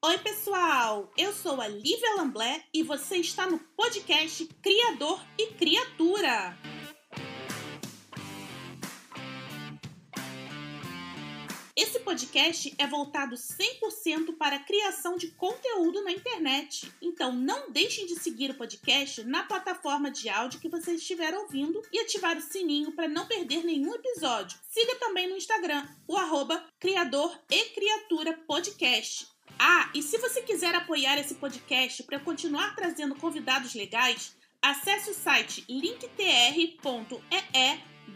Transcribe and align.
Oi, 0.00 0.16
pessoal! 0.18 1.12
Eu 1.18 1.32
sou 1.32 1.60
a 1.60 1.66
Lívia 1.66 2.14
Lamblé 2.14 2.62
e 2.72 2.84
você 2.84 3.16
está 3.16 3.50
no 3.50 3.58
podcast 3.58 4.46
Criador 4.62 5.20
e 5.36 5.48
Criatura. 5.54 6.56
Esse 11.74 11.98
podcast 11.98 12.72
é 12.78 12.86
voltado 12.86 13.34
100% 13.34 14.36
para 14.38 14.54
a 14.54 14.60
criação 14.60 15.16
de 15.16 15.32
conteúdo 15.32 16.04
na 16.04 16.12
internet. 16.12 16.92
Então 17.02 17.32
não 17.32 17.72
deixem 17.72 18.06
de 18.06 18.14
seguir 18.20 18.52
o 18.52 18.56
podcast 18.56 19.24
na 19.24 19.42
plataforma 19.42 20.12
de 20.12 20.28
áudio 20.28 20.60
que 20.60 20.68
você 20.68 20.92
estiver 20.92 21.34
ouvindo 21.34 21.82
e 21.92 21.98
ativar 21.98 22.36
o 22.36 22.40
sininho 22.40 22.92
para 22.92 23.08
não 23.08 23.26
perder 23.26 23.64
nenhum 23.64 23.92
episódio. 23.96 24.60
Siga 24.68 24.94
também 24.94 25.28
no 25.28 25.36
Instagram, 25.36 25.84
o 26.06 26.16
arroba 26.16 26.64
Criador 26.78 27.36
e 27.50 27.64
Criatura 27.70 28.38
Podcast. 28.46 29.37
Ah, 29.58 29.90
e 29.94 30.02
se 30.02 30.18
você 30.18 30.42
quiser 30.42 30.74
apoiar 30.74 31.18
esse 31.18 31.34
podcast 31.34 32.02
para 32.02 32.18
continuar 32.18 32.74
trazendo 32.74 33.14
convidados 33.14 33.74
legais, 33.74 34.34
acesse 34.60 35.10
o 35.10 35.14
site 35.14 35.64
linktr.ee 35.68 36.78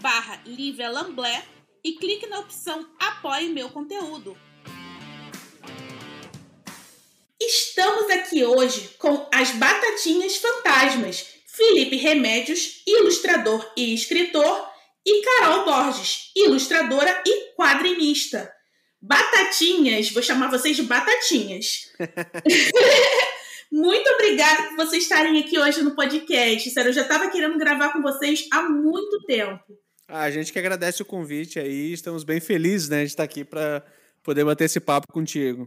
barra 0.00 0.42
e 1.84 1.92
clique 1.92 2.26
na 2.26 2.40
opção 2.40 2.88
Apoie 2.98 3.48
meu 3.48 3.68
conteúdo. 3.70 4.37
Estamos 7.40 8.10
aqui 8.10 8.45
hoje 8.45 8.96
com 8.98 9.28
as 9.34 9.51
Batatinhas 9.52 10.37
Fantasmas, 10.37 11.26
Felipe 11.46 11.96
Remédios, 11.96 12.82
ilustrador 12.87 13.68
e 13.76 13.92
escritor, 13.95 14.70
e 15.04 15.23
Carol 15.23 15.64
Borges, 15.64 16.30
ilustradora 16.37 17.23
e 17.26 17.54
quadrinista. 17.56 18.52
Batatinhas, 19.02 20.12
vou 20.12 20.23
chamar 20.23 20.48
vocês 20.48 20.77
de 20.77 20.84
Batatinhas. 20.84 21.93
Muito 23.68 24.09
obrigada 24.10 24.68
por 24.68 24.76
vocês 24.76 25.02
estarem 25.02 25.40
aqui 25.40 25.59
hoje 25.59 25.82
no 25.82 25.96
podcast. 25.96 26.71
Sério, 26.71 26.90
eu 26.90 26.93
já 26.93 27.02
estava 27.02 27.29
querendo 27.29 27.59
gravar 27.59 27.93
com 27.93 28.01
vocês 28.01 28.46
há 28.52 28.63
muito 28.63 29.24
tempo. 29.24 29.76
A 30.07 30.30
gente 30.30 30.52
que 30.52 30.59
agradece 30.59 31.01
o 31.02 31.07
convite 31.07 31.59
aí, 31.59 31.93
estamos 31.93 32.23
bem 32.23 32.38
felizes, 32.38 32.91
né, 32.91 33.01
de 33.01 33.09
estar 33.09 33.24
aqui 33.24 33.45
para 33.45 33.82
poder 34.23 34.45
bater 34.45 34.66
esse 34.66 34.79
papo 34.79 35.10
contigo. 35.10 35.66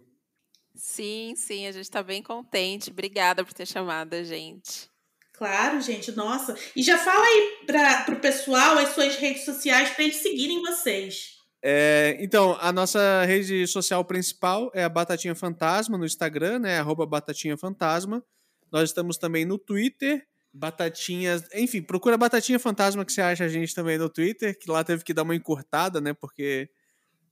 Sim, 0.76 1.34
sim, 1.36 1.68
a 1.68 1.72
gente 1.72 1.86
está 1.86 2.04
bem 2.04 2.22
contente. 2.22 2.92
Obrigada 2.92 3.44
por 3.44 3.54
ter 3.54 3.66
chamado 3.66 4.14
a 4.14 4.24
gente. 4.24 4.88
Claro, 5.34 5.82
gente, 5.82 6.12
nossa. 6.12 6.56
E 6.76 6.84
já 6.84 6.98
fala 6.98 7.26
aí 7.26 7.66
para 7.66 8.14
o 8.14 8.20
pessoal 8.20 8.78
as 8.78 8.90
suas 8.90 9.16
redes 9.16 9.44
sociais 9.44 9.90
para 9.90 10.04
eles 10.04 10.18
seguirem 10.18 10.62
vocês. 10.62 11.36
É, 11.68 12.16
então, 12.20 12.56
a 12.62 12.72
nossa 12.72 13.26
rede 13.26 13.66
social 13.66 14.06
principal 14.06 14.70
é 14.72 14.84
a 14.84 14.90
Batatinha 14.90 15.34
Fantasma 15.34 15.98
no 15.98 16.06
Instagram, 16.06 16.60
né? 16.60 16.78
Arroba 16.78 17.08
Batatinha 17.08 17.58
Fantasma. 17.58 18.24
Nós 18.72 18.90
estamos 18.90 19.18
também 19.18 19.46
no 19.46 19.58
Twitter 19.58 20.28
Batatinhas. 20.54 21.44
Enfim, 21.56 21.82
procura 21.82 22.20
Batatinha 22.20 22.60
Fantasma 22.60 23.04
que 23.04 23.12
você 23.12 23.20
acha 23.20 23.46
a 23.46 23.48
gente 23.48 23.74
também 23.74 23.98
no 23.98 24.08
Twitter, 24.08 24.56
que 24.60 24.70
lá 24.70 24.84
teve 24.84 25.04
que 25.04 25.12
dar 25.12 25.24
uma 25.24 25.36
encurtada, 25.36 26.00
né? 26.00 26.14
Porque 26.14 26.70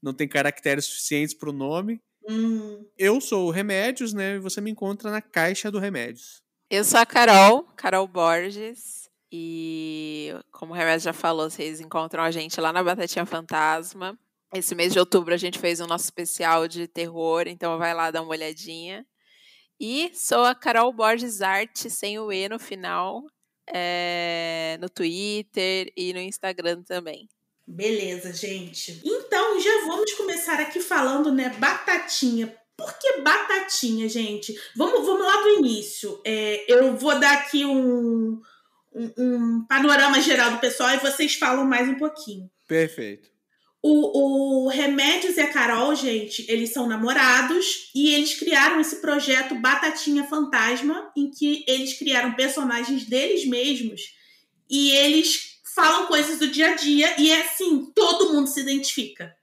não 0.01 0.15
tem 0.15 0.27
caracteres 0.27 0.85
suficientes 0.85 1.35
para 1.35 1.51
o 1.51 1.53
nome. 1.53 2.01
Hum. 2.27 2.83
Eu 2.97 3.21
sou 3.21 3.47
o 3.47 3.51
Remédios, 3.51 4.13
né? 4.13 4.37
E 4.37 4.39
você 4.39 4.59
me 4.59 4.71
encontra 4.71 5.11
na 5.11 5.21
caixa 5.21 5.69
do 5.69 5.77
Remédios. 5.77 6.41
Eu 6.71 6.83
sou 6.83 6.99
a 6.99 7.05
Carol, 7.05 7.65
Carol 7.75 8.07
Borges. 8.07 9.11
E 9.35 10.31
como 10.51 10.73
o 10.73 10.75
Remédio 10.75 11.05
já 11.05 11.11
falou, 11.11 11.49
vocês 11.49 11.81
encontram 11.81 12.21
a 12.21 12.29
gente 12.29 12.61
lá 12.61 12.71
na 12.71 12.83
Batatinha 12.83 13.25
Fantasma. 13.25 14.15
Esse 14.53 14.75
mês 14.75 14.93
de 14.93 14.99
outubro 14.99 15.33
a 15.33 15.37
gente 15.37 15.57
fez 15.57 15.79
o 15.79 15.87
nosso 15.87 16.03
especial 16.03 16.67
de 16.67 16.87
terror, 16.87 17.45
então 17.47 17.79
vai 17.79 17.95
lá 17.95 18.11
dar 18.11 18.21
uma 18.21 18.29
olhadinha. 18.29 19.03
E 19.79 20.11
sou 20.13 20.45
a 20.45 20.53
Carol 20.53 20.93
Borges 20.93 21.41
Arte, 21.41 21.89
sem 21.89 22.19
o 22.19 22.31
E 22.31 22.47
no 22.47 22.59
final, 22.59 23.23
é, 23.65 24.77
no 24.79 24.87
Twitter 24.87 25.91
e 25.97 26.13
no 26.13 26.19
Instagram 26.19 26.83
também. 26.83 27.27
Beleza, 27.65 28.31
gente. 28.31 29.01
Então, 29.03 29.59
já 29.59 29.85
vamos 29.87 30.13
começar 30.13 30.59
aqui 30.59 30.79
falando, 30.79 31.31
né, 31.31 31.49
batatinha. 31.57 32.55
Por 32.77 32.99
que 32.99 33.21
batatinha, 33.21 34.07
gente? 34.07 34.53
Vamos, 34.75 35.03
vamos 35.03 35.25
lá 35.25 35.41
do 35.41 35.49
início. 35.49 36.21
É, 36.23 36.71
eu 36.71 36.95
vou 36.95 37.19
dar 37.19 37.33
aqui 37.33 37.65
um, 37.65 38.39
um, 38.95 39.11
um 39.17 39.65
panorama 39.65 40.21
geral 40.21 40.51
do 40.51 40.59
pessoal 40.59 40.91
e 40.93 40.97
vocês 40.97 41.35
falam 41.35 41.65
mais 41.65 41.87
um 41.87 41.95
pouquinho. 41.95 42.49
Perfeito. 42.67 43.33
O, 43.81 44.65
o 44.65 44.69
Remédios 44.69 45.35
e 45.35 45.41
a 45.41 45.51
Carol, 45.51 45.93
gente, 45.93 46.45
eles 46.49 46.71
são 46.71 46.87
namorados 46.87 47.91
e 47.93 48.13
eles 48.13 48.33
criaram 48.33 48.79
esse 48.79 49.01
projeto 49.01 49.55
Batatinha 49.55 50.23
Fantasma, 50.23 51.11
em 51.17 51.29
que 51.29 51.65
eles 51.67 51.97
criaram 51.97 52.33
personagens 52.33 53.05
deles 53.05 53.45
mesmos 53.45 54.01
e 54.69 54.91
eles 54.91 55.59
falam 55.75 56.07
coisas 56.07 56.39
do 56.39 56.47
dia 56.47 56.71
a 56.71 56.75
dia 56.75 57.13
e 57.19 57.29
é 57.29 57.41
assim, 57.41 57.91
todo 57.93 58.31
mundo 58.31 58.47
se 58.47 58.61
identifica. 58.61 59.35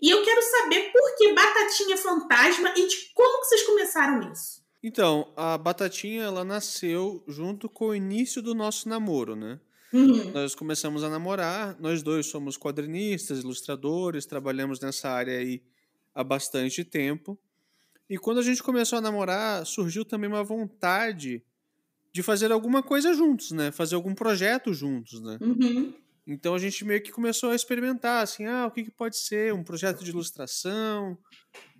E 0.00 0.08
eu 0.08 0.24
quero 0.24 0.42
saber 0.42 0.90
por 0.90 1.16
que 1.16 1.34
Batatinha 1.34 1.96
Fantasma 1.96 2.72
e 2.74 2.86
de 2.86 2.96
como 3.14 3.40
que 3.40 3.46
vocês 3.46 3.62
começaram 3.64 4.32
isso. 4.32 4.61
Então, 4.82 5.32
a 5.36 5.56
Batatinha 5.56 6.24
ela 6.24 6.44
nasceu 6.44 7.22
junto 7.28 7.68
com 7.68 7.88
o 7.88 7.94
início 7.94 8.42
do 8.42 8.54
nosso 8.54 8.88
namoro, 8.88 9.36
né? 9.36 9.60
Uhum. 9.92 10.30
Nós 10.32 10.54
começamos 10.54 11.04
a 11.04 11.10
namorar, 11.10 11.76
nós 11.78 12.02
dois 12.02 12.26
somos 12.26 12.56
quadrinistas, 12.56 13.40
ilustradores, 13.40 14.26
trabalhamos 14.26 14.80
nessa 14.80 15.10
área 15.10 15.38
aí 15.38 15.62
há 16.14 16.24
bastante 16.24 16.82
tempo. 16.82 17.38
E 18.08 18.18
quando 18.18 18.38
a 18.38 18.42
gente 18.42 18.62
começou 18.62 18.98
a 18.98 19.02
namorar, 19.02 19.64
surgiu 19.66 20.04
também 20.04 20.28
uma 20.28 20.42
vontade 20.42 21.42
de 22.12 22.22
fazer 22.22 22.50
alguma 22.50 22.82
coisa 22.82 23.14
juntos, 23.14 23.52
né? 23.52 23.70
Fazer 23.70 23.94
algum 23.94 24.14
projeto 24.14 24.72
juntos, 24.74 25.20
né? 25.20 25.38
Uhum. 25.40 25.94
Então 26.26 26.54
a 26.54 26.58
gente 26.58 26.84
meio 26.84 27.02
que 27.02 27.10
começou 27.10 27.50
a 27.50 27.54
experimentar, 27.54 28.22
assim, 28.22 28.46
ah, 28.46 28.66
o 28.66 28.70
que, 28.70 28.84
que 28.84 28.90
pode 28.90 29.16
ser? 29.16 29.52
Um 29.52 29.64
projeto 29.64 30.04
de 30.04 30.10
ilustração, 30.10 31.18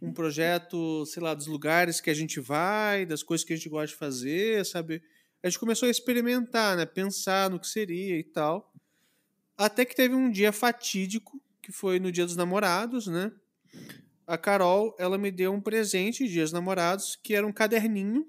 um 0.00 0.12
projeto, 0.12 1.06
sei 1.06 1.22
lá, 1.22 1.32
dos 1.32 1.47
lugares 1.47 2.00
que 2.00 2.10
a 2.10 2.14
gente 2.14 2.41
vai, 2.41 3.06
das 3.06 3.22
coisas 3.22 3.47
que 3.47 3.53
a 3.53 3.56
gente 3.56 3.69
gosta 3.69 3.88
de 3.88 3.94
fazer, 3.94 4.66
sabe? 4.66 5.03
a 5.42 5.48
gente 5.48 5.58
começou 5.58 5.88
a 5.88 5.91
experimentar, 5.91 6.76
né? 6.76 6.86
Pensar 6.86 7.50
no 7.50 7.58
que 7.58 7.66
seria 7.66 8.16
e 8.16 8.22
tal. 8.22 8.72
Até 9.58 9.84
que 9.84 9.94
teve 9.94 10.14
um 10.14 10.30
dia 10.30 10.53
fatídico, 10.53 11.42
que 11.60 11.72
foi 11.72 11.98
no 11.98 12.12
Dia 12.12 12.24
dos 12.24 12.36
Namorados, 12.36 13.09
né? 13.09 13.32
A 14.24 14.38
Carol, 14.38 14.94
ela 14.98 15.19
me 15.19 15.32
deu 15.32 15.53
um 15.53 15.60
presente 15.60 16.24
de 16.24 16.32
Dia 16.32 16.44
dos 16.44 16.53
Namorados, 16.53 17.16
que 17.16 17.34
era 17.34 17.47
um 17.47 17.53
caderninho. 17.53 18.24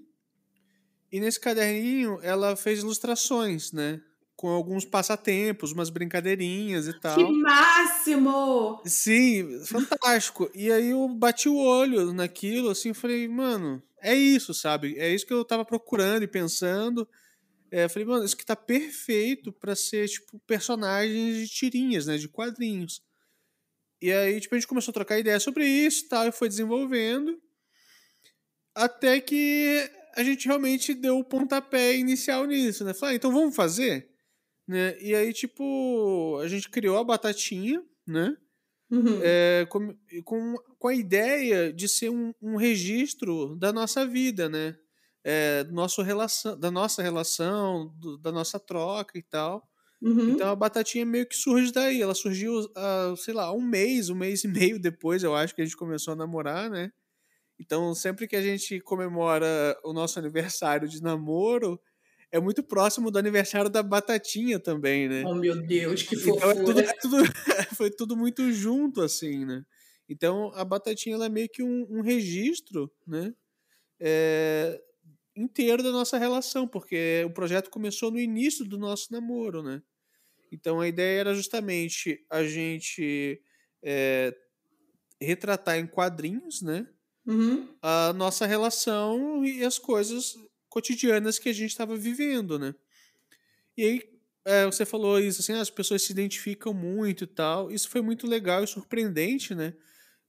E 1.11 1.19
nesse 1.19 1.39
caderninho, 1.39 2.19
ela 2.23 2.55
fez 2.55 2.79
ilustrações, 2.79 3.71
né? 3.71 4.01
Com 4.43 4.49
alguns 4.49 4.83
passatempos, 4.83 5.71
umas 5.71 5.89
brincadeirinhas 5.89 6.85
e 6.85 6.99
tal. 6.99 7.15
Que 7.15 7.23
máximo! 7.23 8.81
Sim, 8.83 9.63
fantástico. 9.63 10.51
E 10.53 10.69
aí 10.69 10.89
eu 10.89 11.07
bati 11.07 11.47
o 11.47 11.55
olho 11.55 12.11
naquilo, 12.11 12.69
assim, 12.69 12.93
falei, 12.93 13.25
mano, 13.25 13.81
é 14.01 14.13
isso, 14.13 14.53
sabe? 14.53 14.99
É 14.99 15.09
isso 15.15 15.25
que 15.25 15.31
eu 15.31 15.45
tava 15.45 15.63
procurando 15.63 16.23
e 16.23 16.27
pensando. 16.27 17.07
É, 17.71 17.87
falei, 17.87 18.05
mano, 18.05 18.25
isso 18.25 18.35
que 18.35 18.45
tá 18.45 18.53
perfeito 18.53 19.49
para 19.53 19.77
ser, 19.77 20.09
tipo, 20.09 20.37
personagens 20.39 21.37
de 21.37 21.47
tirinhas, 21.47 22.07
né? 22.07 22.17
De 22.17 22.27
quadrinhos. 22.27 23.01
E 24.01 24.11
aí, 24.11 24.41
tipo, 24.41 24.55
a 24.55 24.57
gente 24.57 24.67
começou 24.67 24.91
a 24.91 24.93
trocar 24.93 25.19
ideia 25.19 25.39
sobre 25.39 25.65
isso 25.65 26.03
e 26.03 26.09
tal, 26.09 26.27
e 26.27 26.33
foi 26.33 26.49
desenvolvendo. 26.49 27.41
Até 28.75 29.21
que 29.21 29.89
a 30.17 30.21
gente 30.21 30.47
realmente 30.47 30.93
deu 30.93 31.17
o 31.17 31.23
pontapé 31.23 31.95
inicial 31.95 32.43
nisso, 32.43 32.83
né? 32.83 32.93
Falei, 32.93 33.13
ah, 33.13 33.15
então 33.15 33.31
vamos 33.31 33.55
fazer? 33.55 34.11
Né? 34.67 34.97
E 35.01 35.13
aí, 35.13 35.33
tipo, 35.33 36.39
a 36.41 36.47
gente 36.47 36.69
criou 36.69 36.97
a 36.97 37.03
batatinha, 37.03 37.83
né? 38.07 38.35
Uhum. 38.89 39.19
É, 39.23 39.65
com, 39.69 39.95
com, 40.23 40.55
com 40.77 40.87
a 40.87 40.93
ideia 40.93 41.73
de 41.73 41.89
ser 41.89 42.09
um, 42.09 42.33
um 42.41 42.55
registro 42.55 43.55
da 43.55 43.73
nossa 43.73 44.05
vida, 44.05 44.47
né? 44.47 44.75
É, 45.25 45.63
nosso 45.65 46.01
relação, 46.01 46.59
da 46.59 46.69
nossa 46.69 47.01
relação, 47.01 47.93
do, 47.97 48.17
da 48.17 48.31
nossa 48.31 48.59
troca 48.59 49.17
e 49.17 49.23
tal. 49.23 49.67
Uhum. 50.03 50.31
Então 50.31 50.49
a 50.49 50.55
batatinha 50.55 51.05
meio 51.05 51.25
que 51.25 51.35
surge 51.35 51.71
daí. 51.71 52.01
Ela 52.01 52.13
surgiu, 52.13 52.59
uh, 52.59 53.15
sei 53.15 53.33
lá, 53.33 53.51
um 53.53 53.61
mês, 53.61 54.09
um 54.09 54.15
mês 54.15 54.43
e 54.43 54.47
meio 54.49 54.79
depois, 54.79 55.23
eu 55.23 55.33
acho 55.33 55.55
que 55.55 55.61
a 55.61 55.65
gente 55.65 55.77
começou 55.77 56.13
a 56.13 56.17
namorar, 56.17 56.69
né? 56.69 56.91
Então 57.59 57.95
sempre 57.95 58.27
que 58.27 58.35
a 58.35 58.41
gente 58.41 58.81
comemora 58.81 59.77
o 59.83 59.93
nosso 59.93 60.19
aniversário 60.19 60.87
de 60.87 61.01
namoro, 61.01 61.79
é 62.33 62.39
muito 62.39 62.63
próximo 62.63 63.11
do 63.11 63.19
aniversário 63.19 63.69
da 63.69 63.83
Batatinha 63.83 64.59
também, 64.59 65.07
né? 65.07 65.23
Oh, 65.23 65.35
meu 65.35 65.55
Deus, 65.55 66.01
que 66.01 66.15
fofura. 66.15 66.51
Então, 66.51 66.51
é 66.51 66.65
tudo, 66.65 66.79
é 66.79 66.93
tudo, 66.93 67.17
foi 67.77 67.91
tudo 67.91 68.17
muito 68.17 68.51
junto, 68.51 69.03
assim, 69.03 69.45
né? 69.45 69.63
Então, 70.09 70.51
a 70.55 70.65
Batatinha 70.65 71.13
ela 71.13 71.27
é 71.27 71.29
meio 71.29 71.47
que 71.47 71.61
um, 71.61 71.85
um 71.91 72.01
registro, 72.01 72.91
né? 73.05 73.35
É, 73.99 74.81
inteiro 75.35 75.83
da 75.83 75.91
nossa 75.91 76.17
relação, 76.17 76.67
porque 76.67 77.23
o 77.23 77.29
projeto 77.29 77.69
começou 77.69 78.09
no 78.09 78.19
início 78.19 78.65
do 78.65 78.79
nosso 78.79 79.13
namoro, 79.13 79.61
né? 79.61 79.83
Então, 80.51 80.81
a 80.81 80.87
ideia 80.87 81.19
era 81.19 81.35
justamente 81.35 82.25
a 82.31 82.43
gente 82.43 83.39
é, 83.83 84.35
retratar 85.21 85.77
em 85.77 85.85
quadrinhos, 85.85 86.63
né? 86.63 86.87
uhum. 87.25 87.67
a 87.81 88.13
nossa 88.13 88.45
relação 88.45 89.45
e 89.45 89.63
as 89.63 89.77
coisas 89.77 90.35
cotidianas 90.73 91.37
que 91.37 91.49
a 91.49 91.53
gente 91.53 91.69
estava 91.69 91.95
vivendo, 91.95 92.57
né? 92.57 92.73
E 93.77 93.83
aí 93.83 94.01
é, 94.43 94.65
você 94.65 94.83
falou 94.87 95.19
isso, 95.19 95.41
assim, 95.41 95.53
as 95.53 95.69
pessoas 95.69 96.01
se 96.01 96.11
identificam 96.11 96.73
muito 96.73 97.25
e 97.25 97.27
tal. 97.27 97.71
Isso 97.71 97.87
foi 97.87 98.01
muito 98.01 98.25
legal 98.25 98.63
e 98.63 98.67
surpreendente, 98.67 99.53
né? 99.53 99.75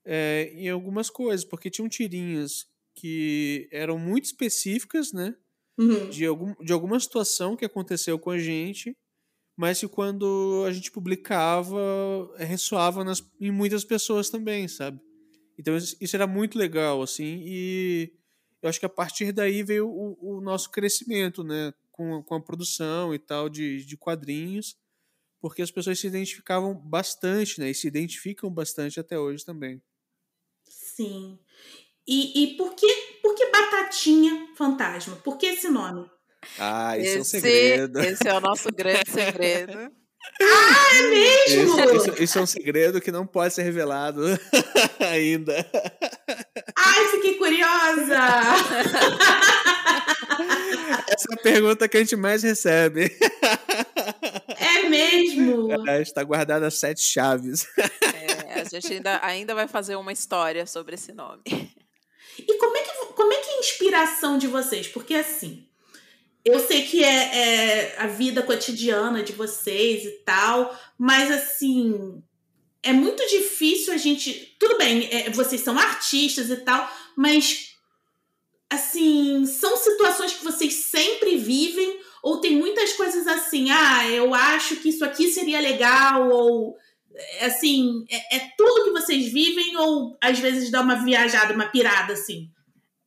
É, 0.05 0.51
em 0.53 0.69
algumas 0.69 1.09
coisas, 1.09 1.43
porque 1.43 1.71
tinham 1.71 1.89
tirinhas 1.89 2.67
que 2.93 3.67
eram 3.71 3.97
muito 3.97 4.25
específicas, 4.25 5.11
né? 5.11 5.35
Uhum. 5.79 6.09
De, 6.09 6.23
algum, 6.27 6.53
de 6.63 6.71
alguma 6.71 6.99
situação 6.99 7.57
que 7.57 7.65
aconteceu 7.65 8.19
com 8.19 8.29
a 8.29 8.37
gente, 8.37 8.95
mas 9.57 9.79
que 9.79 9.87
quando 9.87 10.63
a 10.67 10.71
gente 10.71 10.91
publicava, 10.91 11.75
ressoava 12.37 13.03
nas, 13.03 13.19
em 13.41 13.49
muitas 13.49 13.83
pessoas 13.83 14.29
também, 14.29 14.67
sabe? 14.67 15.01
Então 15.57 15.75
isso 15.75 15.97
isso 15.99 16.15
era 16.15 16.27
muito 16.27 16.55
legal, 16.55 17.01
assim, 17.01 17.41
e 17.43 18.13
eu 18.65 18.69
acho 18.69 18.79
que 18.79 18.85
a 18.85 18.89
partir 18.89 19.31
daí 19.31 19.61
veio 19.63 19.87
o, 19.87 20.37
o 20.37 20.41
nosso 20.41 20.69
crescimento, 20.71 21.43
né? 21.43 21.73
Com, 21.91 22.15
a- 22.17 22.23
com 22.23 22.35
a 22.35 22.41
produção 22.41 23.13
e 23.13 23.19
tal 23.19 23.47
de, 23.47 23.85
de 23.85 23.95
quadrinhos, 23.95 24.75
porque 25.39 25.61
as 25.61 25.71
pessoas 25.71 25.99
se 25.99 26.07
identificavam 26.07 26.73
bastante, 26.75 27.59
né? 27.59 27.69
E 27.69 27.75
se 27.75 27.87
identificam 27.87 28.49
bastante 28.51 28.99
até 28.99 29.17
hoje 29.17 29.45
também. 29.45 29.81
Sim. 30.67 31.37
E, 32.07 32.43
e 32.43 32.57
por, 32.57 32.75
que, 32.75 32.87
por 33.21 33.33
que 33.35 33.49
Batatinha 33.51 34.49
Fantasma? 34.55 35.15
Por 35.17 35.37
que 35.37 35.45
esse 35.47 35.69
nome? 35.69 36.09
Ah, 36.59 36.97
esse, 36.97 37.37
esse 38.01 38.27
é 38.27 38.33
o 38.33 38.39
nosso 38.39 38.69
grande 38.71 39.09
segredo. 39.09 39.79
É 40.39 41.07
mesmo? 41.09 41.63
Isso, 41.75 41.95
isso- 42.09 42.23
isso 42.23 42.37
é 42.39 42.41
um 42.41 42.45
segredo 42.45 42.99
que 43.01 43.11
não 43.11 43.25
pode 43.27 43.53
ser 43.53 43.63
revelado 43.63 44.21
ainda. 44.99 45.55
Ai, 46.95 47.07
fiquei 47.09 47.35
curiosa! 47.35 48.15
Essa 51.07 51.27
é 51.29 51.33
a 51.33 51.37
pergunta 51.37 51.87
que 51.87 51.97
a 51.97 51.99
gente 51.99 52.15
mais 52.15 52.41
recebe. 52.41 53.15
É 54.57 54.89
mesmo? 54.89 55.67
Está 56.01 56.23
guardada 56.23 56.71
sete 56.71 57.01
chaves. 57.01 57.67
É, 57.77 58.61
a 58.61 58.63
gente 58.63 58.93
ainda, 58.93 59.19
ainda 59.21 59.53
vai 59.53 59.67
fazer 59.67 59.97
uma 59.97 60.13
história 60.13 60.65
sobre 60.65 60.95
esse 60.95 61.11
nome. 61.11 61.41
E 61.45 62.57
como 62.57 62.77
é, 62.77 62.81
que, 62.81 62.91
como 63.13 63.33
é 63.33 63.37
que 63.37 63.49
é 63.49 63.55
a 63.55 63.59
inspiração 63.59 64.37
de 64.37 64.47
vocês? 64.47 64.87
Porque 64.87 65.15
assim, 65.15 65.67
eu 66.43 66.59
sei 66.59 66.83
que 66.83 67.03
é, 67.03 67.37
é 67.37 67.95
a 67.99 68.07
vida 68.07 68.41
cotidiana 68.41 69.21
de 69.23 69.33
vocês 69.33 70.05
e 70.05 70.11
tal, 70.23 70.73
mas 70.97 71.29
assim, 71.31 72.23
é 72.85 72.93
muito 72.93 73.25
difícil 73.27 73.93
a 73.93 73.97
gente. 73.97 74.55
Tudo 74.59 74.77
bem, 74.77 75.09
é, 75.11 75.29
vocês 75.31 75.61
são 75.61 75.77
artistas 75.77 76.49
e 76.49 76.57
tal, 76.57 76.89
mas 77.17 77.75
assim, 78.69 79.45
são 79.45 79.75
situações 79.75 80.33
que 80.33 80.43
vocês 80.43 80.73
sempre 80.73 81.35
vivem, 81.37 81.99
ou 82.21 82.39
tem 82.39 82.55
muitas 82.55 82.93
coisas 82.93 83.27
assim, 83.27 83.69
ah, 83.71 84.07
eu 84.09 84.33
acho 84.33 84.77
que 84.77 84.89
isso 84.89 85.03
aqui 85.03 85.31
seria 85.31 85.59
legal, 85.59 86.29
ou 86.29 86.75
assim, 87.41 88.05
é, 88.09 88.37
é 88.37 88.49
tudo 88.57 88.85
que 88.85 88.91
vocês 88.91 89.31
vivem, 89.31 89.75
ou 89.77 90.15
às 90.21 90.39
vezes 90.39 90.69
dá 90.69 90.81
uma 90.81 91.03
viajada, 91.03 91.53
uma 91.53 91.69
pirada, 91.69 92.13
assim. 92.13 92.49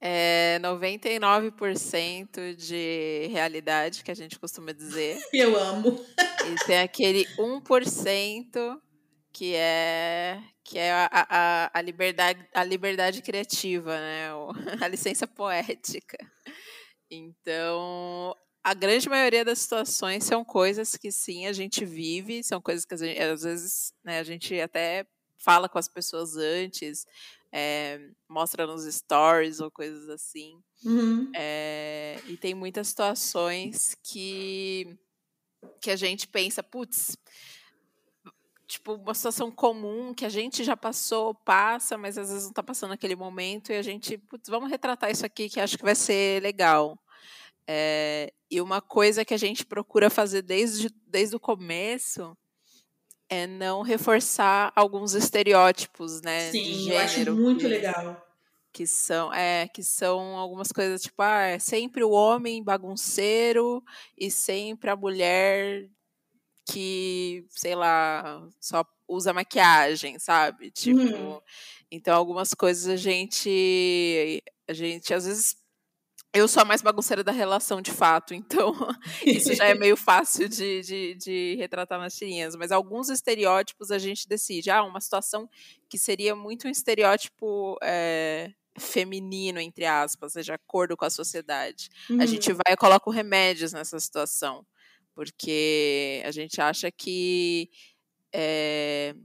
É 0.01 0.61
99% 0.61 2.55
de 2.55 3.29
realidade, 3.33 4.05
que 4.05 4.11
a 4.11 4.15
gente 4.15 4.39
costuma 4.39 4.73
dizer. 4.73 5.19
Eu 5.35 5.59
amo. 5.59 6.05
E 6.47 6.67
tem 6.67 6.79
aquele 6.79 7.27
1% 7.37 8.81
que 9.39 9.55
é 9.55 10.43
que 10.65 10.79
é 10.79 10.91
a, 10.93 11.09
a, 11.13 11.79
a 11.79 11.81
liberdade 11.81 12.45
a 12.53 12.65
liberdade 12.65 13.23
criativa, 13.23 13.97
né? 13.97 14.31
A 14.85 14.89
licença 14.89 15.29
poética. 15.29 16.19
Então, 17.09 18.35
a 18.65 18.75
grande 18.75 19.09
maioria 19.09 19.45
das 19.45 19.61
situações 19.61 20.25
são 20.25 20.45
coisas 20.45 20.97
que 20.97 21.13
sim 21.13 21.47
a 21.47 21.53
gente 21.53 21.85
vive, 21.85 22.43
são 22.43 22.61
coisas 22.61 22.85
que 22.85 22.97
gente- 22.97 23.19
às 23.21 23.43
vezes 23.43 23.93
né, 24.03 24.19
a 24.19 24.25
gente 24.25 24.61
até 24.61 25.07
fala 25.37 25.69
com 25.69 25.79
as 25.79 25.89
pessoas 25.89 26.37
antes, 26.37 27.07
é, 27.53 28.11
mostra 28.29 28.67
nos 28.67 28.93
stories 28.93 29.61
ou 29.61 29.71
coisas 29.71 30.09
assim. 30.09 30.61
Uhum. 30.85 31.31
É, 31.37 32.21
e 32.27 32.37
tem 32.37 32.55
muitas 32.55 32.89
situações 32.89 33.97
que, 34.03 34.99
que 35.81 35.93
a 35.93 35.97
gente 35.97 36.27
pensa, 36.27 36.61
putz, 36.61 37.17
tipo, 38.69 38.93
uma 38.95 39.15
situação 39.15 39.51
comum 39.51 40.13
que 40.15 40.25
a 40.25 40.29
gente 40.29 40.63
já 40.63 40.77
passou, 40.77 41.35
passa, 41.35 41.97
mas 41.99 42.19
às 42.19 42.29
vezes 42.29 42.45
não 42.45 42.51
está 42.51 42.63
passando 42.63 42.91
naquele 42.91 43.17
momento, 43.17 43.73
e 43.73 43.77
a 43.77 43.83
gente, 43.83 44.19
putz, 44.19 44.49
vamos 44.49 44.71
retratar 44.71 45.11
isso 45.11 45.25
aqui 45.27 45.49
que 45.49 45.59
acho 45.59 45.77
que 45.79 45.83
vai 45.85 45.95
ser 45.97 46.43
legal. 46.43 46.97
É, 47.67 48.33
e 48.51 48.61
uma 48.61 48.81
coisa 48.81 49.25
que 49.25 49.35
a 49.35 49.39
gente 49.39 49.65
procura 49.67 50.09
fazer 50.11 50.43
desde, 50.43 50.89
desde 51.07 51.35
o 51.37 51.41
começo 51.41 52.37
é 53.29 53.47
não 53.47 53.83
reforçar 53.83 54.73
alguns 54.77 55.15
estereótipos, 55.15 56.23
né? 56.23 56.51
de 56.51 56.59
Sim, 56.65 56.91
eu 56.93 56.99
acho 56.99 57.15
gênero 57.15 57.37
muito 57.37 57.61
que- 57.61 57.69
legal. 57.69 58.27
que 58.73 58.87
são 58.87 59.33
é 59.35 59.69
que 59.69 59.83
são 59.83 60.37
algumas 60.39 60.73
coisas 60.73 61.03
tipo 61.03 61.21
ah, 61.21 61.43
é 61.43 61.59
sempre 61.59 62.03
o 62.05 62.11
homem 62.11 62.63
bagunceiro 62.63 63.83
e 64.17 64.31
sempre 64.31 64.89
a 64.89 64.97
mulher 64.97 65.91
que 66.69 67.45
sei 67.51 67.75
lá 67.75 68.47
só 68.61 68.85
usa 69.09 69.33
maquiagem 69.33 70.19
sabe 70.19 70.71
tipo 70.71 71.01
Uhum. 71.01 71.41
então 71.91 72.15
algumas 72.17 72.53
coisas 72.55 72.87
a 72.89 72.97
gente 72.97 74.43
a 74.69 74.73
gente 74.73 75.15
às 75.15 75.25
vezes 75.27 75.57
eu 76.35 76.47
sou 76.47 76.63
a 76.63 76.65
mais 76.65 76.83
bagunceira 76.83 77.25
da 77.25 77.33
relação 77.33 77.81
de 77.81 77.91
fato 77.91 78.35
então 78.35 78.75
isso 79.25 79.55
já 79.55 79.67
é 79.67 79.75
meio 79.75 79.97
fácil 79.99 80.49
de, 80.49 80.83
de, 80.83 81.15
de 81.15 81.57
retratar 81.57 81.99
nas 81.99 82.15
tirinhas, 82.15 82.55
mas 82.57 82.71
alguns 82.71 83.09
estereótipos 83.09 83.91
a 83.91 83.99
gente 83.99 84.29
decide. 84.29 84.71
Ah, 84.71 84.83
uma 84.85 85.01
situação 85.01 85.49
que 85.89 85.99
seria 85.99 86.37
muito 86.37 86.69
um 86.69 86.71
estereótipo 86.71 87.79
é, 87.83 88.53
feminino, 88.79 89.59
entre 89.61 89.87
aspas, 89.87 90.33
de 90.35 90.53
acordo 90.53 90.97
com 90.97 91.05
a 91.05 91.11
sociedade. 91.11 91.89
Uhum. 92.11 92.21
A 92.21 92.27
gente 92.27 92.53
vai 92.53 92.73
e 92.75 92.77
coloca 92.77 93.11
remédios 93.11 93.73
nessa 93.73 93.99
situação, 93.99 94.67
porque 95.19 96.23
a 96.25 96.31
gente 96.31 96.61
acha 96.61 96.93
que 96.93 97.69
é, 98.33 99.17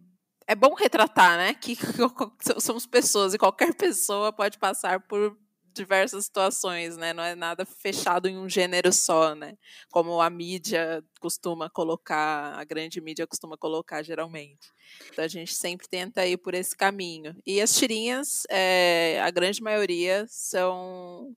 é 0.47 0.55
bom 0.55 0.73
retratar, 0.73 1.37
né? 1.37 1.53
Que 1.53 1.77
somos 2.59 2.87
pessoas 2.87 3.35
e 3.35 3.37
qualquer 3.37 3.75
pessoa 3.75 4.33
pode 4.33 4.57
passar 4.57 5.01
por 5.01 5.37
diversas 5.71 6.25
situações, 6.25 6.97
né? 6.97 7.13
Não 7.13 7.23
é 7.23 7.35
nada 7.35 7.63
fechado 7.63 8.27
em 8.27 8.39
um 8.39 8.49
gênero 8.49 8.91
só, 8.91 9.35
né? 9.35 9.55
Como 9.91 10.19
a 10.19 10.31
mídia 10.31 11.03
costuma 11.19 11.69
colocar, 11.69 12.55
a 12.57 12.63
grande 12.63 12.99
mídia 12.99 13.27
costuma 13.27 13.55
colocar 13.55 14.01
geralmente. 14.01 14.71
Então 15.11 15.23
a 15.23 15.27
gente 15.27 15.53
sempre 15.53 15.87
tenta 15.87 16.25
ir 16.25 16.37
por 16.37 16.55
esse 16.55 16.75
caminho. 16.75 17.35
E 17.45 17.61
as 17.61 17.75
tirinhas, 17.75 18.47
é, 18.49 19.21
a 19.21 19.29
grande 19.29 19.61
maioria 19.61 20.25
são 20.27 21.35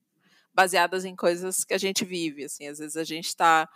baseadas 0.55 1.05
em 1.05 1.15
coisas 1.15 1.63
que 1.63 1.75
a 1.75 1.79
gente 1.79 2.07
vive, 2.07 2.45
assim. 2.45 2.67
Às 2.67 2.79
vezes 2.79 2.97
a 2.97 3.05
gente 3.05 3.27
está 3.27 3.69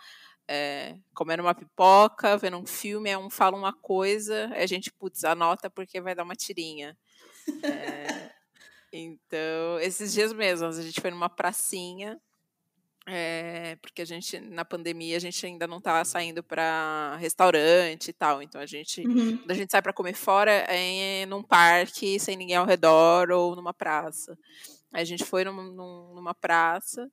é, 0.47 0.97
comendo 1.13 1.43
uma 1.43 1.55
pipoca, 1.55 2.37
vendo 2.37 2.57
um 2.57 2.65
filme, 2.65 3.09
aí 3.09 3.17
um 3.17 3.29
fala 3.29 3.57
uma 3.57 3.73
coisa, 3.73 4.47
a 4.55 4.65
gente, 4.65 4.91
putz, 4.91 5.23
anota 5.23 5.69
porque 5.69 6.01
vai 6.01 6.13
dar 6.15 6.23
uma 6.23 6.35
tirinha. 6.35 6.97
É, 7.63 8.05
então, 8.93 9.79
esses 9.81 10.13
dias 10.13 10.33
mesmo, 10.33 10.67
a 10.67 10.71
gente 10.71 10.99
foi 11.01 11.11
numa 11.11 11.29
pracinha, 11.29 12.19
é, 13.07 13.77
porque 13.81 14.01
a 14.03 14.05
gente, 14.05 14.39
na 14.39 14.63
pandemia, 14.63 15.17
a 15.17 15.19
gente 15.19 15.43
ainda 15.45 15.65
não 15.67 15.81
tá 15.81 16.03
saindo 16.05 16.43
para 16.43 17.15
restaurante 17.17 18.09
e 18.09 18.13
tal. 18.13 18.41
Então, 18.43 18.61
a 18.61 18.65
gente, 18.65 19.05
Uhum. 19.07 19.37
quando 19.39 19.51
a 19.51 19.55
gente 19.55 19.71
sai 19.71 19.81
para 19.81 19.93
comer 19.93 20.13
fora, 20.13 20.51
é 20.69 21.25
num 21.25 21.41
parque, 21.41 22.19
sem 22.19 22.37
ninguém 22.37 22.57
ao 22.57 22.65
redor 22.65 23.31
ou 23.31 23.55
numa 23.55 23.73
praça. 23.73 24.37
A 24.93 25.03
gente 25.03 25.23
foi 25.25 25.43
num- 25.43 25.73
num- 25.73 26.13
numa 26.15 26.33
praça. 26.35 27.09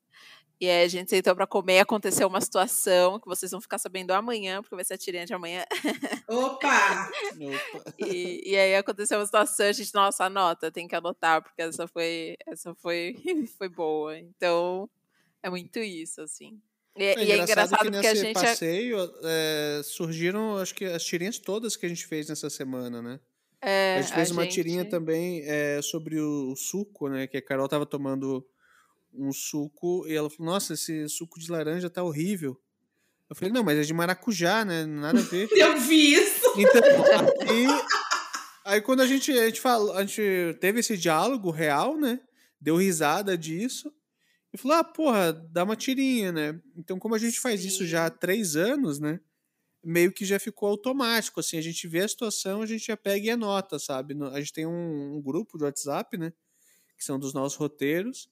E 0.61 0.69
aí 0.69 0.85
a 0.85 0.89
gente 0.89 1.09
sentou 1.11 1.37
para 1.37 1.47
comer 1.47 1.77
e 1.77 1.79
aconteceu 1.81 2.27
uma 2.27 2.41
situação 2.41 3.21
que 3.21 3.29
vocês 3.29 3.53
vão 3.53 3.61
ficar 3.61 3.79
sabendo 3.79 4.11
amanhã, 4.11 4.61
porque 4.61 4.75
vai 4.75 4.85
ser 4.85 4.95
a 4.95 4.99
tirinha 4.99 5.25
de 5.25 5.33
amanhã. 5.33 5.65
Opa! 6.29 7.11
E, 7.99 8.43
e 8.53 8.57
aí 8.57 8.75
aconteceu 8.77 9.19
uma 9.19 9.27
situação, 9.27 9.67
a 9.67 9.73
gente, 9.73 9.95
nossa, 9.95 10.25
anota, 10.25 10.71
tem 10.71 10.87
que 10.89 10.95
anotar, 10.97 11.43
porque 11.43 11.63
essa 11.63 11.87
foi, 11.87 12.37
essa 12.47 12.75
foi, 12.75 13.15
foi 13.57 13.69
boa. 13.69 14.19
Então, 14.19 14.89
é 15.43 15.49
muito 15.51 15.79
isso, 15.79 16.21
assim. 16.23 16.61
E, 16.97 17.05
É 17.05 17.25
e 17.25 17.33
é 17.33 17.39
engraçado 17.39 17.79
que 17.79 17.91
porque 17.91 18.07
a 18.07 18.11
nesse 18.11 18.23
gente. 18.25 18.35
passeio 18.35 18.99
é, 19.23 19.81
surgiram, 19.85 20.57
acho 20.59 20.75
que 20.75 20.85
as 20.85 21.05
tirinhas 21.05 21.39
todas 21.39 21.77
que 21.77 21.87
a 21.87 21.89
gente 21.89 22.07
fez 22.07 22.29
nessa 22.29 22.51
semana, 22.51 23.01
né? 23.01 23.21
É, 23.61 23.97
a 23.99 24.03
gente 24.03 24.15
fez 24.15 24.31
uma 24.33 24.43
gente- 24.45 24.55
tirinha 24.55 24.85
também 24.85 25.43
é, 25.45 25.81
sobre 25.83 26.21
o, 26.21 26.55
suco, 26.57 27.09
né? 27.09 27.27
Que 27.29 27.37
a 27.37 27.43
Carol 27.43 27.69
tava 27.69 27.87
tomando 27.87 28.45
um 29.19 29.33
suco 29.33 30.07
e 30.07 30.15
ela 30.15 30.31
falou: 30.31 30.53
Nossa, 30.53 30.75
esse 30.75 31.09
suco 31.09 31.41
de 31.41 31.51
laranja 31.51 31.91
tá 31.91 32.03
horrível. 32.03 32.61
Eu 33.29 33.37
falei: 33.37 33.53
Não, 33.53 33.63
mas 33.63 33.79
é 33.79 33.83
de 33.83 33.93
maracujá, 33.93 34.65
né? 34.65 34.87
Nada 34.87 35.19
a 35.19 35.23
ver. 35.23 35.49
Eu 35.57 35.79
vi 35.81 36.15
isso. 36.15 36.45
Então, 36.57 36.83
aí, 37.49 37.67
aí 38.65 38.81
quando 38.81 39.01
a 39.01 39.07
gente, 39.07 39.31
a 39.33 39.47
gente 39.47 39.61
falou, 39.61 39.93
a 39.93 40.05
gente 40.05 40.57
teve 40.61 40.81
esse 40.81 40.97
diálogo 40.97 41.51
real, 41.51 41.97
né? 41.99 42.21
deu 42.61 42.77
risada 42.77 43.37
disso 43.37 43.93
e 44.53 44.59
falou: 44.59 44.79
ah, 44.79 44.85
porra, 44.85 45.33
dá 45.33 45.65
uma 45.65 45.77
tirinha, 45.77 46.33
né? 46.33 46.61
Então, 46.77 46.99
como 46.99 47.15
a 47.15 47.19
gente 47.19 47.41
faz 47.41 47.65
isso 47.65 47.87
já 47.87 48.07
há 48.07 48.11
três 48.11 48.57
anos, 48.57 48.99
né? 48.99 49.21
Meio 49.83 50.13
que 50.13 50.25
já 50.25 50.39
ficou 50.39 50.69
automático, 50.69 51.39
assim, 51.41 51.57
a 51.57 51.63
gente 51.63 51.87
vê 51.87 52.01
a 52.01 52.09
situação, 52.09 52.63
a 52.63 52.67
gente 52.67 52.87
já 52.87 52.97
pega 52.97 53.27
e 53.27 53.31
anota, 53.31 53.79
sabe? 53.79 54.17
A 54.33 54.41
gente 54.41 54.53
tem 54.53 54.67
um, 54.67 55.17
um 55.17 55.23
grupo 55.23 55.57
de 55.57 55.65
WhatsApp, 55.65 56.19
né? 56.19 56.33
Que 56.97 57.05
são 57.05 57.19
dos 57.19 57.33
nossos 57.33 57.57
roteiros. 57.57 58.29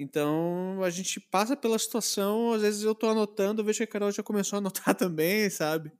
Então, 0.00 0.82
a 0.82 0.88
gente 0.88 1.20
passa 1.20 1.54
pela 1.54 1.78
situação, 1.78 2.54
às 2.54 2.62
vezes 2.62 2.82
eu 2.84 2.94
tô 2.94 3.06
anotando, 3.06 3.60
eu 3.60 3.64
vejo 3.66 3.76
que 3.76 3.84
a 3.84 3.86
Carol 3.86 4.10
já 4.10 4.22
começou 4.22 4.56
a 4.56 4.58
anotar 4.58 4.94
também, 4.96 5.50
sabe? 5.50 5.92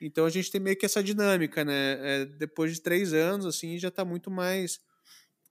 Então 0.00 0.26
a 0.26 0.30
gente 0.30 0.50
tem 0.50 0.60
meio 0.60 0.76
que 0.76 0.84
essa 0.84 1.02
dinâmica, 1.02 1.64
né? 1.64 1.98
É, 2.00 2.24
depois 2.24 2.74
de 2.74 2.80
três 2.80 3.12
anos, 3.12 3.46
assim, 3.46 3.78
já 3.78 3.92
tá 3.92 4.04
muito 4.04 4.28
mais 4.28 4.80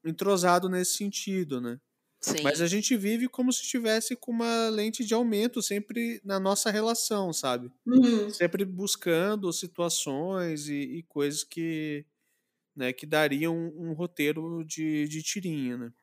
entrosado 0.03 0.67
nesse 0.67 0.95
sentido, 0.95 1.61
né? 1.61 1.79
Sim. 2.19 2.43
Mas 2.43 2.61
a 2.61 2.67
gente 2.67 2.97
vive 2.97 3.29
como 3.29 3.53
se 3.53 3.61
estivesse 3.61 4.17
com 4.17 4.33
uma 4.33 4.67
lente 4.67 5.05
de 5.05 5.13
aumento 5.13 5.61
sempre 5.61 6.19
na 6.25 6.41
nossa 6.41 6.69
relação, 6.69 7.31
sabe? 7.31 7.71
Uhum. 7.85 8.29
Sempre 8.29 8.65
buscando 8.65 9.51
situações 9.53 10.67
e, 10.67 10.97
e, 10.97 11.03
coisas 11.03 11.45
que, 11.45 12.05
né, 12.75 12.91
que 12.91 13.05
dariam 13.05 13.55
um, 13.55 13.91
um 13.91 13.93
roteiro 13.93 14.65
de, 14.65 15.07
de 15.07 15.23
tirinha, 15.23 15.77
né? 15.77 15.93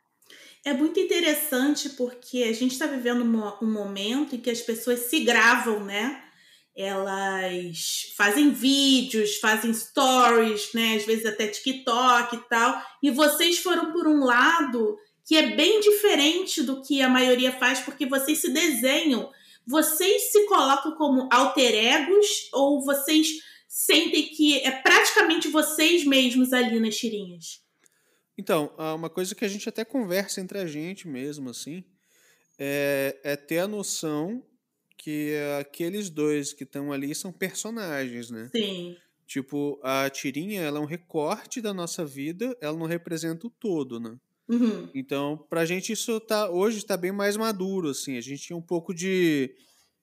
É 0.65 0.73
muito 0.73 0.99
interessante 0.99 1.91
porque 1.91 2.43
a 2.45 2.53
gente 2.53 2.73
está 2.73 2.87
vivendo 2.87 3.23
um 3.23 3.71
momento 3.71 4.35
em 4.35 4.41
que 4.41 4.49
as 4.49 4.63
pessoas 4.63 5.01
se 5.01 5.21
gravam, 5.21 5.85
né? 5.85 6.23
Elas 6.75 8.13
fazem 8.17 8.51
vídeos, 8.51 9.37
fazem 9.37 9.73
stories, 9.75 10.73
né? 10.73 10.97
Às 10.97 11.05
vezes 11.05 11.27
até 11.27 11.49
TikTok 11.49 12.37
e 12.37 12.49
tal. 12.49 12.83
E 13.03 13.11
vocês 13.11 13.59
foram 13.59 13.93
por 13.93 14.09
um 14.09 14.25
lado 14.25 14.97
que 15.27 15.37
é 15.37 15.55
bem 15.55 15.81
diferente 15.81 16.63
do 16.63 16.83
que 16.83 17.01
a 17.01 17.09
maioria 17.09 17.53
faz, 17.53 17.81
porque 17.81 18.07
vocês 18.07 18.39
se 18.39 18.51
desenham. 18.51 19.31
Vocês 19.67 20.33
se 20.33 20.47
colocam 20.47 20.93
como 20.97 21.29
alter 21.31 21.75
egos 21.75 22.49
ou 22.53 22.85
vocês 22.85 23.29
sentem 23.69 24.25
que 24.29 24.59
é 24.61 24.71
praticamente 24.71 25.49
vocês 25.49 26.05
mesmos 26.05 26.53
ali 26.53 26.79
nas 26.79 26.97
tirinhas? 26.97 27.64
Então, 28.37 28.75
uma 28.97 29.09
coisa 29.09 29.35
que 29.35 29.45
a 29.45 29.49
gente 29.49 29.69
até 29.69 29.85
conversa 29.85 30.41
entre 30.41 30.59
a 30.59 30.67
gente 30.67 31.07
mesmo, 31.07 31.51
assim, 31.51 31.85
é, 32.59 33.17
é 33.23 33.37
ter 33.37 33.59
a 33.59 33.69
noção 33.69 34.45
que 34.97 35.35
aqueles 35.61 36.11
dois 36.11 36.53
que 36.53 36.65
estão 36.65 36.93
ali 36.93 37.15
são 37.15 37.33
personagens, 37.33 38.31
né? 38.31 38.49
Sim. 38.55 38.97
Tipo, 39.27 39.79
a 39.83 40.09
tirinha, 40.11 40.63
ela 40.63 40.79
é 40.79 40.81
um 40.83 40.87
recorte 40.87 41.61
da 41.61 41.73
nossa 41.73 42.05
vida, 42.05 42.57
ela 42.61 42.77
não 42.77 42.87
representa 42.87 43.47
o 43.47 43.51
todo, 43.51 43.99
né? 44.01 44.19
Uhum. 44.49 44.89
Então, 44.95 45.39
pra 45.49 45.65
gente 45.65 45.93
isso 45.93 46.21
tá, 46.21 46.51
hoje 46.51 46.79
está 46.79 46.97
bem 46.97 47.13
mais 47.13 47.37
maduro, 47.37 47.89
assim. 47.89 48.17
A 48.17 48.21
gente 48.21 48.43
tinha 48.43 48.57
um 48.57 48.63
pouco 48.63 48.93
de 48.95 49.55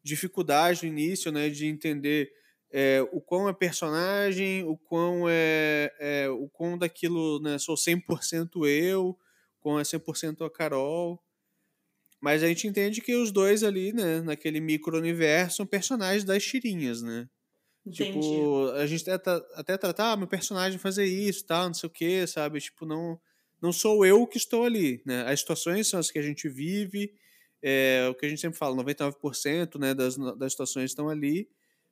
dificuldade 0.03 0.83
no 0.83 0.91
início, 0.91 1.31
né, 1.31 1.49
de 1.49 1.67
entender 1.67 2.31
é, 2.71 3.01
o 3.11 3.21
quão 3.21 3.49
é 3.49 3.53
personagem, 3.53 4.63
o 4.63 4.77
quão 4.77 5.25
é, 5.29 5.93
é 5.99 6.29
o 6.29 6.47
quão 6.49 6.77
daquilo, 6.77 7.39
né, 7.41 7.59
sou 7.59 7.75
100% 7.75 8.65
eu, 8.65 9.17
quão 9.59 9.79
é 9.79 9.83
100% 9.83 10.45
a 10.45 10.49
Carol. 10.49 11.21
Mas 12.21 12.43
a 12.43 12.47
gente 12.47 12.67
entende 12.67 13.01
que 13.01 13.15
os 13.15 13.31
dois 13.31 13.63
ali, 13.63 13.91
né, 13.91 14.21
naquele 14.21 14.59
micro-universo, 14.59 15.57
são 15.57 15.65
personagens 15.65 16.23
das 16.23 16.43
tirinhas, 16.43 17.01
né? 17.01 17.27
Entendi. 17.85 18.13
Tipo, 18.13 18.69
a 18.75 18.85
gente 18.85 19.09
até, 19.09 19.31
até 19.55 19.77
tratar, 19.77 20.11
ah, 20.11 20.17
meu 20.17 20.27
personagem 20.27 20.77
fazer 20.77 21.05
isso, 21.05 21.45
tal, 21.45 21.65
não 21.65 21.73
sei 21.73 21.87
o 21.87 21.91
que, 21.91 22.27
sabe? 22.27 22.59
Tipo, 22.61 22.85
não, 22.85 23.19
não 23.59 23.73
sou 23.73 24.05
eu 24.05 24.25
que 24.27 24.37
estou 24.37 24.65
ali, 24.65 25.01
né? 25.05 25.23
As 25.27 25.39
situações 25.39 25.87
são 25.87 25.99
as 25.99 26.11
que 26.11 26.19
a 26.19 26.21
gente 26.21 26.47
vive, 26.47 27.11
é, 27.61 28.07
o 28.09 28.15
que 28.15 28.25
a 28.25 28.29
gente 28.29 28.41
sempre 28.41 28.57
fala, 28.57 28.75
99% 28.75 29.79
né, 29.79 29.93
das, 29.95 30.15
das 30.37 30.53
situações 30.53 30.91
estão 30.91 31.09
ali, 31.09 31.49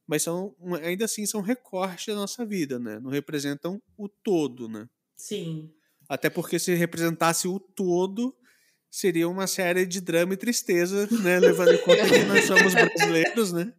mas 0.09 0.23
são 0.23 0.55
ainda 0.81 1.05
assim 1.05 1.23
são 1.27 1.39
recortes 1.39 2.07
da 2.07 2.15
nossa 2.15 2.43
vida, 2.43 2.79
né? 2.79 2.99
Não 2.99 3.11
representam 3.11 3.79
o 3.95 4.09
todo, 4.09 4.67
né? 4.67 4.89
Sim. 5.15 5.71
Até 6.09 6.31
porque 6.31 6.57
se 6.57 6.73
representasse 6.73 7.47
o 7.47 7.59
todo, 7.59 8.35
seria 8.89 9.29
uma 9.29 9.45
série 9.45 9.85
de 9.85 10.01
drama 10.01 10.33
e 10.33 10.37
tristeza, 10.37 11.07
né? 11.21 11.37
Levando 11.39 11.73
em 11.73 11.77
conta 11.77 12.09
que 12.09 12.23
nós 12.23 12.43
somos 12.45 12.73
brasileiros, 12.73 13.53
né? 13.53 13.71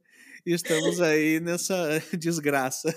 E 0.46 0.52
estamos 0.52 1.00
aí 1.00 1.40
nessa 1.40 2.00
desgraça. 2.16 2.94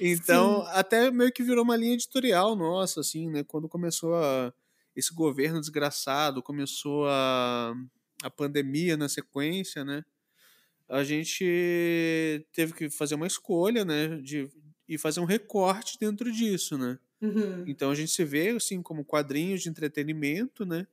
então, 0.00 0.64
Sim. 0.64 0.70
até 0.72 1.08
meio 1.08 1.32
que 1.32 1.44
virou 1.44 1.62
uma 1.62 1.76
linha 1.76 1.94
editorial 1.94 2.56
nossa, 2.56 2.98
assim, 2.98 3.30
né? 3.30 3.44
Quando 3.44 3.68
começou 3.68 4.16
a, 4.16 4.52
esse 4.96 5.14
governo 5.14 5.60
desgraçado, 5.60 6.42
começou 6.42 7.06
a, 7.06 7.72
a 8.24 8.30
pandemia 8.30 8.96
na 8.96 9.08
sequência, 9.08 9.84
né? 9.84 10.02
A 10.88 11.02
gente 11.02 12.46
teve 12.52 12.72
que 12.72 12.90
fazer 12.90 13.14
uma 13.14 13.26
escolha, 13.26 13.84
né, 13.84 14.18
de 14.20 14.48
e 14.86 14.98
fazer 14.98 15.20
um 15.20 15.24
recorte 15.24 15.98
dentro 15.98 16.30
disso, 16.30 16.76
né? 16.76 16.98
Uhum. 17.20 17.64
Então 17.66 17.90
a 17.90 17.94
gente 17.94 18.10
se 18.10 18.22
vê 18.24 18.50
assim 18.50 18.82
como 18.82 19.04
quadrinhos 19.04 19.62
de 19.62 19.68
entretenimento, 19.70 20.66
né? 20.66 20.86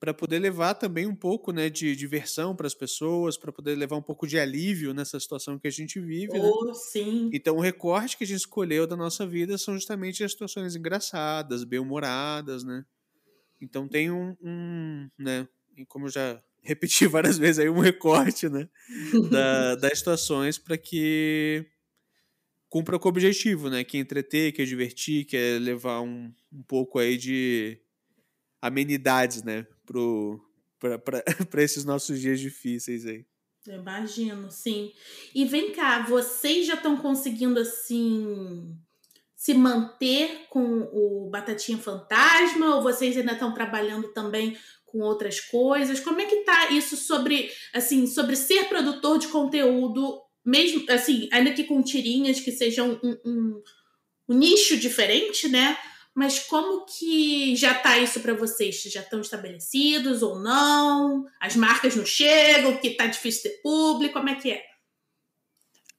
Para 0.00 0.12
poder 0.14 0.38
levar 0.38 0.74
também 0.74 1.06
um 1.06 1.14
pouco, 1.14 1.52
né, 1.52 1.68
de 1.68 1.94
diversão 1.94 2.56
para 2.56 2.66
as 2.66 2.74
pessoas, 2.74 3.36
para 3.36 3.52
poder 3.52 3.76
levar 3.76 3.96
um 3.96 4.02
pouco 4.02 4.26
de 4.26 4.38
alívio 4.38 4.94
nessa 4.94 5.20
situação 5.20 5.58
que 5.58 5.68
a 5.68 5.70
gente 5.70 6.00
vive, 6.00 6.32
né? 6.32 6.40
oh, 6.42 6.64
né? 6.64 6.74
sim. 6.74 7.30
Então 7.32 7.56
o 7.56 7.60
recorte 7.60 8.16
que 8.16 8.24
a 8.24 8.26
gente 8.26 8.40
escolheu 8.40 8.86
da 8.86 8.96
nossa 8.96 9.26
vida 9.26 9.56
são 9.58 9.74
justamente 9.74 10.24
as 10.24 10.32
situações 10.32 10.74
engraçadas, 10.74 11.62
bem-humoradas, 11.64 12.64
né? 12.64 12.84
Então 13.60 13.86
tem 13.86 14.10
um, 14.10 14.34
um 14.42 15.08
né, 15.18 15.46
como 15.86 16.06
eu 16.06 16.10
já 16.10 16.42
repetir 16.62 17.08
várias 17.10 17.38
vezes 17.38 17.58
aí 17.58 17.68
um 17.68 17.80
recorte, 17.80 18.48
né, 18.48 18.68
da, 19.30 19.74
das 19.76 19.98
situações 19.98 20.58
para 20.58 20.76
que 20.76 21.66
cumpra 22.68 22.98
com 22.98 23.08
o 23.08 23.10
objetivo, 23.10 23.68
né, 23.68 23.82
que 23.82 23.96
é 23.96 24.00
entreter, 24.00 24.52
que 24.52 24.62
é 24.62 24.64
divertir, 24.64 25.24
que 25.24 25.36
é 25.36 25.58
levar 25.58 26.00
um, 26.00 26.32
um 26.52 26.62
pouco 26.62 26.98
aí 26.98 27.16
de 27.16 27.80
amenidades, 28.62 29.42
né, 29.42 29.66
para 30.78 31.24
esses 31.62 31.84
nossos 31.84 32.20
dias 32.20 32.38
difíceis 32.38 33.06
aí. 33.06 33.24
Eu 33.66 33.76
imagino, 33.76 34.50
sim. 34.50 34.92
E 35.34 35.44
vem 35.44 35.72
cá, 35.72 36.02
vocês 36.06 36.66
já 36.66 36.74
estão 36.74 36.96
conseguindo 36.96 37.60
assim 37.60 38.74
se 39.36 39.54
manter 39.54 40.46
com 40.50 40.82
o 40.92 41.30
Batatinha 41.30 41.78
Fantasma 41.78 42.76
ou 42.76 42.82
vocês 42.82 43.16
ainda 43.16 43.32
estão 43.32 43.54
trabalhando 43.54 44.12
também 44.12 44.54
com 44.90 45.00
outras 45.00 45.40
coisas? 45.40 46.00
Como 46.00 46.20
é 46.20 46.26
que 46.26 46.44
tá 46.44 46.70
isso 46.70 46.96
sobre, 46.96 47.50
assim, 47.74 48.06
sobre 48.06 48.36
ser 48.36 48.68
produtor 48.68 49.18
de 49.18 49.28
conteúdo, 49.28 50.20
mesmo, 50.44 50.84
assim, 50.90 51.28
ainda 51.32 51.52
que 51.52 51.64
com 51.64 51.82
tirinhas 51.82 52.40
que 52.40 52.50
sejam 52.50 52.98
um, 53.02 53.16
um, 53.24 53.62
um 54.28 54.34
nicho 54.34 54.76
diferente, 54.76 55.48
né? 55.48 55.76
Mas 56.14 56.40
como 56.40 56.84
que 56.86 57.54
já 57.54 57.72
tá 57.74 57.98
isso 57.98 58.20
para 58.20 58.34
vocês? 58.34 58.82
Já 58.82 59.00
estão 59.00 59.20
estabelecidos 59.20 60.22
ou 60.22 60.38
não? 60.38 61.24
As 61.40 61.54
marcas 61.54 61.94
não 61.94 62.04
chegam, 62.04 62.76
que 62.78 62.90
tá 62.90 63.06
difícil 63.06 63.44
ter 63.44 63.62
público, 63.62 64.14
como 64.14 64.28
é 64.28 64.34
que 64.34 64.50
é? 64.50 64.64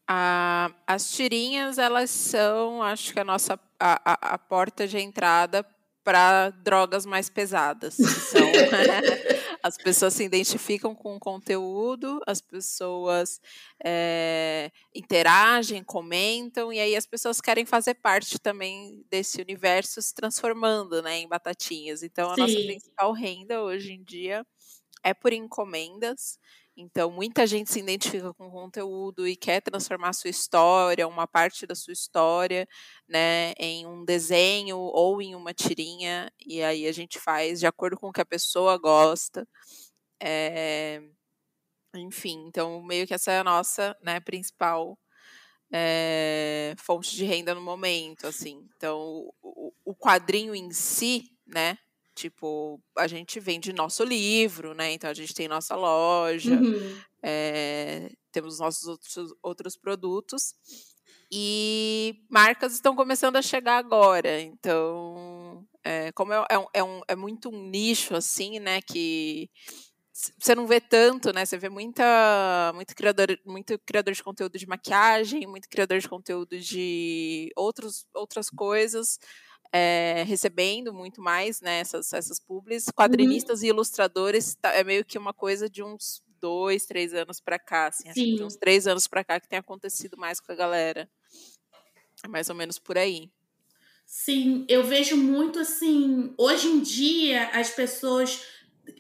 Ah, 0.08 0.72
as 0.86 1.12
tirinhas, 1.12 1.78
elas 1.78 2.10
são, 2.10 2.84
acho 2.84 3.14
que 3.14 3.20
a 3.20 3.24
nossa 3.24 3.58
a, 3.80 4.14
a, 4.14 4.34
a 4.34 4.38
porta 4.38 4.86
de 4.86 4.98
entrada 5.00 5.66
para 6.04 6.50
drogas 6.50 7.06
mais 7.06 7.30
pesadas. 7.30 7.96
São, 7.96 8.42
as 9.64 9.78
pessoas 9.78 10.14
se 10.14 10.24
identificam 10.24 10.96
com 10.96 11.16
o 11.16 11.20
conteúdo, 11.20 12.20
as 12.26 12.42
pessoas 12.42 13.40
é, 13.84 14.72
interagem, 14.96 15.84
comentam, 15.84 16.74
e 16.74 16.80
aí 16.80 16.96
as 16.96 17.06
pessoas 17.06 17.40
querem 17.40 17.66
fazer 17.66 17.96
parte 17.96 18.40
também 18.40 19.06
desse 19.10 19.42
universo 19.42 20.02
se 20.02 20.14
transformando 20.14 21.02
né, 21.02 21.20
em 21.20 21.28
batatinhas. 21.28 22.04
Então, 22.04 22.32
a 22.32 22.36
Sim. 22.36 22.42
nossa 22.42 22.56
principal 22.56 23.12
renda 23.14 23.62
hoje 23.62 23.94
em 23.94 24.04
dia 24.04 24.46
é 25.04 25.14
por 25.14 25.34
encomendas. 25.34 26.40
Então, 26.82 27.12
muita 27.12 27.46
gente 27.46 27.72
se 27.72 27.80
identifica 27.80 28.34
com 28.34 28.48
o 28.48 28.52
conteúdo 28.52 29.28
e 29.28 29.36
quer 29.36 29.62
transformar 29.62 30.14
sua 30.14 30.30
história, 30.32 31.08
uma 31.08 31.28
parte 31.28 31.68
da 31.68 31.76
sua 31.76 31.94
história, 31.94 32.68
né, 33.08 33.54
em 33.58 33.86
um 33.86 34.04
desenho 34.04 34.78
ou 34.78 35.22
em 35.22 35.36
uma 35.36 35.54
tirinha, 35.54 36.32
e 36.46 36.62
aí 36.64 36.88
a 36.88 36.92
gente 36.92 37.20
faz 37.20 37.60
de 37.60 37.68
acordo 37.68 37.98
com 37.98 38.10
o 38.10 38.12
que 38.12 38.22
a 38.22 38.26
pessoa 38.26 38.78
gosta. 38.78 39.48
É... 40.22 41.02
Enfim, 41.96 42.46
então, 42.48 42.82
meio 42.84 43.06
que 43.08 43.14
essa 43.14 43.32
é 43.32 43.40
a 43.40 43.44
nossa 43.44 43.96
né, 44.02 44.20
principal 44.20 44.98
é... 45.72 46.76
fonte 46.80 47.16
de 47.16 47.26
renda 47.26 47.54
no 47.56 47.62
momento, 47.62 48.28
assim. 48.28 48.68
Então, 48.76 49.32
o, 49.42 49.74
o 49.86 49.96
quadrinho 49.96 50.56
em 50.56 50.72
si, 50.72 51.26
né, 51.46 51.78
Tipo, 52.22 52.80
a 52.96 53.08
gente 53.08 53.40
vende 53.40 53.74
nosso 53.74 54.04
livro, 54.04 54.76
né? 54.76 54.92
Então 54.92 55.10
a 55.10 55.14
gente 55.14 55.34
tem 55.34 55.48
nossa 55.48 55.76
loja, 55.76 56.54
uhum. 56.54 57.02
é, 57.24 58.12
temos 58.32 58.60
nossos 58.60 58.88
outros, 58.88 59.34
outros 59.42 59.76
produtos. 59.76 60.54
E 61.32 62.24
marcas 62.30 62.74
estão 62.74 62.96
começando 62.96 63.38
a 63.38 63.42
chegar 63.42 63.78
agora. 63.78 64.40
Então, 64.40 65.66
é? 65.84 66.12
Como 66.12 66.32
é, 66.32 66.46
é, 66.48 66.60
um, 66.60 66.66
é, 66.76 66.84
um, 66.84 67.02
é 67.08 67.16
muito 67.16 67.50
um 67.50 67.70
nicho, 67.72 68.14
assim, 68.16 68.60
né? 68.60 68.82
Que 68.84 69.50
você 70.14 70.54
não 70.54 70.68
vê 70.68 70.80
tanto, 70.80 71.34
né? 71.34 71.44
Você 71.44 71.58
vê 71.58 71.70
muita, 71.70 72.72
muito 72.76 72.96
criador, 72.96 73.36
muito 73.44 73.80
criador 73.80 74.14
de 74.14 74.24
conteúdo 74.24 74.60
de 74.60 74.68
maquiagem, 74.68 75.48
muito 75.48 75.68
criador 75.68 75.98
de 75.98 76.08
conteúdo 76.08 76.60
de 76.60 77.52
outros, 77.56 78.06
outras 78.14 78.48
coisas, 78.48 79.18
é, 79.72 80.24
recebendo 80.28 80.94
muito 80.94 81.22
mais, 81.22 81.62
né? 81.62 81.80
Essas, 81.80 82.12
essas 82.14 82.40
publis. 82.40 82.88
Uhum. 82.88 82.94
Quadrinistas 82.94 83.62
uhum. 83.62 83.66
e 83.66 83.70
ilustradores 83.70 84.56
tá, 84.56 84.74
é 84.74 84.84
meio 84.84 85.06
que 85.06 85.18
uma 85.18 85.34
coisa 85.34 85.70
de 85.70 85.82
uns 85.82 86.22
dois, 86.40 86.86
três 86.86 87.14
anos 87.14 87.40
para 87.40 87.60
cá, 87.60 87.88
assim, 87.88 88.10
acho 88.10 88.16
que 88.16 88.36
de 88.36 88.44
uns 88.44 88.56
três 88.56 88.88
anos 88.88 89.08
para 89.08 89.24
cá 89.24 89.40
que 89.40 89.48
tem 89.48 89.60
acontecido 89.60 90.18
mais 90.18 90.40
com 90.40 90.52
a 90.52 90.56
galera. 90.56 91.08
É 92.24 92.28
mais 92.28 92.50
ou 92.50 92.56
menos 92.56 92.80
por 92.80 92.98
aí. 92.98 93.30
Sim, 94.06 94.66
eu 94.68 94.84
vejo 94.84 95.16
muito 95.16 95.60
assim. 95.60 96.34
Hoje 96.38 96.68
em 96.68 96.82
dia, 96.82 97.48
as 97.50 97.70
pessoas, 97.70 98.44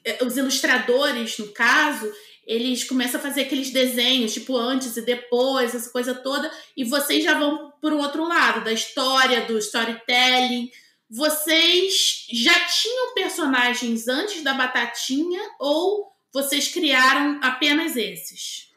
eh, 0.05 0.23
os 0.23 0.37
ilustradores, 0.37 1.37
no 1.37 1.51
caso, 1.51 2.11
eles 2.45 2.83
começam 2.83 3.19
a 3.19 3.23
fazer 3.23 3.41
aqueles 3.41 3.71
desenhos, 3.71 4.33
tipo 4.33 4.57
antes 4.57 4.97
e 4.97 5.01
depois, 5.01 5.75
essa 5.75 5.89
coisa 5.89 6.13
toda, 6.13 6.51
e 6.75 6.83
vocês 6.83 7.23
já 7.23 7.37
vão 7.37 7.71
para 7.81 7.95
o 7.95 7.99
outro 7.99 8.27
lado, 8.27 8.63
da 8.63 8.73
história, 8.73 9.45
do 9.45 9.57
storytelling. 9.57 10.71
Vocês 11.09 12.25
já 12.31 12.67
tinham 12.67 13.13
personagens 13.13 14.07
antes 14.07 14.43
da 14.43 14.53
Batatinha 14.53 15.41
ou 15.59 16.11
vocês 16.33 16.69
criaram 16.69 17.39
apenas 17.43 17.95
esses? 17.97 18.71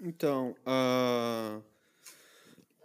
Então, 0.00 0.54
uh, 0.66 1.62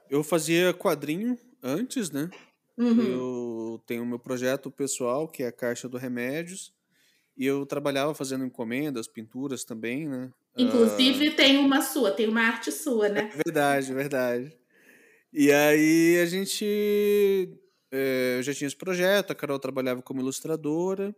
eu 0.09 0.23
fazia 0.23 0.73
quadrinho 0.73 1.37
antes, 1.61 2.09
né? 2.09 2.29
Uhum. 2.77 3.01
Eu 3.01 3.83
tenho 3.85 4.05
meu 4.05 4.17
projeto 4.17 4.71
pessoal, 4.71 5.27
que 5.27 5.43
é 5.43 5.47
a 5.47 5.51
Caixa 5.51 5.87
do 5.87 5.97
Remédios, 5.97 6.73
e 7.37 7.45
eu 7.45 7.65
trabalhava 7.65 8.13
fazendo 8.13 8.45
encomendas, 8.45 9.07
pinturas 9.07 9.63
também, 9.63 10.07
né? 10.07 10.31
Inclusive 10.57 11.29
uh... 11.29 11.35
tem 11.35 11.57
uma 11.57 11.81
sua, 11.81 12.11
tem 12.11 12.27
uma 12.27 12.41
arte 12.41 12.71
sua, 12.71 13.09
né? 13.09 13.31
É 13.33 13.37
verdade, 13.43 13.93
verdade. 13.93 14.57
E 15.33 15.51
aí 15.51 16.19
a 16.21 16.25
gente. 16.25 17.49
É, 17.91 18.35
eu 18.37 18.43
já 18.43 18.53
tinha 18.53 18.67
esse 18.67 18.75
projeto, 18.75 19.31
a 19.31 19.35
Carol 19.35 19.59
trabalhava 19.59 20.01
como 20.01 20.21
ilustradora, 20.21 21.13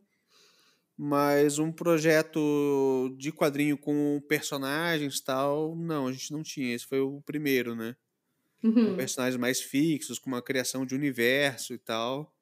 mas 0.98 1.60
um 1.60 1.72
projeto 1.72 3.16
de 3.18 3.32
quadrinho 3.32 3.78
com 3.78 4.22
personagens 4.28 5.20
tal, 5.20 5.76
não, 5.76 6.08
a 6.08 6.12
gente 6.12 6.32
não 6.32 6.42
tinha. 6.42 6.74
Esse 6.76 6.86
foi 6.86 7.00
o 7.00 7.22
primeiro, 7.22 7.76
né? 7.76 7.96
uhum. 8.64 8.92
com 8.92 8.96
personagens 8.96 9.40
mais 9.40 9.62
fixos, 9.62 10.18
com 10.18 10.30
uma 10.30 10.42
criação 10.42 10.86
de 10.86 10.96
universo 10.96 11.74
e 11.74 11.78
tal. 11.78 12.34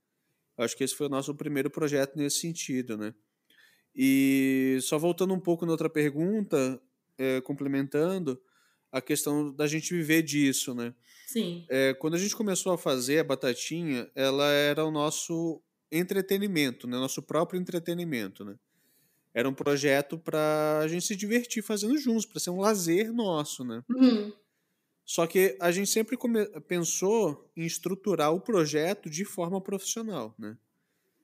Acho 0.58 0.78
que 0.78 0.84
esse 0.84 0.96
foi 0.96 1.08
o 1.08 1.10
nosso 1.10 1.34
primeiro 1.34 1.70
projeto 1.70 2.16
nesse 2.16 2.40
sentido, 2.40 2.96
né? 2.96 3.14
E 3.96 4.80
só 4.82 4.98
voltando 4.98 5.34
um 5.34 5.40
pouco 5.40 5.66
na 5.66 5.72
outra 5.72 5.90
pergunta, 5.90 6.82
é, 7.18 7.42
complementando, 7.42 8.42
a 8.92 9.02
questão 9.02 9.54
da 9.54 9.68
gente 9.68 9.94
viver 9.94 10.22
disso, 10.22 10.74
né? 10.74 10.94
Sim. 11.28 11.66
É, 11.70 11.94
quando 11.94 12.16
a 12.16 12.18
gente 12.18 12.36
começou 12.36 12.74
a 12.74 12.78
fazer 12.78 13.20
a 13.20 13.24
Batatinha, 13.24 14.10
ela 14.14 14.50
era 14.50 14.84
o 14.84 14.92
nosso 14.92 15.62
entretenimento, 15.92 16.88
né? 16.88 16.98
Nosso 16.98 17.22
próprio 17.22 17.60
entretenimento, 17.60 18.44
né? 18.44 18.56
Era 19.34 19.48
um 19.48 19.54
projeto 19.54 20.18
para 20.18 20.80
a 20.84 20.88
gente 20.90 21.06
se 21.06 21.16
divertir 21.16 21.64
fazendo 21.64 21.98
juntos, 21.98 22.26
para 22.26 22.40
ser 22.40 22.50
um 22.50 22.60
lazer 22.60 23.14
nosso, 23.14 23.64
né? 23.64 23.82
Uhum. 23.90 24.34
Só 25.06 25.26
que 25.26 25.58
a 25.60 25.72
gente 25.72 25.90
sempre 25.90 26.18
pensou 26.68 27.50
em 27.56 27.66
estruturar 27.66 28.34
o 28.34 28.42
projeto 28.42 29.10
de 29.10 29.24
forma 29.24 29.62
profissional, 29.62 30.36
né? 30.38 30.58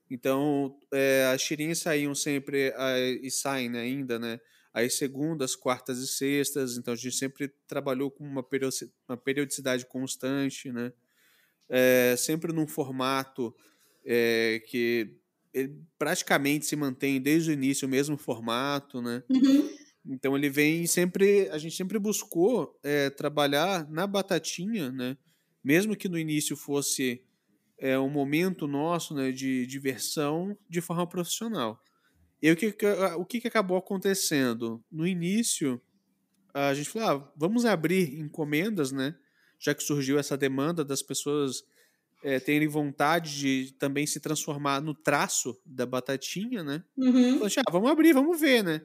Então, 0.09 0.79
é, 0.91 1.25
as 1.33 1.43
tirinhas 1.43 1.79
saíam 1.79 2.15
sempre, 2.15 2.73
e 3.21 3.29
saem 3.29 3.69
né, 3.69 3.81
ainda, 3.81 4.17
né? 4.17 4.39
As 4.73 4.93
segundas, 4.93 5.55
quartas 5.55 5.99
e 5.99 6.07
sextas, 6.07 6.77
então 6.77 6.93
a 6.93 6.97
gente 6.97 7.15
sempre 7.15 7.51
trabalhou 7.67 8.11
com 8.11 8.23
uma 8.23 8.43
periodicidade 9.17 9.85
constante, 9.85 10.71
né? 10.71 10.93
É, 11.69 12.15
sempre 12.17 12.53
num 12.53 12.67
formato 12.67 13.53
é, 14.05 14.61
que 14.67 15.15
praticamente 15.97 16.65
se 16.65 16.75
mantém 16.75 17.19
desde 17.19 17.49
o 17.49 17.53
início 17.53 17.87
o 17.87 17.91
mesmo 17.91 18.17
formato, 18.17 19.01
né? 19.01 19.23
Uhum. 19.29 19.69
Então 20.05 20.37
ele 20.37 20.49
vem 20.49 20.85
sempre, 20.87 21.49
a 21.49 21.57
gente 21.57 21.75
sempre 21.75 21.99
buscou 21.99 22.79
trabalhar 23.17 23.89
na 23.89 24.07
batatinha, 24.07 24.91
né? 24.91 25.17
Mesmo 25.61 25.97
que 25.97 26.07
no 26.07 26.17
início 26.17 26.55
fosse 26.55 27.26
é, 27.77 27.97
um 27.97 28.09
momento 28.09 28.67
nosso, 28.67 29.13
né, 29.13 29.31
de 29.31 29.65
diversão, 29.67 30.57
de 30.69 30.81
forma 30.81 31.07
profissional. 31.07 31.81
E 32.41 32.51
o 32.51 32.55
que, 32.55 32.75
o 33.17 33.25
que 33.25 33.47
acabou 33.47 33.77
acontecendo 33.77 34.83
no 34.91 35.07
início? 35.07 35.81
A 36.53 36.73
gente 36.73 36.89
falou, 36.89 37.09
ah, 37.09 37.33
vamos 37.35 37.65
abrir 37.65 38.19
encomendas, 38.19 38.91
né? 38.91 39.15
Já 39.59 39.73
que 39.73 39.83
surgiu 39.83 40.19
essa 40.19 40.37
demanda 40.37 40.85
das 40.85 41.01
pessoas 41.01 41.63
é, 42.23 42.39
terem 42.39 42.67
vontade 42.67 43.37
de 43.37 43.73
também 43.73 44.05
se 44.05 44.19
transformar 44.19 44.81
no 44.81 44.93
traço 44.93 45.59
da 45.65 45.85
batatinha, 45.85 46.63
né? 46.63 46.83
Uhum. 46.95 47.35
Então, 47.35 47.47
ah, 47.57 47.71
vamos 47.71 47.89
abrir, 47.89 48.13
vamos 48.13 48.39
ver, 48.39 48.63
né? 48.63 48.81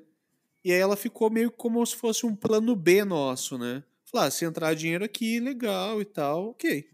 E 0.65 0.73
aí 0.73 0.79
ela 0.79 0.97
ficou 0.97 1.31
meio 1.31 1.51
como 1.51 1.85
se 1.85 1.97
fosse 1.97 2.25
um 2.25 2.35
plano 2.35 2.75
B 2.75 3.05
nosso, 3.05 3.59
né? 3.59 3.83
Falar, 4.05 4.27
ah, 4.27 4.31
se 4.31 4.45
entrar 4.45 4.75
dinheiro 4.75 5.05
aqui, 5.05 5.41
legal 5.41 6.01
e 6.01 6.05
tal, 6.05 6.51
ok. 6.51 6.89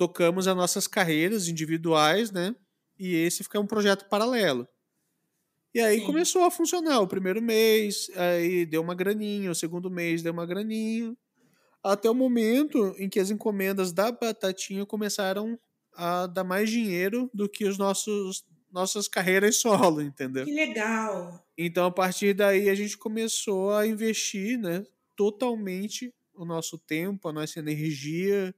Tocamos 0.00 0.48
as 0.48 0.56
nossas 0.56 0.86
carreiras 0.86 1.46
individuais, 1.46 2.30
né? 2.30 2.56
E 2.98 3.14
esse 3.14 3.42
fica 3.42 3.60
um 3.60 3.66
projeto 3.66 4.08
paralelo. 4.08 4.66
E 5.74 5.80
aí 5.80 6.00
Sim. 6.00 6.06
começou 6.06 6.42
a 6.44 6.50
funcionar. 6.50 7.00
O 7.00 7.06
primeiro 7.06 7.42
mês, 7.42 8.10
aí 8.16 8.64
deu 8.64 8.80
uma 8.80 8.94
graninha, 8.94 9.50
o 9.50 9.54
segundo 9.54 9.90
mês 9.90 10.22
deu 10.22 10.32
uma 10.32 10.46
graninha. 10.46 11.14
Até 11.84 12.08
o 12.08 12.14
momento 12.14 12.94
em 12.96 13.10
que 13.10 13.20
as 13.20 13.30
encomendas 13.30 13.92
da 13.92 14.10
Batatinha 14.10 14.86
começaram 14.86 15.60
a 15.94 16.26
dar 16.26 16.44
mais 16.44 16.70
dinheiro 16.70 17.30
do 17.34 17.46
que 17.46 17.66
os 17.66 17.76
nossos 17.76 18.42
nossas 18.72 19.06
carreiras 19.06 19.56
solo, 19.56 20.00
entendeu? 20.00 20.46
Que 20.46 20.54
legal. 20.54 21.46
Então, 21.58 21.84
a 21.84 21.90
partir 21.90 22.32
daí, 22.32 22.70
a 22.70 22.74
gente 22.74 22.96
começou 22.96 23.74
a 23.74 23.86
investir, 23.86 24.58
né, 24.58 24.82
totalmente 25.14 26.14
o 26.32 26.46
nosso 26.46 26.78
tempo, 26.78 27.28
a 27.28 27.32
nossa 27.34 27.58
energia 27.58 28.54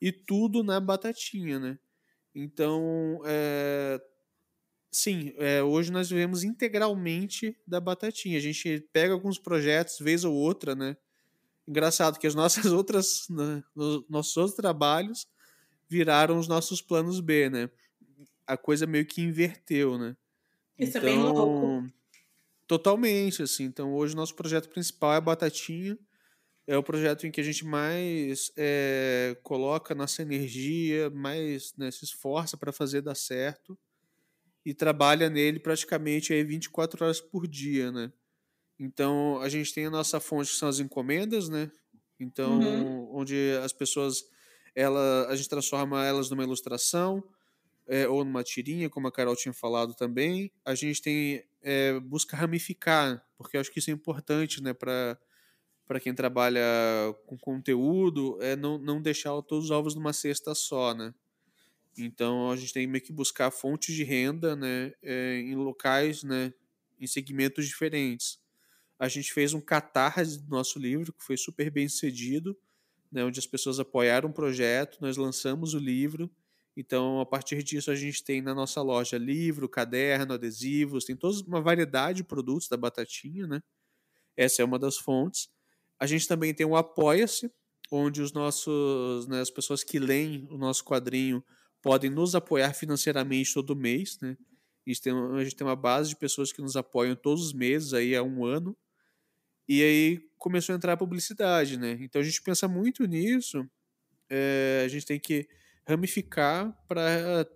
e 0.00 0.12
tudo 0.12 0.62
na 0.62 0.80
batatinha, 0.80 1.58
né? 1.58 1.78
Então, 2.34 3.20
é, 3.24 4.00
sim, 4.90 5.32
é, 5.36 5.62
hoje 5.62 5.90
nós 5.90 6.08
vivemos 6.08 6.44
integralmente 6.44 7.56
da 7.66 7.80
batatinha. 7.80 8.38
A 8.38 8.40
gente 8.40 8.86
pega 8.92 9.12
alguns 9.12 9.38
projetos, 9.38 9.98
vez 9.98 10.24
ou 10.24 10.34
outra, 10.34 10.74
né? 10.74 10.96
Engraçado 11.66 12.18
que 12.18 12.26
as 12.26 12.34
nossas 12.34 12.66
outras, 12.72 13.26
né, 13.28 13.62
nossos 14.08 14.36
outros 14.36 14.56
trabalhos 14.56 15.26
viraram 15.88 16.38
os 16.38 16.46
nossos 16.46 16.80
planos 16.80 17.20
B, 17.20 17.50
né? 17.50 17.70
a 18.48 18.56
coisa 18.56 18.86
meio 18.86 19.04
que 19.04 19.20
inverteu, 19.20 19.98
né? 19.98 20.16
Isso 20.78 20.96
então, 20.96 21.02
é 21.02 21.04
bem 21.04 21.18
louco. 21.22 21.40
Então, 21.40 21.92
totalmente, 22.66 23.42
assim. 23.42 23.64
Então, 23.64 23.92
hoje 23.92 24.14
o 24.14 24.16
nosso 24.16 24.34
projeto 24.34 24.70
principal 24.70 25.12
é 25.12 25.16
a 25.16 25.20
Batatinha. 25.20 25.98
É 26.68 26.76
o 26.76 26.82
projeto 26.82 27.26
em 27.26 27.30
que 27.30 27.40
a 27.40 27.44
gente 27.44 27.64
mais 27.64 28.52
é, 28.54 29.34
coloca 29.42 29.94
nossa 29.94 30.20
energia, 30.20 31.08
mais 31.08 31.72
né, 31.78 31.90
se 31.90 32.04
esforça 32.04 32.58
para 32.58 32.70
fazer 32.70 33.00
dar 33.00 33.14
certo. 33.14 33.76
E 34.66 34.74
trabalha 34.74 35.30
nele 35.30 35.58
praticamente 35.58 36.30
aí 36.30 36.44
24 36.44 37.02
horas 37.02 37.22
por 37.22 37.48
dia, 37.48 37.90
né? 37.90 38.12
Então, 38.78 39.40
a 39.40 39.48
gente 39.48 39.72
tem 39.72 39.86
a 39.86 39.90
nossa 39.90 40.20
fonte, 40.20 40.50
que 40.50 40.56
são 40.58 40.68
as 40.68 40.78
encomendas, 40.78 41.48
né? 41.48 41.70
Então, 42.20 42.60
uhum. 42.60 43.16
onde 43.16 43.52
as 43.64 43.72
pessoas, 43.72 44.24
ela, 44.74 45.26
a 45.28 45.34
gente 45.36 45.48
transforma 45.48 46.04
elas 46.04 46.28
numa 46.28 46.44
ilustração, 46.44 47.24
é, 47.86 48.06
ou 48.06 48.22
numa 48.26 48.44
tirinha, 48.44 48.90
como 48.90 49.08
a 49.08 49.12
Carol 49.12 49.34
tinha 49.34 49.54
falado 49.54 49.94
também, 49.94 50.52
a 50.66 50.74
gente 50.74 51.00
tem 51.00 51.42
é, 51.62 51.98
busca 51.98 52.36
ramificar, 52.36 53.24
porque 53.38 53.56
eu 53.56 53.60
acho 53.62 53.72
que 53.72 53.78
isso 53.78 53.88
é 53.88 53.94
importante, 53.94 54.62
né, 54.62 54.74
para 54.74 55.18
para 55.88 56.00
quem 56.00 56.14
trabalha 56.14 56.62
com 57.26 57.38
conteúdo, 57.38 58.38
é 58.42 58.54
não, 58.56 58.78
não 58.78 59.02
deixar 59.02 59.30
todos 59.42 59.66
os 59.66 59.70
ovos 59.72 59.94
numa 59.96 60.12
cesta 60.12 60.54
só, 60.54 60.94
né? 60.94 61.14
Então 61.98 62.50
a 62.50 62.56
gente 62.56 62.72
tem 62.72 62.86
meio 62.86 63.02
que 63.04 63.12
buscar 63.12 63.50
fontes 63.50 63.94
de 63.94 64.04
renda, 64.04 64.54
né, 64.54 64.92
é, 65.02 65.38
em 65.40 65.56
locais, 65.56 66.22
né, 66.22 66.54
em 67.00 67.06
segmentos 67.08 67.66
diferentes. 67.66 68.38
A 68.98 69.08
gente 69.08 69.32
fez 69.32 69.54
um 69.54 69.60
catarse 69.60 70.40
do 70.42 70.50
nosso 70.50 70.78
livro 70.78 71.12
que 71.12 71.24
foi 71.24 71.36
super 71.36 71.70
bem 71.70 71.88
sucedido, 71.88 72.56
né, 73.10 73.24
onde 73.24 73.40
as 73.40 73.46
pessoas 73.46 73.80
apoiaram 73.80 74.30
o 74.30 74.34
projeto, 74.34 74.98
nós 75.00 75.16
lançamos 75.16 75.74
o 75.74 75.78
livro 75.78 76.30
então, 76.80 77.20
a 77.20 77.26
partir 77.26 77.60
disso, 77.64 77.90
a 77.90 77.96
gente 77.96 78.22
tem 78.22 78.40
na 78.40 78.54
nossa 78.54 78.80
loja 78.80 79.18
livro, 79.18 79.68
caderno, 79.68 80.34
adesivos, 80.34 81.04
tem 81.04 81.16
toda 81.16 81.44
uma 81.44 81.60
variedade 81.60 82.18
de 82.18 82.24
produtos 82.24 82.68
da 82.68 82.76
Batatinha, 82.76 83.48
né? 83.48 83.60
Essa 84.36 84.62
é 84.62 84.64
uma 84.64 84.78
das 84.78 84.96
fontes. 84.96 85.48
A 85.98 86.06
gente 86.06 86.28
também 86.28 86.54
tem 86.54 86.66
o 86.66 86.76
Apoia-se, 86.76 87.50
onde 87.90 88.20
os 88.20 88.32
nossos, 88.32 89.26
né, 89.26 89.40
as 89.40 89.50
pessoas 89.50 89.82
que 89.82 89.98
leem 89.98 90.46
o 90.50 90.58
nosso 90.58 90.84
quadrinho 90.84 91.42
podem 91.82 92.10
nos 92.10 92.34
apoiar 92.34 92.72
financeiramente 92.74 93.54
todo 93.54 93.74
mês, 93.74 94.18
né? 94.20 94.36
A 94.86 94.90
gente, 94.90 95.02
tem, 95.02 95.12
a 95.12 95.44
gente 95.44 95.56
tem 95.56 95.66
uma 95.66 95.76
base 95.76 96.10
de 96.10 96.16
pessoas 96.16 96.52
que 96.52 96.62
nos 96.62 96.76
apoiam 96.76 97.14
todos 97.14 97.46
os 97.46 97.52
meses, 97.52 97.92
aí 97.92 98.16
há 98.16 98.22
um 98.22 98.44
ano. 98.44 98.76
E 99.68 99.82
aí 99.82 100.18
começou 100.38 100.72
a 100.72 100.76
entrar 100.76 100.94
a 100.94 100.96
publicidade, 100.96 101.76
né? 101.76 101.98
Então 102.00 102.20
a 102.20 102.24
gente 102.24 102.40
pensa 102.40 102.66
muito 102.66 103.04
nisso. 103.04 103.68
É, 104.30 104.82
a 104.84 104.88
gente 104.88 105.04
tem 105.04 105.20
que 105.20 105.46
ramificar 105.86 106.74
para 106.86 107.46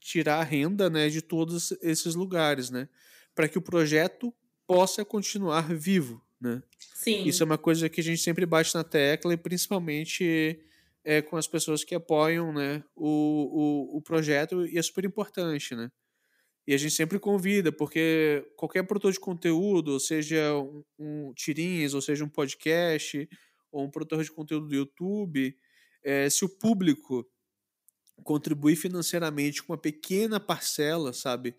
tirar 0.00 0.38
a 0.38 0.44
renda 0.44 0.88
né, 0.88 1.08
de 1.08 1.20
todos 1.20 1.72
esses 1.82 2.14
lugares, 2.14 2.70
né? 2.70 2.88
Para 3.34 3.48
que 3.48 3.58
o 3.58 3.62
projeto 3.62 4.32
possa 4.66 5.04
continuar 5.04 5.74
vivo, 5.74 6.22
né? 6.40 6.62
Sim. 6.94 7.24
Isso 7.24 7.42
é 7.42 7.46
uma 7.46 7.58
coisa 7.58 7.88
que 7.88 8.00
a 8.00 8.04
gente 8.04 8.20
sempre 8.20 8.46
bate 8.46 8.74
na 8.74 8.84
tecla 8.84 9.32
e 9.32 9.36
principalmente 9.36 10.60
é, 11.04 11.22
com 11.22 11.36
as 11.36 11.46
pessoas 11.46 11.84
que 11.84 11.94
apoiam 11.94 12.52
né, 12.52 12.82
o, 12.94 13.92
o, 13.94 13.96
o 13.98 14.02
projeto 14.02 14.66
e 14.66 14.78
é 14.78 14.82
super 14.82 15.04
importante, 15.04 15.74
né? 15.74 15.90
E 16.66 16.74
a 16.74 16.76
gente 16.76 16.94
sempre 16.94 17.20
convida, 17.20 17.70
porque 17.70 18.44
qualquer 18.56 18.82
produtor 18.82 19.12
de 19.12 19.20
conteúdo, 19.20 20.00
seja 20.00 20.52
um, 20.56 20.82
um 20.98 21.32
tirinhas, 21.32 21.94
ou 21.94 22.02
seja 22.02 22.24
um 22.24 22.28
podcast, 22.28 23.28
ou 23.70 23.84
um 23.84 23.90
produtor 23.90 24.24
de 24.24 24.32
conteúdo 24.32 24.66
do 24.66 24.74
YouTube, 24.74 25.56
é, 26.02 26.28
se 26.28 26.44
o 26.44 26.48
público 26.48 27.24
contribuir 28.24 28.74
financeiramente 28.74 29.62
com 29.62 29.74
uma 29.74 29.78
pequena 29.78 30.40
parcela, 30.40 31.12
sabe? 31.12 31.54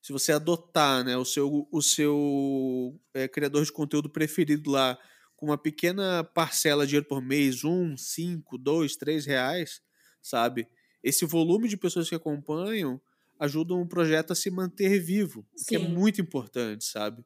Se 0.00 0.12
você 0.12 0.32
adotar 0.32 1.04
né, 1.04 1.16
o 1.16 1.24
seu, 1.24 1.68
o 1.70 1.82
seu 1.82 2.98
é, 3.12 3.28
criador 3.28 3.64
de 3.64 3.72
conteúdo 3.72 4.08
preferido 4.08 4.70
lá 4.70 4.98
com 5.36 5.46
uma 5.46 5.58
pequena 5.58 6.22
parcela 6.22 6.84
de 6.84 6.90
dinheiro 6.90 7.06
por 7.06 7.22
mês, 7.22 7.64
um, 7.64 7.96
cinco, 7.96 8.58
dois, 8.58 8.96
três 8.96 9.26
reais, 9.26 9.82
sabe? 10.22 10.68
Esse 11.02 11.24
volume 11.24 11.68
de 11.68 11.76
pessoas 11.76 12.08
que 12.08 12.14
acompanham 12.14 13.00
ajudam 13.38 13.80
o 13.80 13.88
projeto 13.88 14.32
a 14.32 14.36
se 14.36 14.50
manter 14.50 15.00
vivo, 15.00 15.46
Sim. 15.56 15.64
que 15.66 15.76
é 15.76 15.78
muito 15.78 16.20
importante, 16.20 16.84
sabe? 16.84 17.24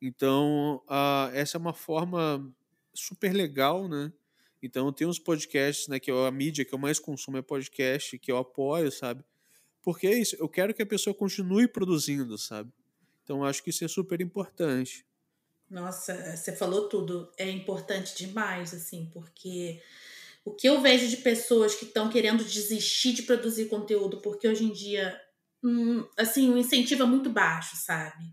Então, 0.00 0.82
uh, 0.86 1.34
essa 1.34 1.56
é 1.56 1.60
uma 1.60 1.72
forma 1.72 2.46
super 2.94 3.32
legal, 3.32 3.88
né? 3.88 4.12
Então, 4.62 4.92
tem 4.92 5.06
uns 5.06 5.18
podcasts, 5.18 5.88
né, 5.88 5.98
que 5.98 6.10
é 6.10 6.26
a 6.26 6.30
mídia 6.30 6.64
que 6.64 6.74
eu 6.74 6.78
mais 6.78 6.98
consumo 6.98 7.38
é 7.38 7.42
podcast, 7.42 8.18
que 8.18 8.30
eu 8.30 8.36
apoio, 8.36 8.90
sabe? 8.92 9.24
Porque 9.86 10.08
é 10.08 10.18
isso, 10.18 10.34
eu 10.40 10.48
quero 10.48 10.74
que 10.74 10.82
a 10.82 10.86
pessoa 10.86 11.14
continue 11.14 11.68
produzindo, 11.68 12.36
sabe? 12.36 12.72
Então, 13.22 13.44
acho 13.44 13.62
que 13.62 13.70
isso 13.70 13.84
é 13.84 13.88
super 13.88 14.20
importante. 14.20 15.06
Nossa, 15.70 16.36
você 16.36 16.50
falou 16.50 16.88
tudo. 16.88 17.30
É 17.38 17.48
importante 17.48 18.16
demais, 18.16 18.74
assim, 18.74 19.08
porque 19.14 19.80
o 20.44 20.50
que 20.50 20.68
eu 20.68 20.80
vejo 20.80 21.06
de 21.06 21.18
pessoas 21.18 21.76
que 21.76 21.84
estão 21.84 22.10
querendo 22.10 22.42
desistir 22.42 23.12
de 23.12 23.22
produzir 23.22 23.66
conteúdo, 23.66 24.20
porque 24.20 24.48
hoje 24.48 24.64
em 24.64 24.72
dia 24.72 25.16
um, 25.62 26.04
assim, 26.16 26.50
um 26.50 26.58
incentivo 26.58 27.04
é 27.04 27.06
muito 27.06 27.30
baixo, 27.30 27.76
sabe? 27.76 28.24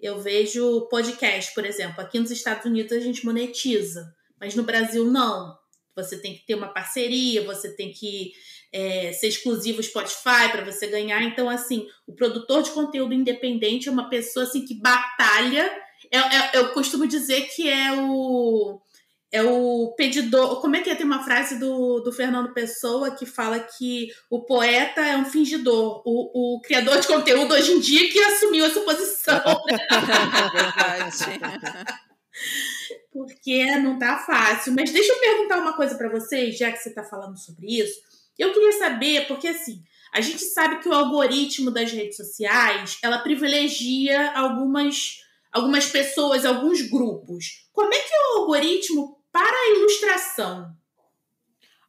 Eu 0.00 0.20
vejo 0.20 0.88
podcast, 0.88 1.54
por 1.54 1.64
exemplo. 1.64 2.00
Aqui 2.00 2.18
nos 2.18 2.32
Estados 2.32 2.64
Unidos 2.64 2.90
a 2.90 2.98
gente 2.98 3.24
monetiza, 3.24 4.12
mas 4.40 4.56
no 4.56 4.64
Brasil 4.64 5.04
não. 5.04 5.56
Você 5.94 6.18
tem 6.18 6.34
que 6.34 6.44
ter 6.44 6.56
uma 6.56 6.72
parceria, 6.72 7.44
você 7.44 7.72
tem 7.72 7.92
que 7.92 8.32
é, 8.72 9.12
ser 9.12 9.28
exclusivo 9.28 9.82
Spotify 9.82 10.50
para 10.50 10.64
você 10.64 10.86
ganhar. 10.86 11.22
Então, 11.22 11.48
assim, 11.48 11.86
o 12.06 12.14
produtor 12.14 12.62
de 12.62 12.70
conteúdo 12.70 13.14
independente 13.14 13.88
é 13.88 13.92
uma 13.92 14.08
pessoa 14.08 14.44
assim 14.44 14.64
que 14.64 14.80
batalha. 14.80 15.70
Eu, 16.10 16.20
eu, 16.20 16.60
eu 16.62 16.72
costumo 16.72 17.06
dizer 17.06 17.48
que 17.48 17.68
é 17.68 17.92
o 17.92 18.80
é 19.30 19.42
o 19.42 19.94
pedidor. 19.96 20.60
Como 20.60 20.76
é 20.76 20.80
que 20.80 20.90
é? 20.90 20.94
Tem 20.94 21.04
uma 21.04 21.22
frase 21.22 21.58
do, 21.58 22.00
do 22.00 22.12
Fernando 22.12 22.54
Pessoa 22.54 23.10
que 23.10 23.26
fala 23.26 23.60
que 23.60 24.08
o 24.30 24.44
poeta 24.44 25.02
é 25.02 25.16
um 25.16 25.24
fingidor. 25.24 26.02
O, 26.04 26.56
o 26.56 26.60
criador 26.62 26.98
de 26.98 27.06
conteúdo 27.06 27.52
hoje 27.52 27.72
em 27.72 27.80
dia 27.80 28.10
que 28.10 28.18
assumiu 28.20 28.64
essa 28.64 28.80
posição. 28.80 29.42
Verdade. 30.52 31.40
Porque 33.12 33.64
não 33.76 33.98
tá 33.98 34.18
fácil. 34.18 34.72
Mas 34.74 34.90
deixa 34.90 35.12
eu 35.12 35.20
perguntar 35.20 35.58
uma 35.58 35.76
coisa 35.76 35.94
para 35.94 36.08
vocês, 36.08 36.56
já 36.56 36.72
que 36.72 36.78
você 36.78 36.90
tá 36.94 37.04
falando 37.04 37.36
sobre 37.38 37.66
isso. 37.66 38.00
Eu 38.38 38.52
queria 38.52 38.72
saber, 38.72 39.26
porque 39.26 39.48
assim, 39.48 39.82
a 40.12 40.20
gente 40.20 40.42
sabe 40.44 40.80
que 40.80 40.88
o 40.88 40.94
algoritmo 40.94 41.70
das 41.70 41.90
redes 41.92 42.16
sociais, 42.16 42.98
ela 43.02 43.18
privilegia 43.18 44.32
algumas 44.32 45.18
algumas 45.50 45.86
pessoas, 45.86 46.44
alguns 46.44 46.82
grupos. 46.82 47.68
Como 47.72 47.92
é 47.92 47.98
que 47.98 48.14
o 48.14 48.38
algoritmo 48.40 49.24
para 49.32 49.56
a 49.56 49.70
ilustração? 49.70 50.76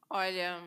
Olha, 0.10 0.62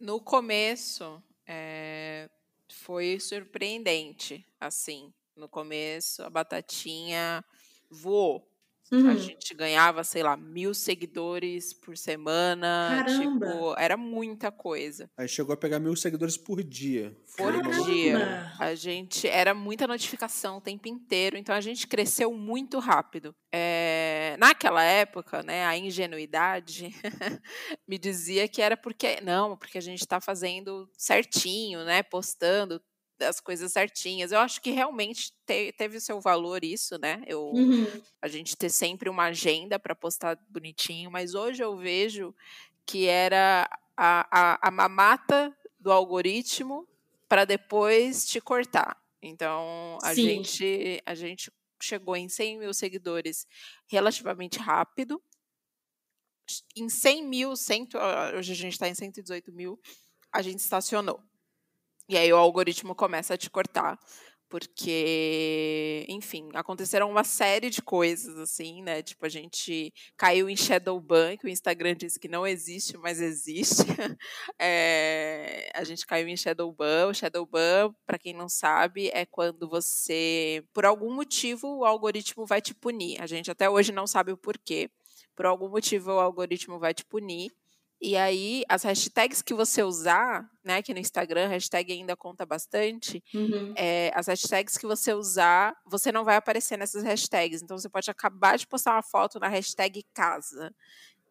no 0.00 0.20
começo 0.20 1.22
é, 1.46 2.28
foi 2.72 3.20
surpreendente, 3.20 4.44
assim. 4.60 5.12
No 5.36 5.48
começo 5.48 6.22
a 6.22 6.30
batatinha 6.30 7.44
voou. 7.90 8.48
Uhum. 8.92 9.10
A 9.10 9.14
gente 9.14 9.54
ganhava, 9.54 10.04
sei 10.04 10.22
lá, 10.22 10.36
mil 10.36 10.74
seguidores 10.74 11.72
por 11.72 11.96
semana. 11.96 13.04
Caramba. 13.04 13.46
Tipo, 13.46 13.74
era 13.78 13.96
muita 13.96 14.52
coisa. 14.52 15.10
Aí 15.16 15.28
chegou 15.28 15.54
a 15.54 15.56
pegar 15.56 15.78
mil 15.78 15.96
seguidores 15.96 16.36
por 16.36 16.62
dia. 16.62 17.16
Por 17.36 17.52
Caramba. 17.52 17.84
dia. 17.84 18.52
A 18.58 18.74
gente. 18.74 19.26
Era 19.26 19.54
muita 19.54 19.86
notificação 19.86 20.58
o 20.58 20.60
tempo 20.60 20.88
inteiro. 20.88 21.36
Então 21.36 21.54
a 21.54 21.60
gente 21.60 21.86
cresceu 21.86 22.32
muito 22.32 22.78
rápido. 22.78 23.34
É, 23.52 24.36
naquela 24.38 24.82
época, 24.82 25.42
né, 25.42 25.64
a 25.64 25.76
ingenuidade 25.76 26.94
me 27.88 27.98
dizia 27.98 28.46
que 28.48 28.60
era 28.60 28.76
porque. 28.76 29.20
Não, 29.22 29.56
porque 29.56 29.78
a 29.78 29.82
gente 29.82 30.00
está 30.00 30.20
fazendo 30.20 30.88
certinho, 30.96 31.84
né? 31.84 32.02
Postando 32.02 32.80
as 33.20 33.40
coisas 33.40 33.72
certinhas. 33.72 34.32
Eu 34.32 34.40
acho 34.40 34.60
que 34.60 34.70
realmente 34.70 35.32
te, 35.46 35.72
teve 35.72 35.96
o 35.96 36.00
seu 36.00 36.20
valor 36.20 36.64
isso, 36.64 36.98
né? 36.98 37.22
Eu, 37.26 37.50
uhum. 37.50 38.02
A 38.20 38.28
gente 38.28 38.56
ter 38.56 38.70
sempre 38.70 39.08
uma 39.08 39.24
agenda 39.24 39.78
para 39.78 39.94
postar 39.94 40.38
bonitinho, 40.48 41.10
mas 41.10 41.34
hoje 41.34 41.62
eu 41.62 41.76
vejo 41.76 42.34
que 42.86 43.06
era 43.06 43.68
a, 43.96 44.26
a, 44.30 44.68
a 44.68 44.70
mamata 44.70 45.56
do 45.78 45.92
algoritmo 45.92 46.88
para 47.28 47.44
depois 47.44 48.26
te 48.26 48.40
cortar. 48.40 48.96
Então, 49.22 49.98
a 50.02 50.14
gente, 50.14 51.02
a 51.06 51.14
gente 51.14 51.50
chegou 51.80 52.16
em 52.16 52.28
100 52.28 52.58
mil 52.58 52.74
seguidores 52.74 53.46
relativamente 53.86 54.58
rápido. 54.58 55.22
Em 56.76 56.88
100 56.88 57.26
mil, 57.26 57.56
100, 57.56 57.88
hoje 58.36 58.52
a 58.52 58.56
gente 58.56 58.72
está 58.74 58.88
em 58.88 58.94
118 58.94 59.50
mil, 59.50 59.80
a 60.30 60.42
gente 60.42 60.58
estacionou. 60.58 61.22
E 62.08 62.16
aí 62.16 62.32
o 62.32 62.36
algoritmo 62.36 62.94
começa 62.94 63.34
a 63.34 63.36
te 63.36 63.50
cortar. 63.50 63.98
Porque, 64.48 66.06
enfim, 66.08 66.48
aconteceram 66.54 67.10
uma 67.10 67.24
série 67.24 67.70
de 67.70 67.82
coisas, 67.82 68.36
assim, 68.38 68.82
né? 68.82 69.02
Tipo, 69.02 69.26
a 69.26 69.28
gente 69.28 69.92
caiu 70.16 70.48
em 70.48 70.56
Shadowban, 70.56 71.36
que 71.36 71.46
o 71.46 71.48
Instagram 71.48 71.96
disse 71.96 72.20
que 72.20 72.28
não 72.28 72.46
existe, 72.46 72.96
mas 72.96 73.20
existe. 73.20 73.82
É, 74.60 75.70
a 75.74 75.82
gente 75.84 76.06
caiu 76.06 76.28
em 76.28 76.36
Shadowban. 76.36 77.08
O 77.08 77.14
Shadowban, 77.14 77.92
para 78.06 78.18
quem 78.18 78.32
não 78.32 78.48
sabe, 78.48 79.10
é 79.12 79.26
quando 79.26 79.68
você, 79.68 80.62
por 80.72 80.84
algum 80.84 81.12
motivo, 81.12 81.78
o 81.78 81.84
algoritmo 81.84 82.46
vai 82.46 82.60
te 82.62 82.74
punir. 82.74 83.20
A 83.20 83.26
gente 83.26 83.50
até 83.50 83.68
hoje 83.68 83.92
não 83.92 84.06
sabe 84.06 84.30
o 84.32 84.36
porquê. 84.36 84.88
Por 85.34 85.46
algum 85.46 85.68
motivo, 85.68 86.12
o 86.12 86.20
algoritmo 86.20 86.78
vai 86.78 86.94
te 86.94 87.04
punir. 87.04 87.50
E 88.00 88.16
aí, 88.16 88.64
as 88.68 88.82
hashtags 88.82 89.40
que 89.40 89.54
você 89.54 89.82
usar, 89.82 90.48
né, 90.62 90.82
que 90.82 90.92
no 90.92 91.00
Instagram, 91.00 91.48
hashtag 91.48 91.92
ainda 91.92 92.16
conta 92.16 92.44
bastante, 92.44 93.22
uhum. 93.32 93.72
é, 93.76 94.10
as 94.14 94.26
hashtags 94.26 94.76
que 94.76 94.86
você 94.86 95.14
usar, 95.14 95.74
você 95.86 96.12
não 96.12 96.24
vai 96.24 96.36
aparecer 96.36 96.76
nessas 96.76 97.02
hashtags. 97.02 97.62
Então, 97.62 97.78
você 97.78 97.88
pode 97.88 98.10
acabar 98.10 98.58
de 98.58 98.66
postar 98.66 98.92
uma 98.92 99.02
foto 99.02 99.38
na 99.38 99.48
hashtag 99.48 100.04
casa. 100.12 100.74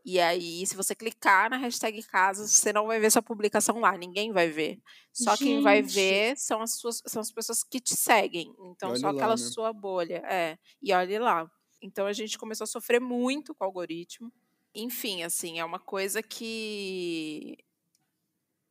E 0.05 0.19
aí, 0.19 0.65
se 0.65 0.75
você 0.75 0.93
clicar 0.93 1.49
na 1.49 1.57
hashtag 1.57 2.03
casa, 2.03 2.45
você 2.45 2.73
não 2.73 2.87
vai 2.87 2.99
ver 2.99 3.09
sua 3.09 3.21
publicação 3.21 3.79
lá, 3.79 3.97
ninguém 3.97 4.33
vai 4.33 4.49
ver. 4.49 4.79
Só 5.13 5.31
Gente. 5.31 5.43
quem 5.43 5.61
vai 5.61 5.81
ver 5.81 6.35
são 6.37 6.61
as, 6.61 6.73
suas, 6.77 7.01
são 7.05 7.21
as 7.21 7.31
pessoas 7.31 7.63
que 7.63 7.79
te 7.79 7.95
seguem. 7.95 8.53
Então, 8.71 8.93
só 8.97 9.09
aquela 9.09 9.35
né? 9.35 9.37
sua 9.37 9.71
bolha. 9.71 10.21
É, 10.25 10.57
e 10.81 10.91
olhe 10.91 11.17
lá. 11.19 11.49
Então, 11.81 12.05
a 12.05 12.13
gente 12.13 12.37
começou 12.37 12.65
a 12.65 12.67
sofrer 12.67 12.99
muito 12.99 13.55
com 13.55 13.63
o 13.63 13.67
algoritmo. 13.67 14.31
Enfim, 14.75 15.23
assim, 15.23 15.59
é 15.59 15.65
uma 15.65 15.79
coisa 15.79 16.23
que 16.23 17.57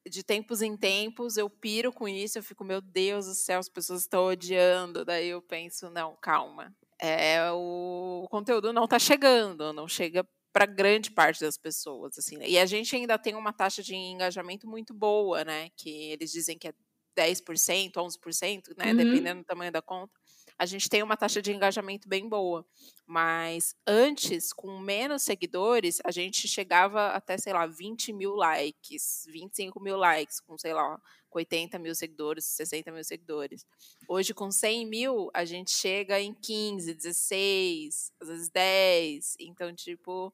de 0.08 0.24
tempos 0.24 0.62
em 0.62 0.76
tempos 0.76 1.36
eu 1.36 1.48
piro 1.48 1.92
com 1.92 2.08
isso, 2.08 2.38
eu 2.38 2.42
fico, 2.42 2.64
meu 2.64 2.80
Deus 2.80 3.26
do 3.26 3.34
céu, 3.34 3.60
as 3.60 3.68
pessoas 3.68 4.02
estão 4.02 4.26
odiando. 4.26 5.04
Daí 5.04 5.28
eu 5.28 5.40
penso, 5.40 5.88
não, 5.90 6.16
calma. 6.20 6.74
É, 7.00 7.50
o, 7.52 8.22
o 8.24 8.28
conteúdo 8.28 8.72
não 8.72 8.84
está 8.84 8.98
chegando, 8.98 9.72
não 9.72 9.86
chega 9.88 10.26
para 10.52 10.66
grande 10.66 11.10
parte 11.10 11.40
das 11.40 11.56
pessoas, 11.56 12.18
assim. 12.18 12.36
E 12.42 12.58
a 12.58 12.66
gente 12.66 12.94
ainda 12.94 13.18
tem 13.18 13.34
uma 13.34 13.52
taxa 13.52 13.82
de 13.82 13.94
engajamento 13.94 14.68
muito 14.68 14.92
boa, 14.92 15.44
né? 15.44 15.70
Que 15.76 16.12
eles 16.12 16.30
dizem 16.32 16.58
que 16.58 16.68
é 16.68 16.74
10%, 17.16 17.92
11%, 17.96 18.76
né? 18.76 18.90
Uhum. 18.90 18.96
Dependendo 18.96 19.42
do 19.42 19.46
tamanho 19.46 19.72
da 19.72 19.82
conta 19.82 20.12
a 20.62 20.64
gente 20.64 20.88
tem 20.88 21.02
uma 21.02 21.16
taxa 21.16 21.42
de 21.42 21.52
engajamento 21.52 22.08
bem 22.08 22.28
boa. 22.28 22.64
Mas 23.04 23.74
antes, 23.84 24.52
com 24.52 24.78
menos 24.78 25.24
seguidores, 25.24 25.98
a 26.04 26.12
gente 26.12 26.46
chegava 26.46 27.08
até, 27.08 27.36
sei 27.36 27.52
lá, 27.52 27.66
20 27.66 28.12
mil 28.12 28.36
likes, 28.36 29.24
25 29.26 29.80
mil 29.80 29.96
likes, 29.96 30.38
com, 30.38 30.56
sei 30.56 30.72
lá, 30.72 31.02
com 31.28 31.40
80 31.40 31.80
mil 31.80 31.92
seguidores, 31.96 32.44
60 32.44 32.92
mil 32.92 33.02
seguidores. 33.02 33.66
Hoje, 34.08 34.32
com 34.32 34.52
100 34.52 34.86
mil, 34.86 35.30
a 35.34 35.44
gente 35.44 35.72
chega 35.72 36.20
em 36.20 36.32
15, 36.32 36.94
16, 36.94 38.12
às 38.20 38.28
vezes 38.28 38.48
10. 38.48 39.34
Então, 39.40 39.74
tipo, 39.74 40.32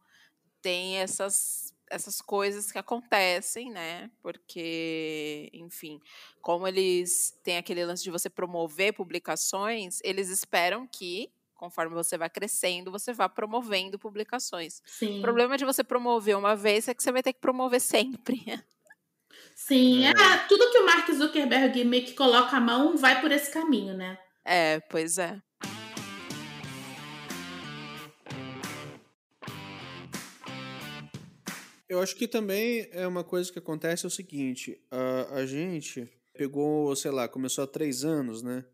tem 0.61 0.97
essas, 0.97 1.73
essas 1.91 2.21
coisas 2.21 2.71
que 2.71 2.79
acontecem, 2.79 3.71
né? 3.71 4.11
Porque, 4.23 5.51
enfim, 5.53 6.01
como 6.41 6.67
eles 6.67 7.39
têm 7.43 7.57
aquele 7.57 7.85
lance 7.85 8.03
de 8.03 8.11
você 8.11 8.29
promover 8.31 8.93
publicações, 8.93 10.01
eles 10.03 10.29
esperam 10.29 10.87
que 10.87 11.31
conforme 11.55 11.93
você 11.93 12.17
vai 12.17 12.31
crescendo, 12.31 12.91
você 12.91 13.13
vai 13.13 13.29
promovendo 13.29 13.99
publicações. 13.99 14.81
Sim. 14.87 15.19
O 15.19 15.23
problema 15.23 15.59
de 15.59 15.65
você 15.65 15.83
promover 15.83 16.37
uma 16.37 16.55
vez 16.55 16.87
é 16.87 16.95
que 16.95 17.03
você 17.03 17.11
vai 17.11 17.23
ter 17.23 17.33
que 17.33 17.41
promover 17.41 17.81
sempre. 17.81 18.41
Sim, 19.57 20.07
é. 20.07 20.11
é 20.11 20.39
tudo 20.49 20.71
que 20.71 20.79
o 20.79 20.87
Mark 20.87 21.11
Zuckerberg 21.11 21.85
meio 21.85 22.05
que 22.05 22.15
coloca 22.15 22.57
a 22.57 22.61
mão 22.61 22.97
vai 22.97 23.21
por 23.21 23.33
esse 23.33 23.53
caminho, 23.53 23.93
né? 23.93 24.17
É, 24.45 24.79
pois 24.89 25.19
é. 25.19 25.43
Eu 31.89 32.01
acho 32.01 32.15
que 32.17 32.29
também 32.29 32.89
é 32.93 33.07
uma 33.07 33.25
coisa 33.25 33.51
que 33.51 33.59
acontece 33.59 34.05
é 34.05 34.09
o 34.09 34.11
seguinte, 34.11 34.79
a, 34.91 35.37
a 35.37 35.47
gente 35.47 36.09
pegou, 36.35 36.95
sei 36.95 37.11
lá, 37.11 37.27
começou 37.27 37.65
há 37.65 37.67
três 37.67 38.05
anos, 38.05 38.43
né? 38.43 38.65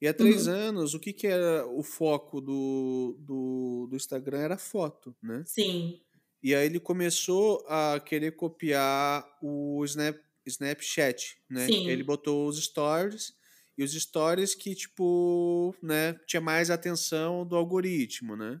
E 0.00 0.08
há 0.08 0.12
três 0.12 0.48
uhum. 0.48 0.54
anos, 0.54 0.94
o 0.94 0.98
que, 0.98 1.12
que 1.12 1.28
era 1.28 1.64
o 1.66 1.82
foco 1.82 2.40
do, 2.40 3.16
do, 3.20 3.86
do 3.88 3.94
Instagram 3.96 4.38
era 4.38 4.58
foto, 4.58 5.14
né? 5.22 5.44
Sim. 5.46 6.00
E 6.42 6.54
aí 6.54 6.66
ele 6.66 6.80
começou 6.80 7.64
a 7.68 8.00
querer 8.00 8.32
copiar 8.32 9.24
o 9.40 9.84
Snap, 9.84 10.16
Snapchat, 10.44 11.38
né? 11.48 11.66
Sim. 11.66 11.88
Ele 11.88 12.02
botou 12.02 12.48
os 12.48 12.60
stories 12.60 13.32
e 13.78 13.84
os 13.84 13.92
stories 13.92 14.56
que, 14.56 14.74
tipo, 14.74 15.72
né, 15.80 16.14
tinha 16.26 16.40
mais 16.40 16.68
atenção 16.68 17.46
do 17.46 17.54
algoritmo, 17.54 18.34
né? 18.34 18.60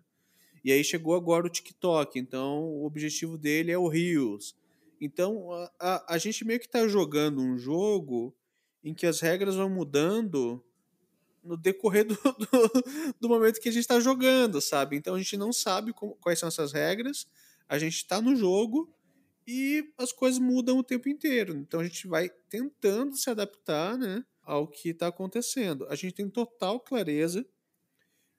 E 0.64 0.70
aí 0.70 0.84
chegou 0.84 1.14
agora 1.14 1.46
o 1.46 1.50
TikTok, 1.50 2.18
então 2.18 2.62
o 2.64 2.84
objetivo 2.84 3.36
dele 3.36 3.72
é 3.72 3.78
o 3.78 3.88
Reels. 3.88 4.56
Então 5.00 5.50
a, 5.52 5.72
a, 5.80 6.14
a 6.14 6.18
gente 6.18 6.44
meio 6.44 6.60
que 6.60 6.66
está 6.66 6.86
jogando 6.86 7.40
um 7.40 7.58
jogo 7.58 8.34
em 8.84 8.94
que 8.94 9.06
as 9.06 9.20
regras 9.20 9.56
vão 9.56 9.68
mudando 9.68 10.64
no 11.42 11.56
decorrer 11.56 12.04
do, 12.06 12.14
do, 12.14 13.14
do 13.20 13.28
momento 13.28 13.60
que 13.60 13.68
a 13.68 13.72
gente 13.72 13.82
está 13.82 13.98
jogando, 13.98 14.60
sabe? 14.60 14.96
Então 14.96 15.14
a 15.14 15.18
gente 15.18 15.36
não 15.36 15.52
sabe 15.52 15.92
como, 15.92 16.14
quais 16.16 16.38
são 16.38 16.48
essas 16.48 16.72
regras, 16.72 17.26
a 17.68 17.78
gente 17.78 17.96
está 17.96 18.20
no 18.20 18.36
jogo 18.36 18.92
e 19.46 19.92
as 19.98 20.12
coisas 20.12 20.38
mudam 20.38 20.78
o 20.78 20.84
tempo 20.84 21.08
inteiro. 21.08 21.56
Então 21.56 21.80
a 21.80 21.84
gente 21.84 22.06
vai 22.06 22.30
tentando 22.48 23.16
se 23.16 23.28
adaptar 23.28 23.98
né, 23.98 24.24
ao 24.42 24.68
que 24.68 24.90
está 24.90 25.08
acontecendo. 25.08 25.86
A 25.88 25.94
gente 25.94 26.14
tem 26.14 26.28
total 26.28 26.78
clareza 26.78 27.44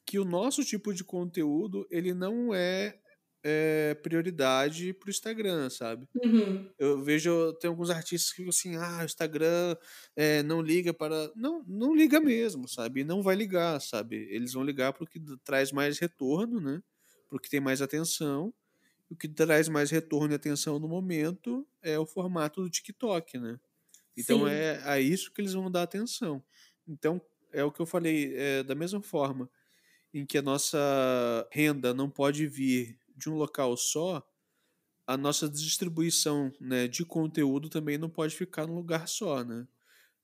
que 0.06 0.20
o 0.20 0.26
nosso 0.26 0.64
tipo 0.64 0.94
de 0.94 1.04
conteúdo 1.04 1.88
ele 1.90 2.14
não 2.14 2.54
é 2.54 3.00
é, 3.44 3.94
prioridade 3.96 4.94
para 4.94 5.08
o 5.08 5.10
Instagram, 5.10 5.70
sabe? 5.70 6.08
Uhum. 6.16 6.72
Eu 6.80 7.04
vejo, 7.04 7.54
tem 7.54 7.68
alguns 7.68 7.90
artistas 7.90 8.32
que 8.32 8.38
ficam 8.38 8.50
assim, 8.50 8.78
ah, 8.78 9.00
o 9.02 9.06
Instagram 9.06 9.76
é, 10.16 10.42
não 10.44 10.62
liga 10.62 10.94
para. 10.94 11.30
Não, 11.36 11.62
não 11.68 11.94
liga 11.94 12.22
mesmo, 12.22 12.68
sabe? 12.70 13.04
Não 13.04 13.22
vai 13.22 13.36
ligar, 13.36 13.82
sabe? 13.82 14.16
Eles 14.30 14.54
vão 14.54 14.64
ligar 14.64 14.94
para 14.94 15.04
o 15.04 15.08
que 15.08 15.20
traz 15.44 15.72
mais 15.72 16.00
retorno, 16.00 16.62
né? 16.62 16.82
Para 17.28 17.38
o 17.38 17.40
que 17.40 17.50
tem 17.50 17.60
mais 17.60 17.82
atenção. 17.82 18.54
O 19.10 19.16
que 19.16 19.28
traz 19.28 19.68
mais 19.68 19.92
retorno 19.92 20.34
e 20.34 20.36
atenção 20.36 20.80
no 20.80 20.88
momento 20.88 21.68
é 21.82 22.00
o 22.00 22.06
formato 22.06 22.64
do 22.64 22.70
TikTok, 22.70 23.38
né? 23.38 23.60
Então 24.16 24.40
Sim. 24.40 24.52
é 24.52 24.82
a 24.86 25.00
isso 25.00 25.32
que 25.34 25.42
eles 25.42 25.54
vão 25.54 25.70
dar 25.70 25.84
atenção. 25.84 26.42
Então, 26.88 27.22
é 27.52 27.64
o 27.64 27.72
que 27.72 27.80
eu 27.80 27.86
falei, 27.86 28.34
é, 28.36 28.64
da 28.64 28.74
mesma 28.74 29.02
forma 29.02 29.50
em 30.14 30.26
que 30.26 30.38
a 30.38 30.42
nossa 30.42 31.48
renda 31.52 31.94
não 31.94 32.10
pode 32.10 32.46
vir 32.48 32.98
de 33.16 33.30
um 33.30 33.36
local 33.36 33.76
só, 33.76 34.26
a 35.06 35.18
nossa 35.18 35.50
distribuição 35.50 36.52
né, 36.60 36.88
de 36.88 37.04
conteúdo 37.04 37.70
também 37.70 37.98
não 37.98 38.10
pode 38.10 38.36
ficar 38.36 38.68
num 38.68 38.76
lugar 38.76 39.08
só, 39.08 39.44
né? 39.44 39.68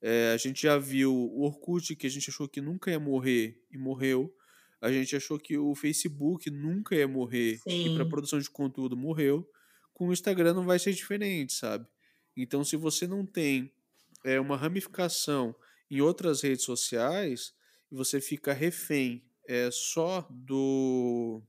É, 0.02 0.32
a 0.34 0.38
gente 0.38 0.62
já 0.62 0.78
viu 0.78 1.14
o 1.14 1.42
Orkut, 1.42 1.96
que 1.96 2.08
a 2.08 2.10
gente 2.10 2.30
achou 2.30 2.48
que 2.48 2.62
nunca 2.62 2.90
ia 2.90 3.00
morrer 3.00 3.62
e 3.70 3.78
morreu. 3.78 4.34
A 4.80 4.90
gente 4.90 5.14
achou 5.14 5.38
que 5.38 5.58
o 5.58 5.76
Facebook 5.76 6.50
nunca 6.50 6.96
ia 6.96 7.08
morrer 7.08 7.60
Sim. 7.68 7.88
e 7.88 7.96
para 7.96 8.06
produção 8.06 8.40
de 8.40 8.50
conteúdo 8.50 8.96
morreu. 8.96 9.50
Com 9.94 10.08
o 10.08 10.14
Instagram 10.14 10.54
não 10.54 10.66
vai 10.66 10.80
ser 10.80 10.94
diferente, 10.94 11.52
sabe? 11.52 11.86
Então, 12.38 12.64
se 12.64 12.78
você 12.78 13.06
não 13.06 13.26
tem 13.26 13.74
é, 14.24 14.40
uma 14.40 14.56
ramificação 14.56 15.54
em 15.92 16.00
outras 16.00 16.42
redes 16.42 16.64
sociais 16.64 17.54
e 17.92 17.96
você 17.96 18.22
fica 18.22 18.54
refém 18.54 19.22
é, 19.50 19.72
só 19.72 20.28
do 20.30 21.42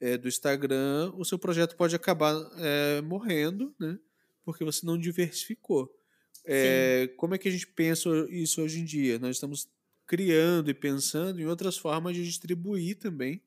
é, 0.00 0.16
do 0.16 0.28
Instagram, 0.28 1.12
o 1.16 1.24
seu 1.24 1.38
projeto 1.38 1.74
pode 1.74 1.96
acabar 1.96 2.34
é, 2.58 3.00
morrendo, 3.00 3.74
né? 3.80 3.98
Porque 4.44 4.64
você 4.64 4.86
não 4.86 4.96
diversificou. 4.96 5.92
É, 6.44 7.12
como 7.16 7.34
é 7.34 7.38
que 7.38 7.48
a 7.48 7.50
gente 7.50 7.66
pensa 7.66 8.08
isso 8.30 8.62
hoje 8.62 8.78
em 8.78 8.84
dia? 8.84 9.18
Nós 9.18 9.34
estamos 9.34 9.68
criando 10.06 10.70
e 10.70 10.74
pensando 10.74 11.40
em 11.40 11.46
outras 11.46 11.76
formas 11.76 12.14
de 12.14 12.24
distribuir 12.24 12.96
também 12.96 13.42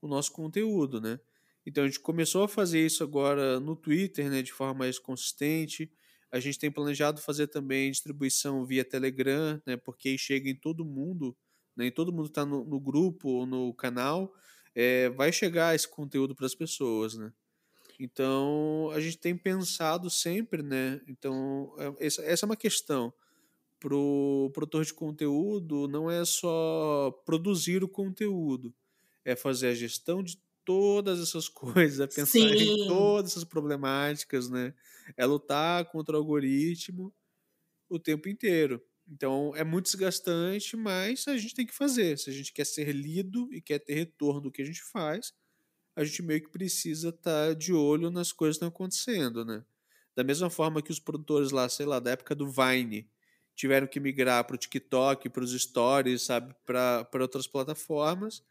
o 0.00 0.06
nosso 0.06 0.30
conteúdo, 0.30 1.00
né? 1.00 1.18
Então 1.66 1.82
a 1.82 1.88
gente 1.88 1.98
começou 1.98 2.44
a 2.44 2.48
fazer 2.48 2.86
isso 2.86 3.02
agora 3.02 3.58
no 3.58 3.74
Twitter, 3.74 4.30
né, 4.30 4.40
de 4.40 4.52
forma 4.52 4.74
mais 4.74 5.00
consistente. 5.00 5.90
A 6.30 6.38
gente 6.38 6.60
tem 6.60 6.70
planejado 6.70 7.20
fazer 7.20 7.48
também 7.48 7.90
distribuição 7.90 8.64
via 8.64 8.84
Telegram, 8.84 9.60
né, 9.66 9.76
porque 9.76 10.10
aí 10.10 10.18
chega 10.18 10.48
em 10.48 10.54
todo 10.54 10.84
mundo, 10.84 11.36
né, 11.76 11.90
todo 11.90 12.12
mundo 12.12 12.26
está 12.26 12.44
no, 12.44 12.64
no 12.64 12.80
grupo 12.80 13.28
ou 13.28 13.46
no 13.46 13.74
canal 13.74 14.32
é, 14.76 15.08
vai 15.08 15.32
chegar 15.32 15.74
esse 15.74 15.88
conteúdo 15.88 16.34
para 16.36 16.44
as 16.44 16.54
pessoas, 16.54 17.14
né? 17.16 17.32
Então, 17.98 18.90
a 18.92 19.00
gente 19.00 19.16
tem 19.16 19.34
pensado 19.34 20.10
sempre, 20.10 20.62
né? 20.62 21.00
Então, 21.08 21.74
é, 21.78 22.06
essa, 22.06 22.22
essa 22.22 22.44
é 22.44 22.46
uma 22.46 22.56
questão. 22.56 23.12
Para 23.80 23.96
o 23.96 24.50
produtor 24.52 24.84
de 24.84 24.92
conteúdo, 24.92 25.88
não 25.88 26.10
é 26.10 26.24
só 26.26 27.10
produzir 27.24 27.82
o 27.82 27.88
conteúdo, 27.88 28.74
é 29.24 29.34
fazer 29.34 29.68
a 29.68 29.74
gestão 29.74 30.22
de 30.22 30.38
todas 30.62 31.20
essas 31.20 31.48
coisas, 31.48 32.00
é 32.00 32.06
pensar 32.06 32.32
Sim. 32.32 32.48
em 32.48 32.86
todas 32.86 33.30
essas 33.30 33.44
problemáticas, 33.44 34.50
né? 34.50 34.74
É 35.16 35.24
lutar 35.24 35.86
contra 35.86 36.16
o 36.16 36.18
algoritmo 36.18 37.14
o 37.88 37.98
tempo 37.98 38.28
inteiro. 38.28 38.82
Então 39.08 39.52
é 39.54 39.64
muito 39.64 39.86
desgastante, 39.86 40.76
mas 40.76 41.26
a 41.28 41.36
gente 41.36 41.54
tem 41.54 41.66
que 41.66 41.74
fazer. 41.74 42.18
Se 42.18 42.30
a 42.30 42.32
gente 42.32 42.52
quer 42.52 42.64
ser 42.66 42.92
lido 42.92 43.52
e 43.52 43.60
quer 43.60 43.78
ter 43.78 43.94
retorno 43.94 44.40
do 44.40 44.52
que 44.52 44.62
a 44.62 44.64
gente 44.64 44.82
faz, 44.82 45.32
a 45.94 46.04
gente 46.04 46.22
meio 46.22 46.42
que 46.42 46.50
precisa 46.50 47.10
estar 47.10 47.48
tá 47.48 47.54
de 47.54 47.72
olho 47.72 48.10
nas 48.10 48.32
coisas 48.32 48.56
que 48.56 48.64
estão 48.64 48.68
acontecendo, 48.68 49.44
né? 49.44 49.64
Da 50.14 50.24
mesma 50.24 50.50
forma 50.50 50.82
que 50.82 50.90
os 50.90 51.00
produtores 51.00 51.50
lá, 51.50 51.68
sei 51.68 51.86
lá, 51.86 52.00
da 52.00 52.10
época 52.12 52.34
do 52.34 52.48
Vine, 52.48 53.08
tiveram 53.54 53.86
que 53.86 54.00
migrar 54.00 54.44
para 54.44 54.54
o 54.54 54.58
TikTok, 54.58 55.28
para 55.30 55.44
os 55.44 55.52
stories, 55.52 56.22
sabe, 56.22 56.54
para 56.64 57.08
outras 57.20 57.46
plataformas, 57.46 58.42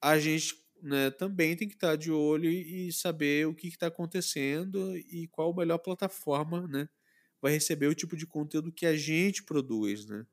a 0.00 0.18
gente 0.18 0.62
né, 0.82 1.10
também 1.10 1.56
tem 1.56 1.68
que 1.68 1.74
estar 1.74 1.90
tá 1.90 1.96
de 1.96 2.10
olho 2.12 2.50
e 2.50 2.92
saber 2.92 3.46
o 3.46 3.54
que 3.54 3.68
está 3.68 3.86
acontecendo 3.86 4.96
e 4.96 5.28
qual 5.28 5.52
a 5.52 5.56
melhor 5.56 5.78
plataforma, 5.78 6.66
né? 6.68 6.88
Vai 7.44 7.52
receber 7.52 7.88
o 7.88 7.94
tipo 7.94 8.16
de 8.16 8.26
conteúdo 8.26 8.72
que 8.72 8.86
a 8.86 8.96
gente 8.96 9.42
produz, 9.42 10.06
né? 10.06 10.24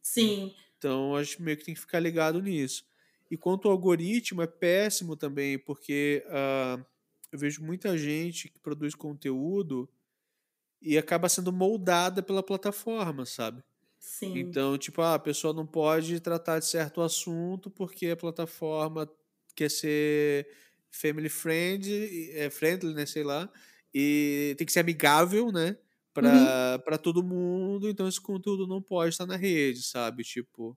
Sim. 0.00 0.54
Então, 0.78 1.16
a 1.16 1.22
gente 1.24 1.42
meio 1.42 1.56
que 1.56 1.64
tem 1.64 1.74
que 1.74 1.80
ficar 1.80 1.98
ligado 1.98 2.40
nisso. 2.40 2.84
E 3.28 3.36
quanto 3.36 3.66
ao 3.66 3.72
algoritmo, 3.72 4.40
é 4.40 4.46
péssimo 4.46 5.16
também, 5.16 5.58
porque 5.58 6.24
uh, 6.28 6.80
eu 7.32 7.38
vejo 7.40 7.60
muita 7.64 7.98
gente 7.98 8.48
que 8.48 8.60
produz 8.60 8.94
conteúdo 8.94 9.90
e 10.80 10.96
acaba 10.96 11.28
sendo 11.28 11.52
moldada 11.52 12.22
pela 12.22 12.40
plataforma, 12.40 13.26
sabe? 13.26 13.64
Sim. 13.98 14.38
Então, 14.38 14.78
tipo, 14.78 15.02
ah, 15.02 15.14
a 15.14 15.18
pessoa 15.18 15.52
não 15.52 15.66
pode 15.66 16.20
tratar 16.20 16.60
de 16.60 16.66
certo 16.66 17.00
assunto 17.00 17.68
porque 17.68 18.06
a 18.06 18.16
plataforma 18.16 19.10
quer 19.56 19.72
ser 19.72 20.46
family 20.88 21.28
friend, 21.28 22.30
é 22.30 22.48
friendly, 22.48 22.94
né, 22.94 23.06
sei 23.06 23.24
lá, 23.24 23.50
e 23.92 24.54
tem 24.56 24.64
que 24.64 24.72
ser 24.72 24.80
amigável, 24.80 25.50
né? 25.50 25.76
Para 26.84 26.96
uhum. 26.96 27.02
todo 27.02 27.22
mundo, 27.22 27.88
então 27.88 28.08
esse 28.08 28.20
conteúdo 28.20 28.66
não 28.66 28.82
pode 28.82 29.10
estar 29.10 29.26
na 29.26 29.36
rede, 29.36 29.82
sabe? 29.82 30.22
Tipo. 30.22 30.76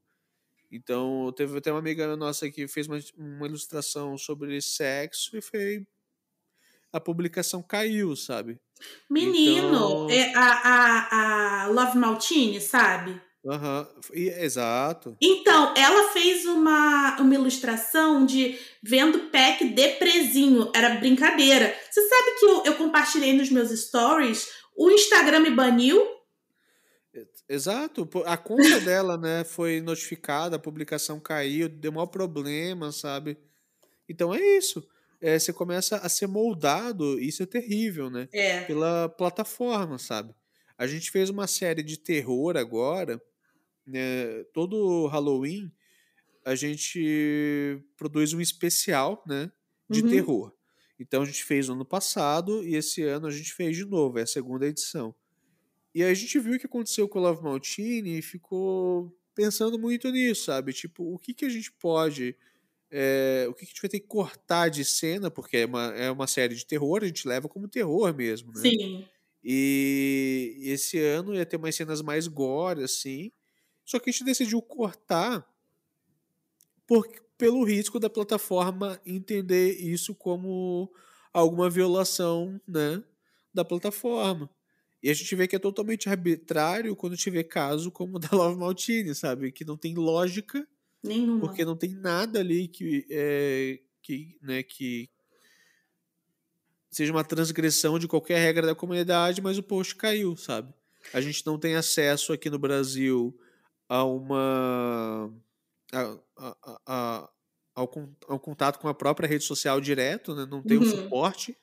Então, 0.71 1.31
teve 1.35 1.55
até 1.57 1.71
uma 1.71 1.79
amiga 1.79 2.15
nossa 2.15 2.49
que 2.49 2.67
fez 2.67 2.87
uma, 2.87 2.99
uma 3.15 3.45
ilustração 3.45 4.17
sobre 4.17 4.59
sexo 4.61 5.37
e 5.37 5.41
foi. 5.41 5.85
A 6.91 6.99
publicação 6.99 7.61
caiu, 7.61 8.15
sabe? 8.15 8.59
Menino, 9.09 10.05
então... 10.05 10.09
é 10.09 10.33
a, 10.35 10.41
a, 10.41 11.63
a 11.63 11.67
Love 11.67 11.97
Maltini, 11.97 12.61
sabe? 12.61 13.19
Uhum. 13.43 13.85
E, 14.13 14.29
exato. 14.29 15.17
Então, 15.21 15.73
ela 15.75 16.11
fez 16.11 16.45
uma, 16.45 17.17
uma 17.19 17.35
ilustração 17.35 18.25
de 18.25 18.57
vendo 18.81 19.29
pack 19.31 19.65
depresinho. 19.65 20.71
Era 20.73 20.95
brincadeira. 20.95 21.75
Você 21.91 22.01
sabe 22.07 22.39
que 22.39 22.45
eu, 22.45 22.63
eu 22.65 22.75
compartilhei 22.75 23.33
nos 23.33 23.49
meus 23.49 23.69
stories 23.69 24.47
o 24.75 24.89
Instagram 24.91 25.39
me 25.41 25.51
baniu. 25.51 26.01
Exato, 27.47 28.09
a 28.25 28.35
conta 28.37 28.79
dela, 28.81 29.17
né, 29.17 29.43
foi 29.43 29.81
notificada, 29.81 30.55
a 30.55 30.59
publicação 30.59 31.19
caiu, 31.19 31.69
deu 31.69 31.91
maior 31.91 32.07
problema, 32.07 32.91
sabe? 32.91 33.37
Então 34.09 34.33
é 34.33 34.39
isso. 34.57 34.87
É, 35.21 35.37
você 35.37 35.53
começa 35.53 35.97
a 35.97 36.09
ser 36.09 36.27
moldado, 36.27 37.19
isso 37.19 37.43
é 37.43 37.45
terrível, 37.45 38.09
né? 38.09 38.27
É. 38.33 38.61
Pela 38.65 39.07
plataforma, 39.09 39.97
sabe? 39.97 40.33
A 40.77 40.87
gente 40.87 41.11
fez 41.11 41.29
uma 41.29 41.47
série 41.47 41.83
de 41.83 41.97
terror 41.97 42.57
agora, 42.57 43.21
né? 43.85 44.43
Todo 44.53 45.07
Halloween 45.07 45.71
a 46.45 46.55
gente 46.55 47.79
produz 47.95 48.33
um 48.33 48.41
especial, 48.41 49.23
né? 49.27 49.51
De 49.89 50.01
Uhum. 50.01 50.09
terror. 50.09 50.53
Então 50.99 51.23
a 51.23 51.25
gente 51.25 51.43
fez 51.43 51.67
no 51.67 51.73
ano 51.75 51.85
passado 51.85 52.63
e 52.63 52.75
esse 52.75 53.03
ano 53.03 53.27
a 53.27 53.31
gente 53.31 53.53
fez 53.53 53.75
de 53.75 53.85
novo, 53.85 54.19
é 54.19 54.23
a 54.23 54.27
segunda 54.27 54.67
edição. 54.67 55.13
E 55.93 56.03
aí 56.03 56.11
a 56.11 56.13
gente 56.13 56.39
viu 56.39 56.55
o 56.55 56.59
que 56.59 56.65
aconteceu 56.65 57.07
com 57.07 57.19
o 57.19 57.21
Love 57.21 57.43
Maltini 57.43 58.17
e 58.19 58.21
ficou 58.21 59.15
pensando 59.35 59.77
muito 59.79 60.09
nisso, 60.11 60.45
sabe? 60.45 60.73
Tipo, 60.73 61.13
o 61.13 61.19
que, 61.19 61.33
que 61.33 61.45
a 61.45 61.49
gente 61.49 61.71
pode. 61.71 62.35
é, 62.91 63.45
o 63.49 63.53
que, 63.53 63.61
que 63.61 63.65
a 63.65 63.73
gente 63.73 63.81
vai 63.81 63.89
ter 63.89 63.99
que 63.99 64.07
cortar 64.07 64.69
de 64.69 64.85
cena, 64.85 65.31
porque 65.31 65.57
é 65.57 65.65
uma, 65.65 65.85
é 65.95 66.11
uma 66.11 66.27
série 66.27 66.55
de 66.55 66.65
terror, 66.65 67.03
a 67.03 67.07
gente 67.07 67.27
leva 67.27 67.49
como 67.49 67.67
terror 67.67 68.13
mesmo, 68.15 68.51
né? 68.53 68.61
Sim. 68.61 69.07
E 69.43 70.57
esse 70.63 70.99
ano 70.99 71.35
ia 71.35 71.45
ter 71.45 71.57
umas 71.57 71.75
cenas 71.75 72.01
mais 72.01 72.27
gore, 72.27 72.83
assim. 72.83 73.31
Só 73.85 73.99
que 73.99 74.09
a 74.09 74.13
gente 74.13 74.23
decidiu 74.23 74.61
cortar 74.61 75.45
por, 76.87 77.07
pelo 77.37 77.63
risco 77.63 77.99
da 77.99 78.09
plataforma 78.09 78.99
entender 79.05 79.77
isso 79.79 80.13
como 80.15 80.91
alguma 81.33 81.69
violação, 81.69 82.59
né? 82.67 83.03
Da 83.53 83.65
plataforma. 83.65 84.49
E 85.01 85.09
a 85.09 85.13
gente 85.13 85.35
vê 85.35 85.47
que 85.47 85.55
é 85.55 85.59
totalmente 85.59 86.07
arbitrário 86.07 86.95
quando 86.95 87.13
a 87.13 87.15
gente 87.15 87.29
vê 87.29 87.43
caso 87.43 87.91
como 87.91 88.15
o 88.15 88.19
da 88.19 88.29
Love 88.35 88.57
Maltini, 88.57 89.13
sabe? 89.13 89.51
Que 89.51 89.65
não 89.65 89.75
tem 89.75 89.95
lógica, 89.95 90.65
Nenhuma. 91.03 91.41
porque 91.41 91.65
não 91.65 91.75
tem 91.75 91.93
nada 91.93 92.39
ali 92.39 92.67
que, 92.69 93.05
é, 93.09 93.79
que, 94.01 94.37
né, 94.41 94.63
que 94.63 95.09
seja 96.89 97.11
uma 97.11 97.23
transgressão 97.23 97.99
de 97.99 98.07
qualquer 98.07 98.37
regra 98.39 98.67
da 98.67 98.75
comunidade, 98.75 99.41
mas 99.41 99.57
o 99.57 99.63
post 99.63 99.95
caiu, 99.95 100.37
sabe? 100.37 100.73
A 101.13 101.19
gente 101.19 101.45
não 101.45 101.59
tem 101.59 101.75
acesso 101.75 102.31
aqui 102.31 102.49
no 102.49 102.59
Brasil 102.59 103.37
a 103.89 104.05
uma. 104.05 105.33
A, 105.93 106.17
a, 106.37 106.79
a, 106.87 107.29
ao, 107.75 107.91
ao, 108.27 108.39
contato 108.39 108.79
com 108.79 108.87
a 108.87 108.93
própria 108.93 109.27
rede 109.27 109.43
social 109.43 109.79
direto, 109.79 110.35
né? 110.35 110.45
não 110.49 110.61
tem 110.61 110.77
uhum. 110.77 110.83
um 110.83 110.89
suporte. 110.89 111.57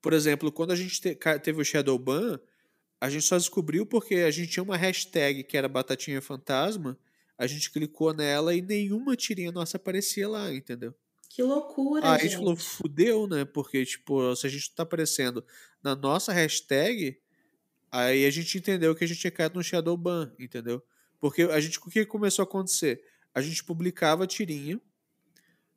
Por 0.00 0.12
exemplo, 0.12 0.52
quando 0.52 0.72
a 0.72 0.76
gente 0.76 1.00
te, 1.00 1.18
teve 1.42 1.60
o 1.60 1.64
Shadowban, 1.64 2.40
a 3.00 3.08
gente 3.08 3.24
só 3.24 3.36
descobriu 3.36 3.86
porque 3.86 4.16
a 4.16 4.30
gente 4.30 4.50
tinha 4.50 4.62
uma 4.62 4.76
hashtag 4.76 5.42
que 5.44 5.56
era 5.56 5.68
Batatinha 5.68 6.20
Fantasma, 6.20 6.98
a 7.38 7.46
gente 7.46 7.70
clicou 7.70 8.12
nela 8.12 8.54
e 8.54 8.60
nenhuma 8.60 9.16
tirinha 9.16 9.50
nossa 9.50 9.78
aparecia 9.78 10.28
lá, 10.28 10.52
entendeu? 10.52 10.94
Que 11.30 11.42
loucura, 11.42 12.04
Aí 12.04 12.12
gente. 12.12 12.20
a 12.20 12.28
gente 12.28 12.38
falou, 12.38 12.56
fudeu, 12.56 13.26
né? 13.26 13.44
Porque, 13.44 13.84
tipo, 13.86 14.34
se 14.36 14.46
a 14.46 14.50
gente 14.50 14.74
tá 14.74 14.82
aparecendo 14.82 15.44
na 15.82 15.94
nossa 15.94 16.32
hashtag, 16.32 17.18
aí 17.90 18.26
a 18.26 18.30
gente 18.30 18.58
entendeu 18.58 18.94
que 18.94 19.04
a 19.04 19.06
gente 19.06 19.20
tinha 19.20 19.30
caído 19.30 19.54
no 19.54 19.62
Shadowban, 19.62 20.34
entendeu? 20.38 20.82
Porque 21.20 21.42
a 21.42 21.60
gente, 21.60 21.78
o 21.78 21.82
que 21.82 22.04
começou 22.04 22.42
a 22.42 22.44
acontecer? 22.44 23.02
A 23.34 23.40
gente 23.40 23.62
publicava 23.64 24.24
a 24.24 24.26
tirinha, 24.26 24.80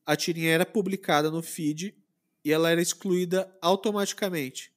a 0.05 0.15
tirinha 0.15 0.51
era 0.51 0.65
publicada 0.65 1.29
no 1.31 1.41
feed 1.41 1.95
e 2.43 2.51
ela 2.51 2.69
era 2.69 2.81
excluída 2.81 3.51
automaticamente. 3.61 4.73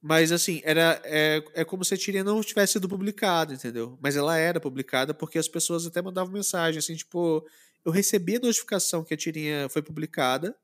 Mas, 0.00 0.32
assim, 0.32 0.60
era, 0.64 1.00
é, 1.04 1.42
é 1.54 1.64
como 1.64 1.84
se 1.84 1.94
a 1.94 1.96
tirinha 1.96 2.24
não 2.24 2.42
tivesse 2.42 2.74
sido 2.74 2.88
publicada, 2.88 3.54
entendeu? 3.54 3.98
Mas 4.02 4.16
ela 4.16 4.36
era 4.36 4.60
publicada 4.60 5.14
porque 5.14 5.38
as 5.38 5.48
pessoas 5.48 5.86
até 5.86 6.02
mandavam 6.02 6.32
mensagem, 6.32 6.78
assim, 6.78 6.94
tipo, 6.94 7.46
eu 7.84 7.90
recebi 7.90 8.36
a 8.36 8.40
notificação 8.40 9.02
que 9.02 9.14
a 9.14 9.16
tirinha 9.16 9.68
foi 9.68 9.80
publicada, 9.80 10.54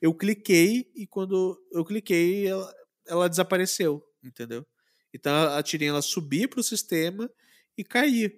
eu 0.00 0.14
cliquei 0.14 0.90
e 0.94 1.06
quando 1.06 1.60
eu 1.72 1.84
cliquei, 1.84 2.46
ela, 2.46 2.74
ela 3.06 3.28
desapareceu, 3.28 4.02
entendeu? 4.22 4.64
Então 5.12 5.32
a, 5.34 5.62
tirinha 5.62 5.90
ela 5.90 6.02
subia 6.02 6.48
para 6.48 6.60
o 6.60 6.64
sistema 6.64 7.30
e 7.76 7.84
caía. 7.84 8.32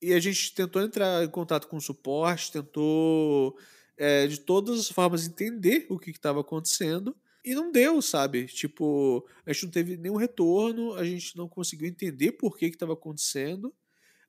E 0.00 0.12
a 0.12 0.20
gente 0.20 0.54
tentou 0.54 0.82
entrar 0.82 1.24
em 1.24 1.28
contato 1.28 1.66
com 1.66 1.76
o 1.76 1.80
suporte, 1.80 2.52
tentou 2.52 3.56
é, 3.96 4.26
de 4.26 4.40
todas 4.40 4.80
as 4.80 4.88
formas 4.88 5.26
entender 5.26 5.86
o 5.88 5.98
que 5.98 6.10
estava 6.10 6.40
acontecendo 6.40 7.16
e 7.44 7.54
não 7.54 7.70
deu, 7.70 8.00
sabe? 8.00 8.46
Tipo, 8.46 9.26
a 9.44 9.52
gente 9.52 9.64
não 9.64 9.70
teve 9.70 9.96
nenhum 9.96 10.16
retorno, 10.16 10.94
a 10.94 11.04
gente 11.04 11.36
não 11.36 11.46
conseguiu 11.46 11.86
entender 11.86 12.32
por 12.32 12.56
que 12.56 12.66
estava 12.66 12.94
acontecendo. 12.94 13.72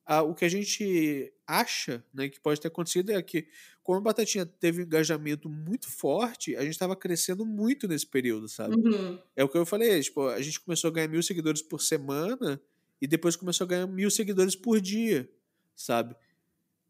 Ah, 0.04 0.22
o 0.22 0.34
que 0.34 0.44
a 0.44 0.48
gente 0.48 1.32
acha 1.46 2.04
né, 2.14 2.28
que 2.28 2.38
pode 2.38 2.60
ter 2.60 2.68
acontecido 2.68 3.10
é 3.10 3.20
que, 3.20 3.48
como 3.82 3.98
a 3.98 4.02
Batatinha 4.02 4.46
teve 4.46 4.82
um 4.82 4.84
engajamento 4.84 5.48
muito 5.48 5.90
forte, 5.90 6.54
a 6.54 6.62
gente 6.62 6.72
estava 6.72 6.94
crescendo 6.94 7.44
muito 7.44 7.88
nesse 7.88 8.06
período, 8.06 8.48
sabe? 8.48 8.76
Uhum. 8.76 9.18
É 9.34 9.42
o 9.42 9.48
que 9.48 9.58
eu 9.58 9.66
falei, 9.66 10.00
tipo, 10.00 10.28
a 10.28 10.40
gente 10.40 10.60
começou 10.60 10.88
a 10.88 10.92
ganhar 10.92 11.08
mil 11.08 11.22
seguidores 11.22 11.60
por 11.60 11.80
semana 11.80 12.60
e 13.00 13.06
depois 13.08 13.34
começou 13.34 13.64
a 13.64 13.68
ganhar 13.68 13.86
mil 13.88 14.10
seguidores 14.10 14.54
por 14.54 14.80
dia, 14.80 15.28
sabe? 15.76 16.16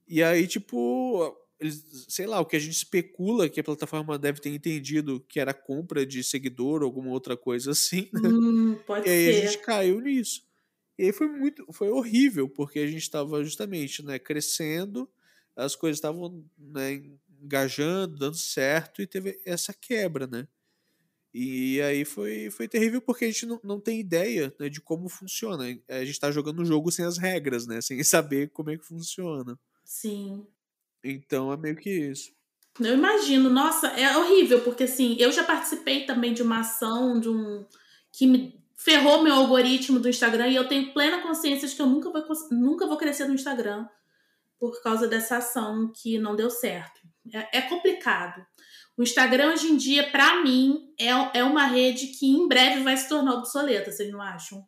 E 0.08 0.22
aí, 0.22 0.46
tipo, 0.46 1.36
eles, 1.58 2.06
sei 2.08 2.26
lá, 2.26 2.40
o 2.40 2.46
que 2.46 2.56
a 2.56 2.60
gente 2.60 2.74
especula 2.74 3.48
que 3.48 3.60
a 3.60 3.64
plataforma 3.64 4.18
deve 4.18 4.40
ter 4.40 4.50
entendido 4.50 5.20
que 5.28 5.40
era 5.40 5.52
compra 5.52 6.06
de 6.06 6.22
seguidor 6.22 6.82
ou 6.82 6.86
alguma 6.86 7.10
outra 7.10 7.36
coisa 7.36 7.72
assim, 7.72 8.08
né? 8.12 8.28
Hum, 8.28 8.78
e 9.04 9.10
aí 9.10 9.24
ser. 9.24 9.30
a 9.30 9.46
gente 9.46 9.58
caiu 9.58 10.00
nisso. 10.00 10.46
E 10.98 11.04
aí 11.04 11.12
foi 11.12 11.26
muito, 11.26 11.66
foi 11.72 11.88
horrível, 11.90 12.48
porque 12.48 12.78
a 12.78 12.86
gente 12.86 13.02
estava 13.02 13.42
justamente, 13.44 14.02
né, 14.04 14.18
crescendo, 14.18 15.10
as 15.54 15.74
coisas 15.74 15.98
estavam, 15.98 16.44
né, 16.58 17.02
engajando, 17.42 18.16
dando 18.16 18.36
certo 18.36 19.02
e 19.02 19.06
teve 19.06 19.40
essa 19.44 19.74
quebra, 19.74 20.26
né? 20.26 20.46
E 21.38 21.82
aí 21.82 22.02
foi, 22.06 22.48
foi 22.48 22.66
terrível 22.66 22.98
porque 22.98 23.26
a 23.26 23.28
gente 23.28 23.44
não, 23.44 23.60
não 23.62 23.78
tem 23.78 24.00
ideia 24.00 24.54
né, 24.58 24.70
de 24.70 24.80
como 24.80 25.06
funciona. 25.06 25.64
A 25.86 25.98
gente 25.98 26.12
está 26.12 26.30
jogando 26.30 26.60
o 26.60 26.64
jogo 26.64 26.90
sem 26.90 27.04
as 27.04 27.18
regras, 27.18 27.66
né? 27.66 27.82
Sem 27.82 28.02
saber 28.04 28.48
como 28.52 28.70
é 28.70 28.78
que 28.78 28.86
funciona. 28.86 29.58
Sim. 29.84 30.46
Então 31.04 31.52
é 31.52 31.56
meio 31.58 31.76
que 31.76 31.90
isso. 31.90 32.32
Eu 32.80 32.94
imagino, 32.94 33.50
nossa, 33.50 33.88
é 33.88 34.16
horrível, 34.16 34.62
porque 34.62 34.84
assim, 34.84 35.14
eu 35.18 35.30
já 35.30 35.44
participei 35.44 36.06
também 36.06 36.32
de 36.32 36.40
uma 36.40 36.60
ação, 36.60 37.20
de 37.20 37.28
um. 37.28 37.66
que 38.10 38.26
me 38.26 38.58
ferrou 38.74 39.22
meu 39.22 39.34
algoritmo 39.34 40.00
do 40.00 40.08
Instagram 40.08 40.48
e 40.48 40.56
eu 40.56 40.66
tenho 40.66 40.94
plena 40.94 41.20
consciência 41.20 41.68
de 41.68 41.74
que 41.74 41.82
eu 41.82 41.86
nunca 41.86 42.10
vou, 42.10 42.24
nunca 42.50 42.86
vou 42.86 42.96
crescer 42.96 43.26
no 43.26 43.34
Instagram 43.34 43.86
por 44.58 44.82
causa 44.82 45.06
dessa 45.06 45.36
ação 45.36 45.92
que 45.94 46.18
não 46.18 46.34
deu 46.34 46.48
certo. 46.48 47.02
É, 47.30 47.58
é 47.58 47.62
complicado. 47.62 48.46
O 48.96 49.02
Instagram 49.02 49.52
hoje 49.52 49.66
em 49.66 49.76
dia, 49.76 50.10
para 50.10 50.42
mim, 50.42 50.94
é, 50.98 51.38
é 51.38 51.44
uma 51.44 51.66
rede 51.66 52.08
que 52.08 52.26
em 52.26 52.48
breve 52.48 52.82
vai 52.82 52.96
se 52.96 53.08
tornar 53.08 53.34
obsoleta, 53.34 53.92
vocês 53.92 54.10
não 54.10 54.22
acham? 54.22 54.66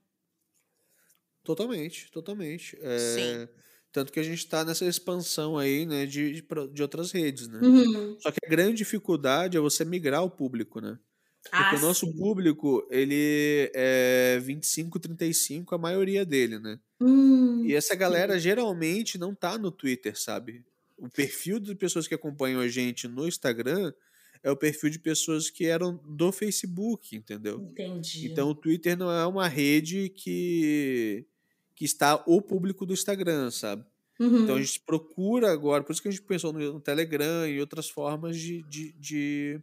Totalmente, 1.42 2.10
totalmente. 2.10 2.76
É, 2.82 2.98
Sim. 2.98 3.48
Tanto 3.90 4.12
que 4.12 4.20
a 4.20 4.22
gente 4.22 4.38
está 4.38 4.64
nessa 4.64 4.84
expansão 4.84 5.56
aí, 5.56 5.86
né, 5.86 6.04
de, 6.04 6.42
de, 6.42 6.82
outras 6.82 7.10
redes, 7.10 7.48
né? 7.48 7.58
Uhum. 7.62 8.16
Só 8.20 8.30
que 8.30 8.38
a 8.44 8.48
grande 8.48 8.76
dificuldade 8.76 9.56
é 9.56 9.60
você 9.60 9.82
migrar 9.82 10.22
o 10.22 10.30
público, 10.30 10.78
né? 10.80 10.98
Porque 11.42 11.56
Ah, 11.56 11.78
o 11.78 11.80
nosso 11.80 12.04
sim. 12.04 12.16
público, 12.16 12.86
ele 12.90 13.70
é 13.74 14.38
25, 14.42 14.98
35, 15.00 15.74
a 15.74 15.78
maioria 15.78 16.26
dele, 16.26 16.58
né? 16.58 16.78
Hum, 17.00 17.64
E 17.64 17.74
essa 17.74 17.94
galera 17.94 18.38
geralmente 18.38 19.16
não 19.16 19.34
tá 19.34 19.56
no 19.56 19.70
Twitter, 19.70 20.20
sabe? 20.20 20.62
O 20.98 21.08
perfil 21.08 21.58
de 21.58 21.74
pessoas 21.74 22.06
que 22.06 22.14
acompanham 22.14 22.60
a 22.60 22.68
gente 22.68 23.08
no 23.08 23.26
Instagram 23.26 23.92
é 24.42 24.50
o 24.50 24.56
perfil 24.56 24.90
de 24.90 24.98
pessoas 24.98 25.50
que 25.50 25.66
eram 25.66 26.00
do 26.06 26.30
Facebook, 26.32 27.16
entendeu? 27.16 27.60
entendi. 27.60 28.26
Então 28.26 28.48
o 28.50 28.54
Twitter 28.54 28.96
não 28.96 29.10
é 29.10 29.26
uma 29.26 29.48
rede 29.48 30.08
que, 30.10 31.26
que 31.74 31.84
está 31.84 32.22
o 32.26 32.40
público 32.40 32.86
do 32.86 32.92
Instagram, 32.92 33.50
sabe? 33.50 33.84
Uhum. 34.18 34.42
Então 34.42 34.56
a 34.56 34.60
gente 34.60 34.80
procura 34.80 35.52
agora, 35.52 35.84
por 35.84 35.92
isso 35.92 36.02
que 36.02 36.08
a 36.08 36.10
gente 36.10 36.22
pensou 36.22 36.52
no, 36.52 36.72
no 36.72 36.80
Telegram 36.80 37.46
e 37.48 37.60
outras 37.60 37.88
formas 37.88 38.36
de, 38.36 38.62
de, 38.62 38.92
de 38.92 39.62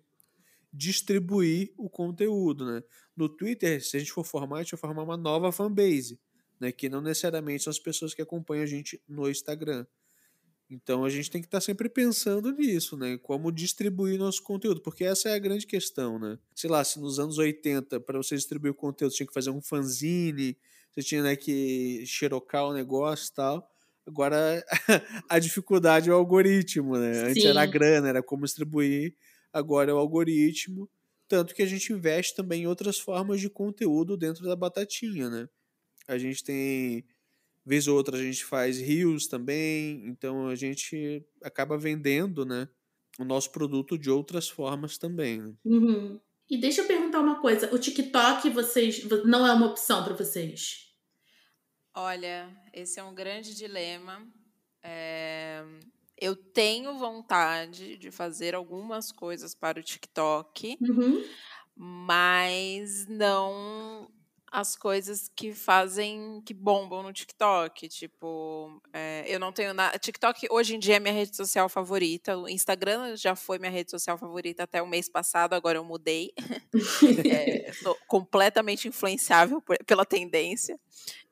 distribuir 0.71 1.73
o 1.77 1.89
conteúdo, 1.89 2.65
né? 2.65 2.83
No 3.15 3.29
Twitter, 3.29 3.83
se 3.83 3.97
a 3.97 3.99
gente 3.99 4.11
for 4.11 4.25
formar, 4.25 4.57
a 4.57 4.63
gente 4.63 4.71
vai 4.71 4.79
formar 4.79 5.03
uma 5.03 5.17
nova 5.17 5.51
fanbase, 5.51 6.19
né? 6.59 6.71
Que 6.71 6.89
não 6.89 7.01
necessariamente 7.01 7.63
são 7.63 7.71
as 7.71 7.79
pessoas 7.79 8.13
que 8.13 8.21
acompanham 8.21 8.63
a 8.63 8.67
gente 8.67 9.01
no 9.07 9.29
Instagram. 9.29 9.85
Então 10.69 11.05
a 11.05 11.09
gente 11.09 11.29
tem 11.29 11.41
que 11.41 11.47
estar 11.47 11.61
sempre 11.61 11.87
pensando 11.87 12.51
nisso, 12.51 12.97
né? 12.97 13.17
Como 13.19 13.51
distribuir 13.51 14.17
nosso 14.17 14.41
conteúdo, 14.41 14.81
porque 14.81 15.03
essa 15.03 15.29
é 15.29 15.35
a 15.35 15.39
grande 15.39 15.67
questão, 15.67 16.17
né? 16.17 16.39
Sei 16.55 16.69
lá, 16.69 16.83
se 16.83 16.99
nos 16.99 17.19
anos 17.19 17.37
80, 17.37 17.99
para 17.99 18.17
você 18.17 18.35
distribuir 18.35 18.71
o 18.71 18.75
conteúdo, 18.75 19.11
você 19.11 19.17
tinha 19.17 19.27
que 19.27 19.33
fazer 19.33 19.51
um 19.51 19.61
fanzine, 19.61 20.57
você 20.91 21.03
tinha 21.03 21.21
né, 21.21 21.35
que 21.35 22.03
xerocar 22.07 22.65
o 22.65 22.73
negócio 22.73 23.29
e 23.31 23.33
tal. 23.35 23.69
Agora 24.07 24.63
a 25.29 25.39
dificuldade 25.39 26.09
é 26.09 26.13
o 26.13 26.15
algoritmo, 26.15 26.97
né? 26.97 27.29
Antes 27.31 27.45
era 27.45 27.61
a 27.61 27.65
Sim. 27.65 27.71
grana, 27.71 28.09
era 28.09 28.23
como 28.23 28.45
distribuir, 28.45 29.15
agora 29.53 29.91
é 29.91 29.93
o 29.93 29.97
algoritmo. 29.97 30.89
Tanto 31.27 31.53
que 31.55 31.61
a 31.61 31.65
gente 31.65 31.91
investe 31.93 32.35
também 32.35 32.63
em 32.63 32.67
outras 32.67 32.99
formas 32.99 33.39
de 33.39 33.49
conteúdo 33.49 34.17
dentro 34.17 34.45
da 34.45 34.55
batatinha, 34.55 35.29
né? 35.29 35.47
A 36.07 36.17
gente 36.17 36.43
tem 36.43 37.05
Vez 37.65 37.87
ou 37.87 37.97
outra 37.97 38.17
a 38.17 38.21
gente 38.23 38.45
faz 38.45 38.79
rios 38.79 39.27
também, 39.27 40.05
então 40.07 40.47
a 40.47 40.55
gente 40.55 41.25
acaba 41.43 41.77
vendendo, 41.77 42.45
né, 42.45 42.69
o 43.19 43.25
nosso 43.25 43.51
produto 43.51 43.97
de 43.97 44.09
outras 44.09 44.47
formas 44.49 44.97
também. 44.97 45.41
Né? 45.41 45.53
Uhum. 45.63 46.19
E 46.49 46.57
deixa 46.57 46.81
eu 46.81 46.87
perguntar 46.87 47.19
uma 47.19 47.41
coisa: 47.41 47.73
o 47.73 47.79
TikTok 47.79 48.49
vocês 48.51 49.03
não 49.25 49.45
é 49.45 49.53
uma 49.53 49.67
opção 49.67 50.03
para 50.03 50.13
vocês? 50.15 50.93
Olha, 51.93 52.49
esse 52.73 52.99
é 52.99 53.03
um 53.03 53.13
grande 53.15 53.55
dilema. 53.55 54.27
É... 54.83 55.63
Eu 56.17 56.35
tenho 56.35 56.97
vontade 56.97 57.97
de 57.97 58.11
fazer 58.11 58.55
algumas 58.55 59.11
coisas 59.11 59.53
para 59.53 59.79
o 59.79 59.83
TikTok, 59.83 60.77
Uhum. 60.79 61.23
mas 61.75 63.07
não 63.07 64.09
as 64.55 64.73
coisas 64.73 65.29
que 65.35 65.53
fazem, 65.53 66.41
que 66.45 66.53
bombam 66.53 67.03
no 67.03 67.11
TikTok. 67.11 67.89
Tipo, 67.89 68.81
é, 68.93 69.25
eu 69.27 69.37
não 69.37 69.51
tenho 69.51 69.73
nada. 69.73 69.99
TikTok 69.99 70.47
hoje 70.49 70.75
em 70.75 70.79
dia 70.79 70.95
é 70.95 70.99
minha 70.99 71.13
rede 71.13 71.35
social 71.35 71.67
favorita. 71.67 72.37
O 72.37 72.47
Instagram 72.47 73.17
já 73.17 73.35
foi 73.35 73.59
minha 73.59 73.71
rede 73.71 73.91
social 73.91 74.17
favorita 74.17 74.63
até 74.63 74.81
o 74.81 74.87
mês 74.87 75.09
passado, 75.09 75.53
agora 75.53 75.77
eu 75.77 75.83
mudei. 75.83 76.31
é, 77.29 77.73
sou 77.73 77.97
completamente 78.07 78.87
influenciável 78.87 79.61
por, 79.61 79.77
pela 79.85 80.05
tendência. 80.05 80.79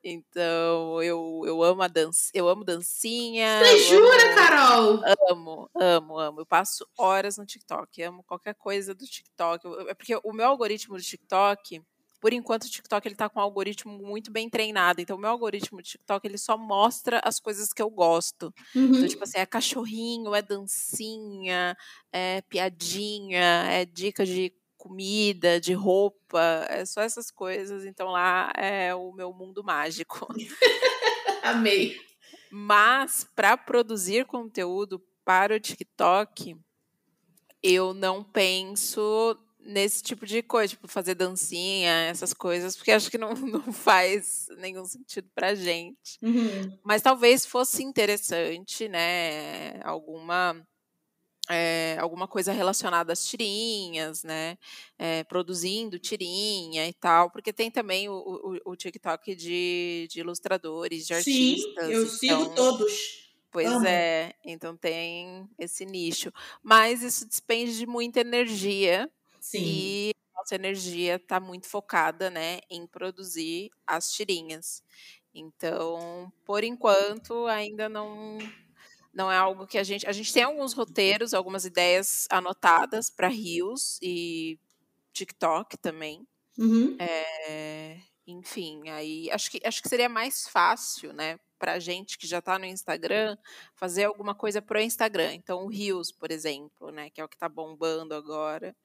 Então, 0.02 1.02
eu, 1.02 1.42
eu 1.46 1.62
amo 1.62 1.80
a 1.80 1.88
dança, 1.88 2.30
eu 2.34 2.46
amo 2.46 2.62
dancinha. 2.62 3.58
Você 3.60 3.78
jura, 3.84 4.26
amo, 4.26 4.34
Carol? 4.34 5.00
Amo, 5.30 5.70
amo, 5.74 6.18
amo. 6.18 6.40
Eu 6.42 6.46
passo 6.46 6.86
horas 6.98 7.38
no 7.38 7.46
TikTok, 7.46 8.02
amo 8.02 8.22
qualquer 8.22 8.54
coisa 8.54 8.94
do 8.94 9.06
TikTok. 9.06 9.66
É 9.88 9.94
porque 9.94 10.14
o 10.22 10.32
meu 10.34 10.46
algoritmo 10.46 10.94
do 10.94 11.02
TikTok 11.02 11.82
por 12.24 12.32
enquanto 12.32 12.64
o 12.64 12.70
TikTok 12.70 13.06
ele 13.06 13.14
tá 13.14 13.28
com 13.28 13.38
um 13.38 13.42
algoritmo 13.42 13.98
muito 13.98 14.30
bem 14.30 14.48
treinado. 14.48 14.98
Então, 14.98 15.14
o 15.14 15.20
meu 15.20 15.28
algoritmo 15.28 15.76
do 15.76 15.84
TikTok 15.84 16.26
ele 16.26 16.38
só 16.38 16.56
mostra 16.56 17.20
as 17.22 17.38
coisas 17.38 17.70
que 17.70 17.82
eu 17.82 17.90
gosto. 17.90 18.50
Uhum. 18.74 18.94
Então, 18.94 19.08
tipo 19.08 19.24
assim, 19.24 19.36
é 19.36 19.44
cachorrinho, 19.44 20.34
é 20.34 20.40
dancinha, 20.40 21.76
é 22.10 22.40
piadinha, 22.48 23.66
é 23.68 23.84
dica 23.84 24.24
de 24.24 24.50
comida, 24.78 25.60
de 25.60 25.74
roupa, 25.74 26.64
é 26.70 26.86
só 26.86 27.02
essas 27.02 27.30
coisas. 27.30 27.84
Então 27.84 28.08
lá 28.08 28.50
é 28.56 28.94
o 28.94 29.12
meu 29.12 29.30
mundo 29.30 29.62
mágico. 29.62 30.26
Amei. 31.44 31.94
Mas 32.50 33.28
para 33.36 33.54
produzir 33.54 34.24
conteúdo 34.24 34.98
para 35.26 35.56
o 35.56 35.60
TikTok, 35.60 36.56
eu 37.62 37.92
não 37.92 38.24
penso 38.24 39.38
nesse 39.64 40.02
tipo 40.02 40.26
de 40.26 40.42
coisa, 40.42 40.68
tipo 40.68 40.86
fazer 40.86 41.14
dancinha, 41.14 42.06
essas 42.08 42.34
coisas, 42.34 42.76
porque 42.76 42.92
acho 42.92 43.10
que 43.10 43.18
não, 43.18 43.32
não 43.34 43.72
faz 43.72 44.46
nenhum 44.58 44.84
sentido 44.84 45.28
pra 45.34 45.54
gente. 45.54 46.18
Uhum. 46.22 46.78
Mas 46.84 47.02
talvez 47.02 47.46
fosse 47.46 47.82
interessante, 47.82 48.88
né? 48.88 49.80
Alguma. 49.82 50.56
É, 51.50 51.98
alguma 52.00 52.26
coisa 52.26 52.52
relacionada 52.52 53.12
às 53.12 53.26
tirinhas, 53.26 54.24
né? 54.24 54.56
É, 54.98 55.24
produzindo 55.24 55.98
tirinha 55.98 56.88
e 56.88 56.92
tal, 56.94 57.30
porque 57.30 57.52
tem 57.52 57.70
também 57.70 58.08
o, 58.08 58.14
o, 58.64 58.72
o 58.72 58.74
TikTok 58.74 59.34
de, 59.34 60.08
de, 60.10 60.20
ilustradores, 60.20 61.06
de 61.06 61.14
Sim, 61.22 61.52
artistas. 61.52 61.90
eu 61.90 62.02
então, 62.02 62.16
sigo 62.16 62.54
todos. 62.54 63.24
Pois 63.50 63.68
Amo. 63.68 63.86
é, 63.86 64.34
então 64.42 64.74
tem 64.74 65.46
esse 65.58 65.84
nicho. 65.84 66.32
Mas 66.62 67.02
isso 67.02 67.28
despende 67.28 67.76
de 67.76 67.86
muita 67.86 68.20
energia 68.20 69.10
Sim. 69.44 69.84
e 70.10 70.12
nossa 70.34 70.54
energia 70.54 71.16
está 71.16 71.40
muito 71.40 71.66
focada, 71.68 72.30
né, 72.30 72.60
em 72.70 72.86
produzir 72.86 73.70
as 73.86 74.12
tirinhas. 74.12 74.82
Então, 75.34 76.32
por 76.44 76.64
enquanto, 76.64 77.46
ainda 77.46 77.88
não 77.88 78.38
não 79.12 79.30
é 79.30 79.36
algo 79.36 79.66
que 79.66 79.78
a 79.78 79.84
gente 79.84 80.06
a 80.08 80.12
gente 80.12 80.32
tem 80.32 80.42
alguns 80.44 80.72
roteiros, 80.74 81.34
algumas 81.34 81.64
ideias 81.64 82.26
anotadas 82.30 83.10
para 83.10 83.28
rios 83.28 83.98
e 84.02 84.58
TikTok 85.12 85.78
também. 85.78 86.26
Uhum. 86.58 86.96
É, 86.98 87.98
enfim, 88.26 88.88
aí 88.90 89.30
acho 89.32 89.50
que 89.50 89.60
acho 89.64 89.82
que 89.82 89.88
seria 89.88 90.08
mais 90.08 90.48
fácil, 90.48 91.12
né, 91.12 91.38
para 91.58 91.78
gente 91.80 92.18
que 92.18 92.26
já 92.26 92.38
está 92.40 92.58
no 92.58 92.66
Instagram 92.66 93.36
fazer 93.74 94.04
alguma 94.04 94.34
coisa 94.34 94.62
pro 94.62 94.80
Instagram. 94.80 95.34
Então, 95.34 95.64
o 95.64 95.68
Reels, 95.68 96.12
por 96.12 96.30
exemplo, 96.30 96.90
né, 96.92 97.10
que 97.10 97.20
é 97.20 97.24
o 97.24 97.28
que 97.28 97.36
está 97.36 97.48
bombando 97.48 98.14
agora 98.14 98.76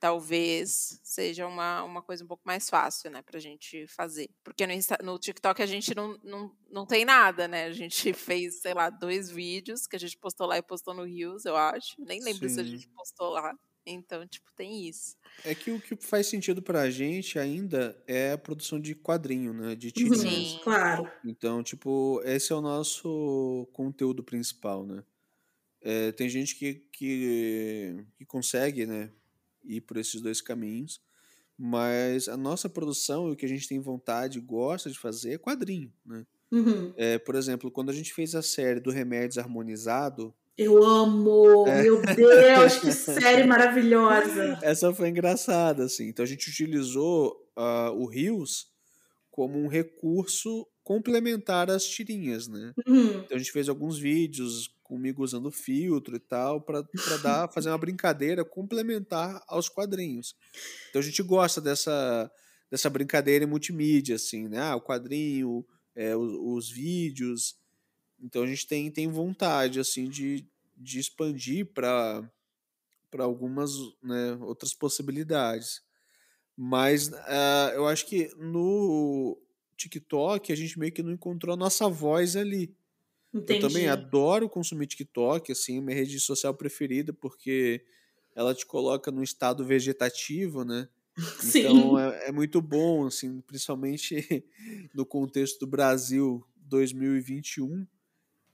talvez 0.00 1.00
seja 1.02 1.46
uma, 1.46 1.82
uma 1.84 2.02
coisa 2.02 2.24
um 2.24 2.26
pouco 2.26 2.42
mais 2.46 2.68
fácil, 2.68 3.10
né, 3.10 3.22
pra 3.22 3.40
gente 3.40 3.86
fazer. 3.88 4.30
Porque 4.44 4.66
no, 4.66 4.72
Insta, 4.72 4.98
no 5.02 5.18
TikTok 5.18 5.62
a 5.62 5.66
gente 5.66 5.94
não, 5.94 6.18
não, 6.22 6.56
não 6.70 6.86
tem 6.86 7.04
nada, 7.04 7.48
né? 7.48 7.64
A 7.66 7.72
gente 7.72 8.12
fez, 8.14 8.60
sei 8.60 8.74
lá, 8.74 8.90
dois 8.90 9.30
vídeos 9.30 9.86
que 9.86 9.96
a 9.96 9.98
gente 9.98 10.16
postou 10.18 10.46
lá 10.46 10.58
e 10.58 10.62
postou 10.62 10.94
no 10.94 11.04
Reels, 11.04 11.44
eu 11.44 11.56
acho. 11.56 11.94
Nem 11.98 12.20
lembro 12.22 12.48
Sim. 12.48 12.54
se 12.54 12.60
a 12.60 12.64
gente 12.64 12.88
postou 12.90 13.30
lá. 13.30 13.52
Então, 13.86 14.26
tipo, 14.26 14.50
tem 14.54 14.86
isso. 14.86 15.16
É 15.42 15.54
que 15.54 15.70
o 15.70 15.80
que 15.80 15.96
faz 15.96 16.26
sentido 16.26 16.60
pra 16.62 16.90
gente 16.90 17.38
ainda 17.38 18.00
é 18.06 18.32
a 18.32 18.38
produção 18.38 18.78
de 18.78 18.94
quadrinho, 18.94 19.52
né? 19.54 19.74
De 19.74 19.90
Uhum. 19.96 20.10
tirinhas. 20.10 20.20
Sim. 20.20 20.60
Claro. 20.62 21.10
Então, 21.24 21.62
tipo, 21.62 22.20
esse 22.24 22.52
é 22.52 22.56
o 22.56 22.60
nosso 22.60 23.66
conteúdo 23.72 24.22
principal, 24.22 24.84
né? 24.86 25.02
É, 25.80 26.12
tem 26.12 26.28
gente 26.28 26.56
que, 26.56 26.74
que, 26.92 28.04
que 28.16 28.24
consegue, 28.26 28.84
né, 28.86 29.12
ir 29.68 29.82
por 29.82 29.96
esses 29.96 30.20
dois 30.20 30.40
caminhos, 30.40 31.00
mas 31.56 32.28
a 32.28 32.36
nossa 32.36 32.68
produção 32.68 33.28
e 33.28 33.32
o 33.32 33.36
que 33.36 33.44
a 33.44 33.48
gente 33.48 33.68
tem 33.68 33.78
vontade 33.80 34.38
e 34.38 34.40
gosta 34.40 34.90
de 34.90 34.98
fazer 34.98 35.34
é 35.34 35.38
quadrinho, 35.38 35.92
né? 36.04 36.24
Uhum. 36.50 36.94
É, 36.96 37.18
por 37.18 37.34
exemplo, 37.34 37.70
quando 37.70 37.90
a 37.90 37.92
gente 37.92 38.14
fez 38.14 38.34
a 38.34 38.42
série 38.42 38.80
do 38.80 38.90
Remédios 38.90 39.38
Harmonizado, 39.38 40.34
Eu 40.56 40.82
amo! 40.82 41.66
É. 41.66 41.82
Meu 41.82 42.00
Deus, 42.00 42.76
que 42.78 42.90
série 42.92 43.44
maravilhosa! 43.44 44.58
essa 44.62 44.94
foi 44.94 45.08
engraçada, 45.08 45.84
assim. 45.84 46.08
Então 46.08 46.24
a 46.24 46.28
gente 46.28 46.48
utilizou 46.48 47.36
ah, 47.56 47.92
o 47.92 48.06
Rios 48.06 48.66
como 49.30 49.58
um 49.58 49.68
recurso 49.68 50.66
complementar 50.82 51.70
às 51.70 51.84
tirinhas, 51.84 52.48
né? 52.48 52.72
Uhum. 52.86 53.20
Então 53.20 53.36
a 53.36 53.38
gente 53.38 53.52
fez 53.52 53.68
alguns 53.68 53.98
vídeos 53.98 54.74
comigo 54.88 55.22
usando 55.22 55.50
filtro 55.50 56.16
e 56.16 56.18
tal 56.18 56.62
para 56.62 56.82
dar 57.22 57.48
fazer 57.52 57.68
uma 57.68 57.78
brincadeira 57.78 58.44
complementar 58.44 59.42
aos 59.46 59.68
quadrinhos. 59.68 60.34
Então 60.88 61.00
a 61.00 61.04
gente 61.04 61.22
gosta 61.22 61.60
dessa 61.60 62.30
dessa 62.70 62.90
brincadeira 62.90 63.44
em 63.44 63.48
multimídia 63.48 64.16
assim, 64.16 64.46
né? 64.48 64.60
Ah, 64.60 64.76
o 64.76 64.82
quadrinho, 64.82 65.64
é, 65.94 66.16
os, 66.16 66.32
os 66.32 66.70
vídeos. 66.70 67.56
Então 68.18 68.42
a 68.42 68.46
gente 68.46 68.66
tem 68.66 68.90
tem 68.90 69.08
vontade 69.08 69.78
assim 69.78 70.08
de, 70.08 70.48
de 70.76 70.98
expandir 70.98 71.66
para 71.72 72.28
para 73.10 73.24
algumas 73.24 73.72
né, 74.02 74.36
outras 74.40 74.74
possibilidades. 74.74 75.82
Mas 76.56 77.12
ah, 77.12 77.72
eu 77.74 77.86
acho 77.86 78.06
que 78.06 78.30
no 78.36 79.38
TikTok 79.76 80.52
a 80.52 80.56
gente 80.56 80.78
meio 80.78 80.92
que 80.92 81.02
não 81.02 81.12
encontrou 81.12 81.54
a 81.54 81.58
nossa 81.58 81.88
voz 81.88 82.36
ali. 82.36 82.74
Entendi. 83.32 83.48
Eu 83.48 83.56
também 83.56 83.88
adoro 83.88 84.48
consumir 84.48 84.86
TikTok, 84.86 85.52
assim, 85.52 85.80
minha 85.80 85.96
rede 85.96 86.20
social 86.20 86.54
preferida, 86.54 87.12
porque 87.12 87.84
ela 88.34 88.54
te 88.54 88.66
coloca 88.66 89.10
num 89.10 89.22
estado 89.22 89.64
vegetativo, 89.64 90.64
né? 90.64 90.88
Sim. 91.38 91.72
Então 91.72 91.98
é, 91.98 92.28
é 92.28 92.32
muito 92.32 92.60
bom, 92.62 93.06
assim, 93.06 93.40
principalmente 93.42 94.16
no 94.94 95.06
contexto 95.06 95.60
do 95.60 95.66
Brasil 95.66 96.44
2021. 96.56 97.86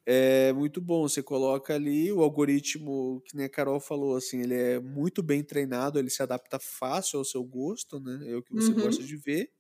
É 0.07 0.53
muito 0.53 0.81
bom, 0.83 1.09
você 1.09 1.23
coloca 1.23 1.75
ali 1.75 2.13
o 2.13 2.23
algoritmo, 2.23 3.23
que 3.27 3.37
nem 3.37 3.47
a 3.47 3.51
Carol 3.51 3.81
falou, 3.81 4.17
assim, 4.17 4.43
ele 4.43 4.55
é 4.55 4.81
muito 4.81 5.23
bem 5.23 5.43
treinado, 5.43 5.99
ele 5.99 6.11
se 6.11 6.23
adapta 6.23 6.59
fácil 6.61 7.19
ao 7.21 7.25
seu 7.25 7.43
gosto, 7.45 8.01
né? 8.01 8.21
É 8.31 8.37
o 8.37 8.43
que 8.43 8.53
você 8.53 8.75
Uhum. 8.75 8.75
gosta 8.75 9.03
de 9.05 9.17
ver. 9.17 9.51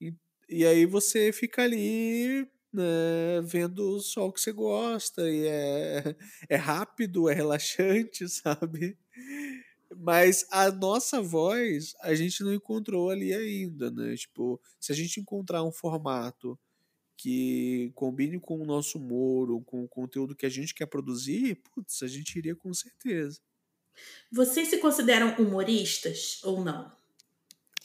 E, 0.00 0.14
e 0.48 0.66
aí 0.66 0.86
você 0.86 1.32
fica 1.32 1.62
ali 1.62 2.48
né, 2.76 3.40
vendo 3.42 3.98
só 4.00 4.26
o 4.26 4.32
que 4.32 4.40
você 4.40 4.52
gosta, 4.52 5.28
e 5.30 5.46
é, 5.46 6.16
é 6.48 6.56
rápido, 6.56 7.28
é 7.28 7.34
relaxante, 7.34 8.28
sabe? 8.30 8.98
Mas 9.96 10.46
a 10.50 10.70
nossa 10.70 11.22
voz 11.22 11.94
a 12.00 12.14
gente 12.14 12.42
não 12.42 12.52
encontrou 12.52 13.10
ali 13.10 13.32
ainda, 13.32 13.90
né? 13.90 14.16
Tipo, 14.16 14.60
se 14.80 14.92
a 14.92 14.94
gente 14.94 15.20
encontrar 15.20 15.62
um 15.62 15.72
formato 15.72 16.58
que 17.16 17.90
combine 17.94 18.38
com 18.38 18.60
o 18.60 18.66
nosso 18.66 18.98
humor, 18.98 19.62
com 19.64 19.84
o 19.84 19.88
conteúdo 19.88 20.36
que 20.36 20.44
a 20.44 20.50
gente 20.50 20.74
quer 20.74 20.86
produzir, 20.86 21.62
putz, 21.74 22.02
a 22.02 22.06
gente 22.06 22.36
iria 22.36 22.54
com 22.54 22.72
certeza. 22.74 23.40
Vocês 24.30 24.68
se 24.68 24.78
consideram 24.78 25.34
humoristas 25.38 26.40
ou 26.44 26.62
não? 26.62 26.92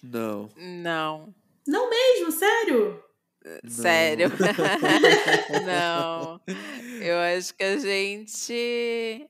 Não. 0.04 0.50
Não. 0.58 1.34
Não 1.66 1.90
mesmo, 1.90 2.32
sério? 2.32 3.02
Sério. 3.68 4.30
não. 5.66 6.40
Eu 7.02 7.18
acho 7.38 7.54
que 7.56 7.64
a 7.64 7.78
gente. 7.78 9.28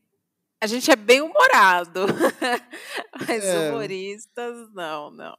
A 0.61 0.67
gente 0.67 0.91
é 0.91 0.95
bem 0.95 1.21
humorado. 1.21 2.01
Mas 3.27 3.43
É. 3.43 3.69
humoristas, 3.71 4.71
não, 4.73 5.09
não. 5.11 5.35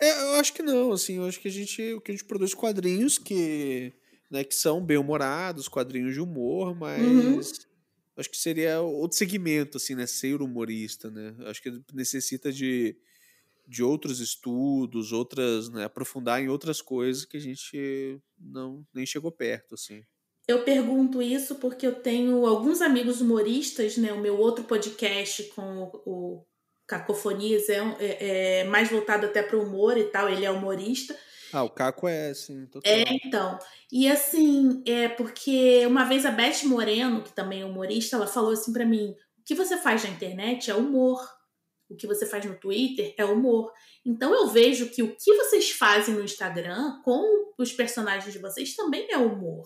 É, 0.00 0.10
eu 0.22 0.34
acho 0.40 0.52
que 0.52 0.62
não, 0.62 0.92
assim, 0.92 1.16
eu 1.18 1.26
acho 1.26 1.38
que 1.40 1.46
a 1.46 1.50
gente, 1.50 1.92
o 1.94 2.00
que 2.00 2.10
a 2.10 2.14
gente 2.14 2.24
produz 2.24 2.54
quadrinhos 2.54 3.18
que 3.18 3.92
né, 4.30 4.42
que 4.42 4.54
são 4.54 4.82
bem-humorados, 4.82 5.68
quadrinhos 5.68 6.14
de 6.14 6.20
humor, 6.20 6.68
Uhum. 6.68 6.74
mas 6.76 7.66
acho 8.16 8.30
que 8.30 8.36
seria 8.36 8.80
outro 8.80 9.16
segmento, 9.16 9.76
assim, 9.76 9.94
né, 9.94 10.06
ser 10.06 10.40
humorista, 10.40 11.10
né? 11.10 11.34
Acho 11.46 11.62
que 11.62 11.70
necessita 11.92 12.50
de, 12.50 12.96
de 13.72 13.82
outros 13.82 14.20
estudos, 14.20 15.12
outras, 15.12 15.70
né, 15.70 15.84
aprofundar 15.84 16.42
em 16.42 16.48
outras 16.48 16.82
coisas 16.82 17.24
que 17.24 17.36
a 17.38 17.40
gente 17.40 18.20
não 18.38 18.84
nem 18.94 19.06
chegou 19.06 19.32
perto, 19.32 19.74
assim. 19.74 20.02
Eu 20.46 20.64
pergunto 20.64 21.22
isso 21.22 21.54
porque 21.56 21.86
eu 21.86 21.94
tenho 21.94 22.44
alguns 22.46 22.82
amigos 22.82 23.20
humoristas, 23.20 23.96
né? 23.96 24.12
O 24.12 24.20
meu 24.20 24.38
outro 24.38 24.64
podcast 24.64 25.44
com 25.54 25.84
o, 25.84 26.02
o 26.04 26.46
Cacofonias 26.86 27.68
é, 27.68 27.78
é- 28.00 28.60
é 28.60 28.64
mais 28.64 28.90
voltado 28.90 29.26
até 29.26 29.42
para 29.42 29.56
o 29.56 29.62
humor 29.62 29.96
e 29.96 30.04
tal, 30.04 30.28
ele 30.28 30.44
é 30.44 30.50
humorista. 30.50 31.16
Ah, 31.52 31.62
o 31.62 31.70
Caco 31.70 32.08
é, 32.08 32.32
total. 32.70 32.92
É, 32.92 33.04
então. 33.24 33.58
E 33.90 34.08
assim, 34.08 34.82
é 34.86 35.08
porque 35.08 35.86
uma 35.86 36.04
vez 36.04 36.26
a 36.26 36.30
Beth 36.30 36.64
Moreno, 36.64 37.22
que 37.22 37.32
também 37.32 37.60
é 37.62 37.64
humorista, 37.64 38.16
ela 38.16 38.26
falou 38.26 38.52
assim 38.52 38.72
pra 38.72 38.84
mim: 38.86 39.10
o 39.38 39.42
que 39.44 39.54
você 39.54 39.76
faz 39.76 40.02
na 40.02 40.10
internet 40.10 40.70
é 40.70 40.74
humor. 40.74 41.20
O 41.88 41.96
que 41.96 42.06
você 42.06 42.24
faz 42.24 42.44
no 42.44 42.58
Twitter 42.58 43.14
é 43.18 43.24
humor. 43.24 43.72
Então 44.04 44.34
eu 44.34 44.48
vejo 44.48 44.88
que 44.90 45.02
o 45.02 45.14
que 45.16 45.34
vocês 45.34 45.70
fazem 45.70 46.14
no 46.14 46.24
Instagram 46.24 47.00
com 47.02 47.52
os 47.58 47.72
personagens 47.72 48.32
de 48.32 48.38
vocês 48.38 48.74
também 48.74 49.06
é 49.10 49.18
humor. 49.18 49.64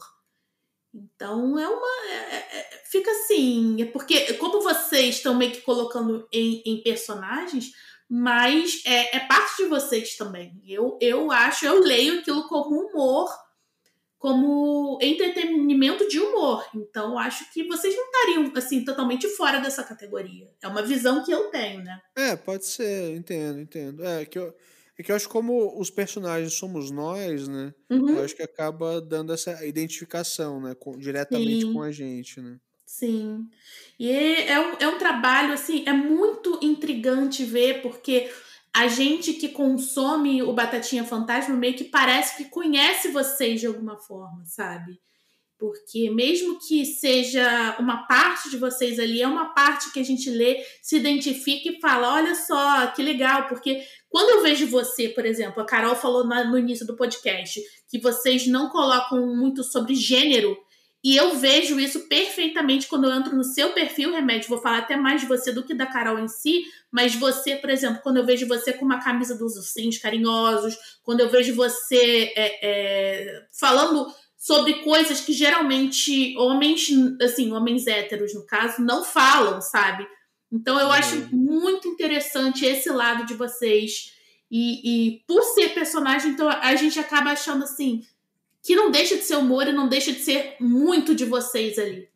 Então 0.92 1.58
é 1.58 1.68
uma. 1.68 2.10
é- 2.10 2.36
é- 2.36 2.58
é- 2.58 2.82
fica 2.90 3.10
assim. 3.10 3.82
É 3.82 3.84
porque, 3.86 4.34
como 4.34 4.62
vocês 4.62 5.16
estão 5.16 5.34
meio 5.34 5.52
que 5.52 5.60
colocando 5.60 6.26
em, 6.32 6.62
em 6.64 6.82
personagens, 6.82 7.72
mas 8.08 8.82
é, 8.86 9.16
é 9.16 9.20
parte 9.20 9.62
de 9.62 9.68
vocês 9.68 10.16
também. 10.16 10.60
Eu, 10.66 10.96
eu 11.00 11.30
acho, 11.30 11.66
eu 11.66 11.80
leio 11.80 12.20
aquilo 12.20 12.48
como 12.48 12.88
humor, 12.88 13.28
como 14.18 14.98
entretenimento 15.02 16.08
de 16.08 16.18
humor. 16.18 16.64
Então 16.74 17.12
eu 17.12 17.18
acho 17.18 17.52
que 17.52 17.64
vocês 17.66 17.94
não 17.94 18.04
estariam 18.04 18.52
assim 18.56 18.84
totalmente 18.84 19.28
fora 19.28 19.60
dessa 19.60 19.84
categoria. 19.84 20.48
É 20.62 20.68
uma 20.68 20.82
visão 20.82 21.22
que 21.24 21.30
eu 21.30 21.50
tenho, 21.50 21.82
né? 21.82 22.00
É, 22.16 22.36
pode 22.36 22.66
ser, 22.66 23.14
entendo, 23.14 23.60
entendo. 23.60 24.04
É 24.04 24.24
que 24.24 24.38
eu, 24.38 24.54
é 24.98 25.02
que 25.02 25.12
eu 25.12 25.16
acho 25.16 25.26
que 25.26 25.32
como 25.32 25.78
os 25.78 25.90
personagens 25.90 26.54
somos 26.54 26.90
nós, 26.90 27.46
né? 27.46 27.74
Uhum. 27.90 28.10
Eu 28.16 28.24
acho 28.24 28.34
que 28.34 28.42
acaba 28.42 29.00
dando 29.00 29.32
essa 29.32 29.64
identificação, 29.66 30.60
né? 30.60 30.74
com- 30.74 30.98
diretamente 30.98 31.66
Sim. 31.66 31.72
com 31.72 31.82
a 31.82 31.92
gente, 31.92 32.40
né? 32.40 32.58
Sim. 32.86 33.46
E 33.98 34.10
é, 34.10 34.52
é 34.52 34.60
um, 34.60 34.76
é 34.80 34.88
um 34.88 34.96
trabalho, 34.96 35.52
assim, 35.52 35.84
é 35.86 35.92
muito 35.92 36.58
intrigante 36.62 37.44
ver, 37.44 37.82
porque 37.82 38.30
a 38.76 38.88
gente 38.88 39.32
que 39.32 39.48
consome 39.48 40.42
o 40.42 40.52
Batatinha 40.52 41.02
Fantasma 41.02 41.56
meio 41.56 41.74
que 41.74 41.84
parece 41.84 42.36
que 42.36 42.50
conhece 42.50 43.08
vocês 43.08 43.58
de 43.58 43.66
alguma 43.66 43.96
forma, 43.96 44.44
sabe? 44.44 45.00
Porque 45.58 46.10
mesmo 46.10 46.58
que 46.58 46.84
seja 46.84 47.74
uma 47.78 48.06
parte 48.06 48.50
de 48.50 48.58
vocês 48.58 48.98
ali, 48.98 49.22
é 49.22 49.26
uma 49.26 49.54
parte 49.54 49.90
que 49.90 49.98
a 49.98 50.02
gente 50.02 50.28
lê, 50.28 50.62
se 50.82 50.96
identifica 50.98 51.70
e 51.70 51.80
fala: 51.80 52.16
olha 52.16 52.34
só, 52.34 52.88
que 52.88 53.02
legal, 53.02 53.48
porque 53.48 53.82
quando 54.10 54.28
eu 54.36 54.42
vejo 54.42 54.66
você, 54.66 55.08
por 55.08 55.24
exemplo, 55.24 55.62
a 55.62 55.66
Carol 55.66 55.96
falou 55.96 56.26
no 56.26 56.58
início 56.58 56.86
do 56.86 56.96
podcast 56.96 57.58
que 57.88 57.98
vocês 57.98 58.46
não 58.46 58.68
colocam 58.68 59.34
muito 59.34 59.64
sobre 59.64 59.94
gênero. 59.94 60.54
E 61.04 61.16
eu 61.16 61.36
vejo 61.36 61.78
isso 61.78 62.08
perfeitamente 62.08 62.88
quando 62.88 63.04
eu 63.04 63.12
entro 63.12 63.36
no 63.36 63.44
seu 63.44 63.70
perfil, 63.72 64.12
Remédio. 64.12 64.48
Vou 64.48 64.58
falar 64.60 64.78
até 64.78 64.96
mais 64.96 65.20
de 65.20 65.28
você 65.28 65.52
do 65.52 65.62
que 65.62 65.72
da 65.74 65.86
Carol 65.86 66.18
em 66.18 66.26
si. 66.26 66.64
Mas 66.90 67.14
você, 67.14 67.54
por 67.56 67.70
exemplo, 67.70 68.00
quando 68.02 68.16
eu 68.16 68.26
vejo 68.26 68.46
você 68.48 68.72
com 68.72 68.84
uma 68.84 68.98
camisa 69.02 69.36
dos 69.36 69.56
ursinhos 69.56 69.98
carinhosos, 69.98 70.76
quando 71.02 71.20
eu 71.20 71.28
vejo 71.30 71.54
você 71.54 72.32
é, 72.36 72.58
é, 72.66 73.46
falando 73.58 74.06
sobre 74.36 74.74
coisas 74.82 75.20
que 75.20 75.32
geralmente 75.32 76.36
homens, 76.38 76.88
assim, 77.22 77.52
homens 77.52 77.86
héteros, 77.86 78.34
no 78.34 78.44
caso, 78.46 78.82
não 78.82 79.04
falam, 79.04 79.60
sabe? 79.60 80.06
Então 80.50 80.78
eu 80.78 80.90
acho 80.90 81.16
Uhum. 81.16 81.28
muito 81.32 81.88
interessante 81.88 82.64
esse 82.64 82.88
lado 82.90 83.24
de 83.26 83.34
vocês. 83.34 84.12
E, 84.50 85.08
e 85.16 85.20
por 85.26 85.42
ser 85.42 85.70
personagem, 85.70 86.30
então 86.32 86.48
a 86.48 86.74
gente 86.76 86.98
acaba 87.00 87.30
achando 87.30 87.64
assim 87.64 88.02
que 88.66 88.76
não 88.76 88.90
deixa 88.90 89.16
de 89.16 89.22
ser 89.24 89.36
humor 89.36 89.66
e 89.68 89.72
não 89.72 89.88
deixa 89.88 90.12
de 90.12 90.20
ser 90.20 90.56
muito 90.60 91.14
de 91.14 91.24
vocês 91.24 91.78
ali. 91.78 92.08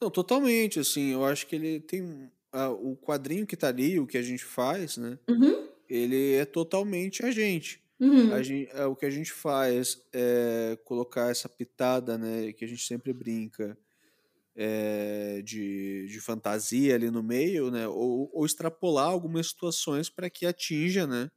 Não, 0.00 0.10
totalmente, 0.10 0.78
assim, 0.78 1.12
eu 1.12 1.24
acho 1.24 1.46
que 1.46 1.56
ele 1.56 1.80
tem 1.80 2.30
ah, 2.52 2.70
o 2.70 2.96
quadrinho 2.96 3.46
que 3.46 3.56
tá 3.56 3.68
ali, 3.68 3.98
o 3.98 4.06
que 4.06 4.18
a 4.18 4.22
gente 4.22 4.44
faz, 4.44 4.96
né? 4.96 5.18
Uhum, 5.28 5.68
Ele 5.88 6.34
é 6.34 6.44
totalmente 6.44 7.24
a 7.24 7.30
gente. 7.30 7.82
uhum, 8.00 8.34
A 8.34 8.42
gente, 8.42 8.70
é, 8.72 8.84
o 8.86 8.96
que 8.96 9.06
a 9.06 9.10
gente 9.10 9.32
faz 9.32 10.02
é 10.12 10.78
colocar 10.84 11.30
essa 11.30 11.48
pitada, 11.48 12.18
né, 12.18 12.52
que 12.52 12.64
a 12.64 12.68
gente 12.68 12.84
sempre 12.86 13.12
brinca, 13.12 13.78
é, 14.56 15.42
de, 15.42 16.06
de 16.08 16.20
fantasia 16.20 16.94
ali 16.94 17.10
no 17.10 17.22
meio, 17.22 17.70
né, 17.70 17.88
ou, 17.88 18.30
ou 18.32 18.46
extrapolar 18.46 19.08
algumas 19.10 19.48
situações 19.48 20.10
para 20.10 20.30
que 20.30 20.46
atinja, 20.46 21.06
né. 21.06 21.30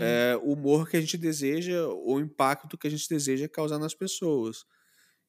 É, 0.00 0.36
o 0.42 0.52
humor 0.54 0.88
que 0.88 0.96
a 0.96 1.00
gente 1.00 1.16
deseja, 1.18 1.86
o 1.88 2.20
impacto 2.20 2.78
que 2.78 2.86
a 2.86 2.90
gente 2.90 3.08
deseja 3.08 3.48
causar 3.48 3.78
nas 3.78 3.94
pessoas. 3.94 4.64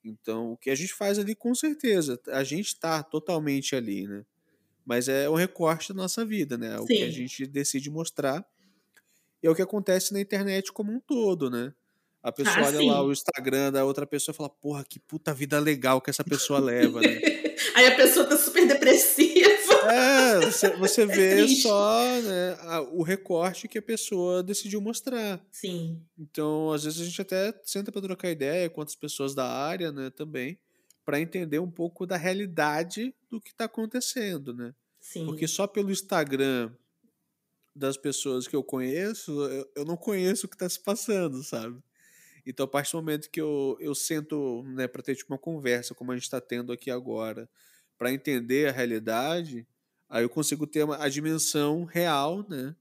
Então, 0.04 0.54
o 0.54 0.58
que 0.58 0.70
a 0.72 0.76
gente 0.76 0.94
faz 0.94 1.20
ali, 1.20 1.36
com 1.36 1.56
certeza, 1.56 2.20
a 2.30 2.44
gente 2.44 2.68
está 2.70 3.04
totalmente 3.04 3.76
ali, 3.76 4.08
né, 4.08 4.26
mas 4.86 5.08
é 5.10 5.30
um 5.30 5.36
recorte 5.36 5.90
da 5.94 5.96
nossa 6.04 6.26
vida, 6.26 6.58
né, 6.58 6.80
o 6.80 6.90
que 6.90 7.04
a 7.04 7.10
Sim. 7.10 7.12
gente 7.12 7.48
decide 7.48 7.90
mostrar 7.92 8.46
e 9.42 9.48
é 9.48 9.50
o 9.50 9.56
que 9.56 9.62
acontece 9.62 10.14
na 10.14 10.22
internet 10.22 10.72
como 10.72 10.92
um 10.92 11.00
todo, 11.00 11.50
né? 11.50 11.74
A 12.22 12.32
pessoa 12.32 12.68
Ah, 12.68 12.68
olha 12.68 12.82
lá 12.82 13.04
sim. 13.04 13.04
o 13.04 13.12
Instagram 13.12 13.72
da 13.72 13.84
outra 13.84 14.08
pessoa 14.08 14.34
e 14.34 14.38
fala, 14.38 14.50
porra, 14.50 14.86
que 14.86 15.00
puta 15.00 15.34
vida 15.34 15.60
legal 15.60 16.02
que 16.02 16.10
essa 16.10 16.24
pessoa 16.24 16.60
leva, 16.60 17.04
né? 17.04 17.22
Aí 17.76 17.88
a 17.88 17.96
pessoa 17.96 18.26
tá 18.26 18.38
super 18.38 18.68
depressiva. 18.68 19.74
É, 19.92 20.40
você, 20.46 20.70
você 20.78 21.06
vê 21.08 21.38
triste. 21.44 21.64
só 21.64 22.22
né, 22.22 22.58
a- 22.62 22.82
o 22.82 23.04
recorte 23.04 23.68
que 23.68 23.78
a 23.78 23.82
pessoa 23.82 24.42
decidiu 24.44 24.80
mostrar. 24.82 25.44
Sim, 25.52 26.02
Então, 26.18 26.72
às 26.72 26.84
vezes 26.84 27.02
a 27.02 27.06
gente 27.06 27.22
até 27.22 27.54
senta 27.64 27.92
para 27.92 28.02
trocar 28.02 28.30
ideia 28.30 28.70
com 28.70 28.82
outras 28.82 28.96
pessoas 28.96 29.34
da 29.36 29.46
área, 29.48 29.92
né, 29.92 30.10
também, 30.10 30.58
para 31.06 31.20
entender 31.20 31.60
um 31.60 31.70
pouco 31.72 32.06
da 32.06 32.16
realidade 32.18 33.14
do 33.30 33.42
que 33.42 33.50
está 33.52 33.66
acontecendo, 33.66 34.54
né? 34.54 34.74
sim. 35.00 35.26
Porque 35.26 35.48
só 35.48 35.68
pelo 35.68 35.92
Instagram 35.92 36.72
das 37.76 37.98
pessoas 37.98 38.48
que 38.48 38.56
eu 38.56 38.64
conheço, 38.64 39.32
eu, 39.46 39.72
eu 39.78 39.86
não 39.86 39.98
conheço 39.98 40.46
o 40.46 40.50
que 40.50 40.56
está 40.56 40.70
se 40.70 40.80
passando, 40.80 41.44
sabe? 41.44 41.78
Então, 42.46 42.66
a 42.66 42.68
partir 42.68 42.92
do 42.92 42.98
momento 42.98 43.30
que 43.30 43.40
eu, 43.42 43.78
eu 43.80 43.96
sento 43.96 44.64
né, 44.64 44.88
para 44.88 45.02
ter 45.02 45.16
tipo, 45.16 45.34
uma 45.34 45.40
conversa, 45.40 45.96
como 45.96 46.12
a 46.12 46.16
gente 46.16 46.24
está 46.24 46.42
tendo 46.42 46.72
aqui 46.72 46.92
agora, 46.92 47.50
para 47.98 48.12
entender 48.12 48.68
a 48.68 48.72
realidade, 48.72 49.68
aí 50.10 50.24
eu 50.24 50.30
consigo 50.30 50.68
ter 50.68 50.84
uma, 50.84 50.98
a 51.04 51.10
dimensão 51.10 51.86
real, 51.86 52.46
né? 52.50 52.76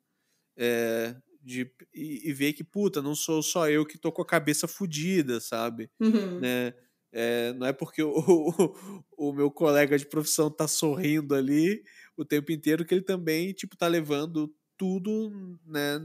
É, 0.57 1.17
de, 1.43 1.71
e, 1.95 2.29
e 2.29 2.33
ver 2.33 2.53
que, 2.53 2.65
puta, 2.65 3.03
não 3.03 3.15
sou 3.15 3.43
só 3.43 3.69
eu 3.69 3.85
que 3.87 3.99
tô 3.99 4.13
com 4.13 4.23
a 4.23 4.27
cabeça 4.27 4.69
fodida, 4.69 5.41
sabe? 5.41 5.91
Uhum, 6.01 6.41
né? 6.41 6.75
É, 7.13 7.53
não 7.55 7.67
é 7.67 7.73
porque 7.73 8.03
o, 8.03 8.11
o, 8.17 9.05
o 9.31 9.33
meu 9.33 9.51
colega 9.51 9.99
de 9.99 10.07
profissão 10.07 10.51
tá 10.51 10.67
sorrindo 10.67 11.35
ali 11.35 11.83
o 12.17 12.25
tempo 12.25 12.51
inteiro 12.53 12.85
que 12.85 12.95
ele 12.95 13.03
também 13.03 13.53
tipo 13.53 13.77
tá 13.77 13.87
levando 13.87 14.55
tudo 14.79 15.59
né, 15.67 16.01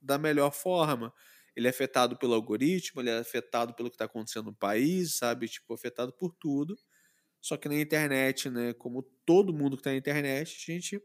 da 0.00 0.18
melhor 0.18 0.52
forma. 0.52 1.12
Ele 1.56 1.66
é 1.66 1.70
afetado 1.70 2.16
pelo 2.18 2.34
algoritmo, 2.34 3.00
ele 3.00 3.10
é 3.10 3.18
afetado 3.18 3.74
pelo 3.74 3.88
que 3.88 3.94
está 3.94 4.06
acontecendo 4.06 4.46
no 4.46 4.54
país, 4.54 5.16
sabe? 5.16 5.48
Tipo, 5.48 5.74
afetado 5.74 6.12
por 6.12 6.34
tudo. 6.34 6.76
Só 7.40 7.56
que 7.56 7.68
na 7.68 7.80
internet, 7.80 8.50
né? 8.50 8.72
Como 8.74 9.02
todo 9.24 9.52
mundo 9.52 9.76
que 9.76 9.80
está 9.80 9.90
na 9.90 9.96
internet, 9.96 10.56
a 10.68 10.72
gente 10.72 11.02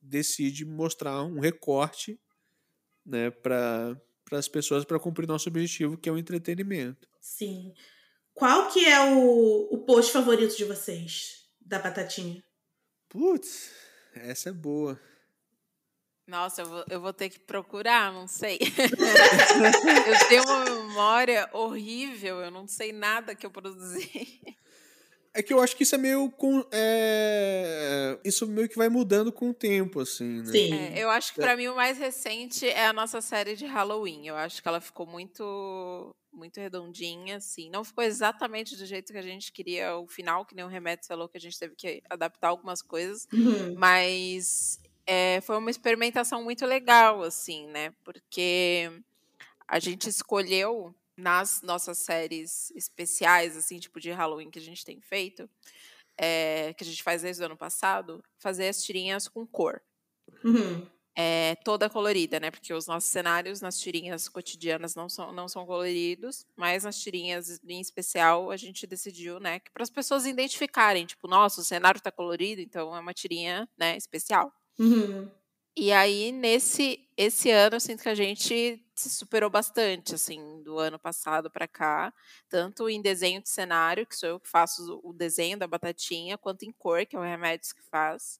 decide 0.00 0.64
mostrar 0.64 1.22
um 1.22 1.38
recorte, 1.38 2.20
né? 3.06 3.30
Para 3.30 3.96
as 4.32 4.48
pessoas 4.48 4.84
para 4.84 4.98
cumprir 4.98 5.26
nosso 5.26 5.48
objetivo, 5.48 5.96
que 5.96 6.08
é 6.08 6.12
o 6.12 6.18
entretenimento. 6.18 7.08
Sim. 7.20 7.72
Qual 8.34 8.70
que 8.70 8.84
é 8.84 9.00
o, 9.14 9.68
o 9.70 9.84
post 9.84 10.12
favorito 10.12 10.56
de 10.56 10.64
vocês? 10.64 11.48
Da 11.60 11.78
Batatinha? 11.78 12.42
Putz, 13.08 13.70
essa 14.14 14.48
é 14.48 14.52
boa. 14.52 14.98
Nossa, 16.26 16.62
eu 16.62 16.66
vou, 16.66 16.84
eu 16.88 17.00
vou 17.00 17.12
ter 17.12 17.28
que 17.28 17.38
procurar, 17.38 18.12
não 18.12 18.28
sei. 18.28 18.58
eu 20.06 20.28
tenho 20.28 20.44
uma 20.44 20.64
memória 20.64 21.48
horrível, 21.52 22.40
eu 22.40 22.50
não 22.50 22.66
sei 22.66 22.92
nada 22.92 23.34
que 23.34 23.44
eu 23.44 23.50
produzi. 23.50 24.40
É 25.34 25.42
que 25.42 25.52
eu 25.52 25.60
acho 25.60 25.74
que 25.74 25.82
isso 25.82 25.94
é 25.94 25.98
meio 25.98 26.30
com, 26.30 26.62
é, 26.70 28.18
isso 28.22 28.46
meio 28.46 28.68
que 28.68 28.76
vai 28.76 28.90
mudando 28.90 29.32
com 29.32 29.48
o 29.48 29.54
tempo, 29.54 30.00
assim, 30.00 30.42
né? 30.42 30.52
Sim. 30.52 30.74
É, 30.74 31.02
eu 31.02 31.08
acho 31.08 31.32
que 31.32 31.40
pra 31.40 31.56
mim 31.56 31.68
o 31.68 31.74
mais 31.74 31.96
recente 31.96 32.68
é 32.68 32.86
a 32.86 32.92
nossa 32.92 33.20
série 33.22 33.56
de 33.56 33.64
Halloween. 33.64 34.26
Eu 34.26 34.36
acho 34.36 34.60
que 34.60 34.68
ela 34.68 34.80
ficou 34.80 35.06
muito 35.06 36.14
muito 36.30 36.58
redondinha, 36.58 37.36
assim. 37.36 37.70
Não 37.70 37.84
ficou 37.84 38.02
exatamente 38.04 38.76
do 38.76 38.86
jeito 38.86 39.12
que 39.12 39.18
a 39.18 39.22
gente 39.22 39.52
queria 39.52 39.96
o 39.96 40.06
final, 40.06 40.44
que 40.46 40.54
nem 40.54 40.64
o 40.64 40.68
Remédio 40.68 41.06
falou, 41.06 41.28
que 41.28 41.36
a 41.36 41.40
gente 41.40 41.58
teve 41.58 41.74
que 41.76 42.02
adaptar 42.08 42.48
algumas 42.48 42.80
coisas. 42.80 43.26
Uhum, 43.32 43.74
Mas 43.76 44.80
é, 45.06 45.40
foi 45.40 45.56
uma 45.56 45.70
experimentação 45.70 46.42
muito 46.42 46.64
legal, 46.64 47.22
assim, 47.22 47.66
né? 47.68 47.92
Porque 48.04 48.90
a 49.66 49.78
gente 49.78 50.08
escolheu 50.08 50.94
nas 51.16 51.62
nossas 51.62 51.98
séries 51.98 52.70
especiais, 52.72 53.56
assim, 53.56 53.78
tipo 53.78 54.00
de 54.00 54.10
Halloween 54.10 54.50
que 54.50 54.58
a 54.58 54.62
gente 54.62 54.84
tem 54.84 55.00
feito, 55.00 55.48
é, 56.16 56.74
que 56.74 56.84
a 56.84 56.86
gente 56.86 57.02
faz 57.02 57.22
desde 57.22 57.42
o 57.42 57.46
ano 57.46 57.56
passado, 57.56 58.22
fazer 58.38 58.68
as 58.68 58.82
tirinhas 58.82 59.28
com 59.28 59.46
cor. 59.46 59.80
Uhum. 60.44 60.86
É, 61.14 61.56
toda 61.56 61.90
colorida, 61.90 62.40
né? 62.40 62.50
Porque 62.50 62.72
os 62.72 62.86
nossos 62.86 63.10
cenários 63.10 63.60
nas 63.60 63.78
tirinhas 63.78 64.28
cotidianas 64.30 64.94
não 64.94 65.10
são, 65.10 65.30
não 65.30 65.46
são 65.46 65.66
coloridos, 65.66 66.46
mas 66.56 66.84
nas 66.84 66.98
tirinhas 66.98 67.60
em 67.64 67.80
especial 67.80 68.50
a 68.50 68.56
gente 68.56 68.86
decidiu, 68.86 69.38
né, 69.38 69.60
que 69.60 69.70
para 69.70 69.82
as 69.82 69.90
pessoas 69.90 70.24
identificarem, 70.24 71.04
tipo, 71.04 71.28
nossa, 71.28 71.60
o 71.60 71.64
cenário 71.64 71.98
está 71.98 72.10
colorido, 72.10 72.62
então 72.62 72.96
é 72.96 73.00
uma 73.00 73.12
tirinha, 73.12 73.68
né, 73.76 73.94
especial. 73.96 74.50
Uhum. 74.78 75.30
E 75.76 75.90
aí, 75.92 76.32
nesse 76.32 77.00
esse 77.16 77.50
ano, 77.50 77.76
eu 77.76 77.80
sinto 77.80 78.02
que 78.02 78.08
a 78.08 78.14
gente 78.14 78.82
se 78.94 79.10
superou 79.10 79.48
bastante, 79.50 80.14
assim, 80.14 80.62
do 80.62 80.78
ano 80.78 80.98
passado 80.98 81.50
para 81.50 81.68
cá, 81.68 82.12
tanto 82.48 82.88
em 82.88 83.00
desenho 83.02 83.42
de 83.42 83.48
cenário, 83.48 84.06
que 84.06 84.16
sou 84.16 84.28
eu 84.28 84.40
que 84.40 84.48
faço 84.48 85.00
o 85.04 85.12
desenho 85.12 85.58
da 85.58 85.66
batatinha, 85.66 86.36
quanto 86.38 86.64
em 86.64 86.72
cor, 86.72 87.06
que 87.06 87.16
é 87.16 87.18
o 87.18 87.22
Remédios 87.22 87.72
que 87.72 87.82
faz. 87.90 88.38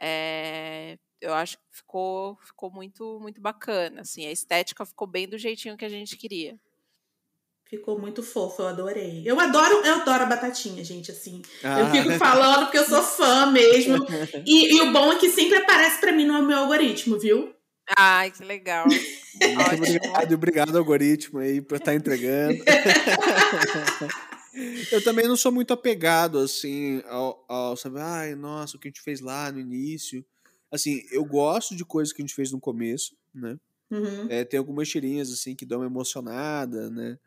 É, 0.00 0.98
eu 1.20 1.34
acho 1.34 1.58
que 1.58 1.64
ficou, 1.72 2.36
ficou 2.44 2.70
muito, 2.70 3.18
muito 3.20 3.40
bacana, 3.40 4.02
assim, 4.02 4.26
a 4.26 4.32
estética 4.32 4.84
ficou 4.86 5.06
bem 5.06 5.28
do 5.28 5.38
jeitinho 5.38 5.76
que 5.76 5.84
a 5.84 5.88
gente 5.88 6.16
queria. 6.16 6.58
Ficou 7.68 7.98
muito 7.98 8.22
fofo, 8.22 8.62
eu 8.62 8.68
adorei. 8.68 9.22
Eu 9.26 9.38
adoro, 9.38 9.84
eu 9.84 9.96
adoro 9.96 10.22
a 10.22 10.26
batatinha, 10.26 10.82
gente, 10.82 11.10
assim. 11.10 11.42
Ah. 11.62 11.80
Eu 11.80 11.90
fico 11.90 12.18
falando 12.18 12.64
porque 12.64 12.78
eu 12.78 12.84
sou 12.84 13.02
fã 13.02 13.50
mesmo. 13.50 14.06
E, 14.46 14.74
e 14.74 14.80
o 14.80 14.90
bom 14.90 15.12
é 15.12 15.16
que 15.16 15.28
sempre 15.28 15.58
aparece 15.58 16.00
para 16.00 16.12
mim 16.12 16.24
no 16.24 16.42
meu 16.42 16.60
algoritmo, 16.60 17.18
viu? 17.18 17.52
Ai, 17.94 18.30
que 18.30 18.42
legal. 18.42 18.86
Obrigado, 19.36 20.34
obrigado, 20.34 20.78
algoritmo, 20.78 21.40
aí, 21.40 21.60
por 21.60 21.76
estar 21.76 21.94
entregando. 21.94 22.58
eu 24.90 25.04
também 25.04 25.28
não 25.28 25.36
sou 25.36 25.52
muito 25.52 25.74
apegado, 25.74 26.38
assim, 26.38 27.02
ao, 27.06 27.44
ao 27.46 27.76
saber, 27.76 28.00
ai, 28.00 28.34
nossa, 28.34 28.78
o 28.78 28.80
que 28.80 28.88
a 28.88 28.90
gente 28.90 29.02
fez 29.02 29.20
lá 29.20 29.52
no 29.52 29.60
início. 29.60 30.24
Assim, 30.72 31.02
eu 31.10 31.22
gosto 31.22 31.76
de 31.76 31.84
coisas 31.84 32.14
que 32.14 32.22
a 32.22 32.24
gente 32.24 32.34
fez 32.34 32.50
no 32.50 32.58
começo, 32.58 33.14
né? 33.34 33.58
Uhum. 33.90 34.26
É, 34.30 34.42
tem 34.44 34.56
algumas 34.56 34.88
tirinhas, 34.88 35.30
assim, 35.30 35.54
que 35.54 35.66
dão 35.66 35.80
uma 35.80 35.86
emocionada, 35.86 36.88
né? 36.90 37.18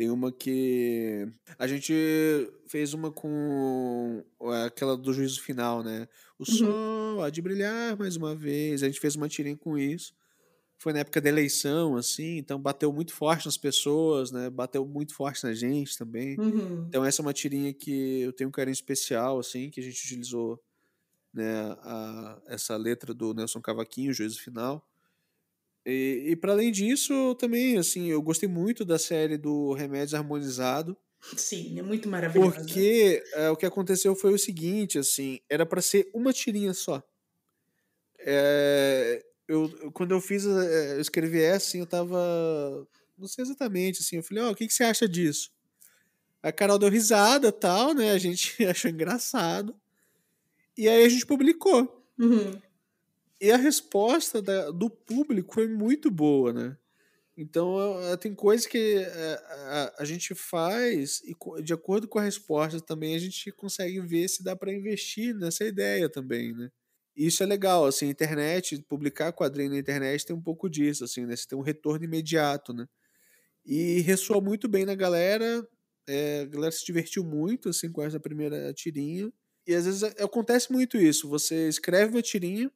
Tem 0.00 0.08
uma 0.08 0.32
que. 0.32 1.30
A 1.58 1.66
gente 1.66 1.92
fez 2.66 2.94
uma 2.94 3.12
com 3.12 4.24
aquela 4.64 4.96
do 4.96 5.12
juízo 5.12 5.42
final, 5.42 5.82
né? 5.82 6.08
O 6.38 6.46
sol 6.46 7.22
há 7.22 7.28
de 7.28 7.42
brilhar 7.42 7.98
mais 7.98 8.16
uma 8.16 8.34
vez. 8.34 8.82
A 8.82 8.86
gente 8.86 8.98
fez 8.98 9.14
uma 9.14 9.28
tirinha 9.28 9.58
com 9.58 9.76
isso. 9.76 10.14
Foi 10.78 10.94
na 10.94 11.00
época 11.00 11.20
da 11.20 11.28
eleição, 11.28 11.96
assim, 11.96 12.38
então 12.38 12.58
bateu 12.58 12.90
muito 12.90 13.12
forte 13.12 13.44
nas 13.44 13.58
pessoas, 13.58 14.32
né? 14.32 14.48
Bateu 14.48 14.86
muito 14.86 15.14
forte 15.14 15.44
na 15.44 15.52
gente 15.52 15.98
também. 15.98 16.34
Uhum. 16.40 16.86
Então 16.88 17.04
essa 17.04 17.20
é 17.20 17.22
uma 17.22 17.34
tirinha 17.34 17.74
que 17.74 18.22
eu 18.22 18.32
tenho 18.32 18.48
um 18.48 18.52
carinho 18.52 18.72
especial, 18.72 19.38
assim, 19.38 19.68
que 19.68 19.80
a 19.80 19.82
gente 19.82 20.02
utilizou, 20.02 20.58
né, 21.30 21.76
a, 21.82 22.40
essa 22.46 22.74
letra 22.74 23.12
do 23.12 23.34
Nelson 23.34 23.60
Cavaquinho, 23.60 24.14
Juízo 24.14 24.40
Final. 24.40 24.82
E, 25.90 26.30
e 26.30 26.36
para 26.36 26.52
além 26.52 26.70
disso, 26.70 27.34
também, 27.34 27.76
assim, 27.76 28.06
eu 28.06 28.22
gostei 28.22 28.48
muito 28.48 28.84
da 28.84 28.98
série 28.98 29.36
do 29.36 29.72
Remédios 29.72 30.14
Harmonizado, 30.14 30.96
Sim, 31.36 31.78
é 31.78 31.82
muito 31.82 32.08
maravilhoso. 32.08 32.52
porque 32.56 33.22
é, 33.34 33.50
o 33.50 33.56
que 33.56 33.66
aconteceu 33.66 34.14
foi 34.14 34.32
o 34.32 34.38
seguinte, 34.38 34.98
assim, 34.98 35.38
era 35.48 35.66
para 35.66 35.82
ser 35.82 36.10
uma 36.14 36.32
tirinha 36.32 36.72
só. 36.72 37.02
É, 38.18 39.22
eu, 39.46 39.90
quando 39.92 40.12
eu 40.12 40.20
fiz, 40.20 40.46
é, 40.46 40.94
eu 40.94 41.00
escrevi 41.00 41.42
essa, 41.42 41.68
assim, 41.68 41.80
eu 41.80 41.86
tava, 41.86 42.88
não 43.18 43.28
sei 43.28 43.42
exatamente, 43.42 44.00
assim, 44.00 44.16
eu 44.16 44.22
falei, 44.22 44.44
ó, 44.44 44.50
o 44.50 44.54
que, 44.54 44.66
que 44.66 44.72
você 44.72 44.84
acha 44.84 45.08
disso? 45.08 45.50
A 46.42 46.50
Carol 46.50 46.78
deu 46.78 46.88
risada, 46.88 47.52
tal, 47.52 47.92
né, 47.92 48.12
a 48.12 48.18
gente 48.18 48.56
achou 48.64 48.90
engraçado, 48.90 49.74
e 50.76 50.88
aí 50.88 51.04
a 51.04 51.08
gente 51.08 51.26
publicou. 51.26 52.02
Uhum. 52.18 52.58
E 53.40 53.50
a 53.50 53.56
resposta 53.56 54.42
da- 54.42 54.70
do 54.70 54.90
público 54.90 55.54
foi 55.54 55.66
muito 55.68 56.10
boa, 56.10 56.52
né? 56.52 56.76
Então, 57.36 58.00
eh, 58.12 58.16
tem 58.18 58.34
coisas 58.34 58.66
que 58.66 58.78
eh, 58.98 59.34
a, 59.50 59.94
a 60.02 60.06
gente 60.06 60.34
faz 60.34 61.22
e, 61.24 61.34
de 61.62 61.72
acordo 61.74 62.08
com 62.08 62.18
a 62.18 62.24
resposta 62.24 62.80
também, 62.80 63.14
a 63.16 63.18
gente 63.20 63.52
consegue 63.52 64.00
ver 64.02 64.28
se 64.28 64.44
dá 64.44 64.56
para 64.56 64.72
investir 64.74 65.34
nessa 65.36 65.64
ideia 65.64 66.08
também, 66.10 66.54
né? 66.54 66.70
Isso 67.16 67.42
é 67.42 67.46
legal, 67.46 67.86
assim, 67.86 68.08
a 68.08 68.10
internet, 68.10 68.82
publicar 68.88 69.32
quadrinho 69.32 69.70
na 69.72 69.78
internet 69.78 70.26
tem 70.26 70.36
um 70.36 70.42
pouco 70.42 70.68
disso, 70.70 71.04
assim, 71.04 71.26
né? 71.26 71.36
Você 71.36 71.46
tem 71.48 71.58
um 71.58 71.62
retorno 71.62 72.04
imediato, 72.04 72.72
né? 72.74 72.86
E 73.64 74.00
ressoou 74.00 74.42
muito 74.42 74.68
bem 74.68 74.84
na 74.86 74.94
galera, 74.94 75.66
eh, 76.08 76.40
a 76.42 76.46
galera 76.46 76.72
se 76.72 76.84
divertiu 76.84 77.24
muito, 77.24 77.68
assim, 77.68 77.90
com 77.92 78.02
essa 78.02 78.18
primeira 78.20 78.72
tirinha. 78.72 79.30
E 79.66 79.74
às 79.74 79.84
vezes 79.86 80.02
a- 80.04 80.08
acontece 80.24 80.72
muito 80.72 80.96
isso, 80.96 81.28
você 81.28 81.68
escreve 81.68 82.12
uma 82.12 82.22
tirinha, 82.22 82.70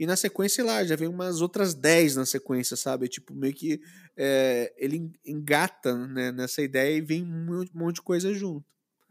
e 0.00 0.06
na 0.06 0.16
sequência, 0.16 0.64
lá, 0.64 0.82
já 0.82 0.96
vem 0.96 1.06
umas 1.08 1.40
outras 1.42 1.74
10 1.74 2.16
na 2.16 2.24
sequência, 2.24 2.74
sabe? 2.76 3.06
Tipo, 3.06 3.34
meio 3.34 3.52
que 3.54 3.80
é, 4.16 4.72
ele 4.78 4.96
en- 4.96 5.12
engata 5.26 5.94
né, 6.08 6.32
nessa 6.32 6.62
ideia 6.62 6.96
e 6.96 7.00
vem 7.02 7.22
um 7.22 7.44
monte- 7.44 7.70
um 7.74 7.78
monte 7.78 7.94
de 7.96 8.02
coisa 8.02 8.32
junto. 8.32 8.64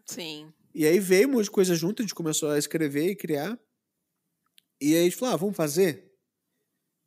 Sim. 0.05 0.51
E 0.73 0.85
aí 0.87 0.99
veio 0.99 1.27
um 1.27 1.33
monte 1.33 1.43
de 1.45 1.51
coisa 1.51 1.75
junto, 1.75 2.01
a 2.01 2.03
gente 2.03 2.15
começou 2.15 2.49
a 2.49 2.57
escrever 2.57 3.07
e 3.11 3.15
criar. 3.15 3.57
E 4.81 4.95
aí 4.95 5.01
a 5.01 5.03
gente 5.03 5.15
falou, 5.15 5.33
ah, 5.35 5.37
vamos 5.37 5.55
fazer? 5.55 6.11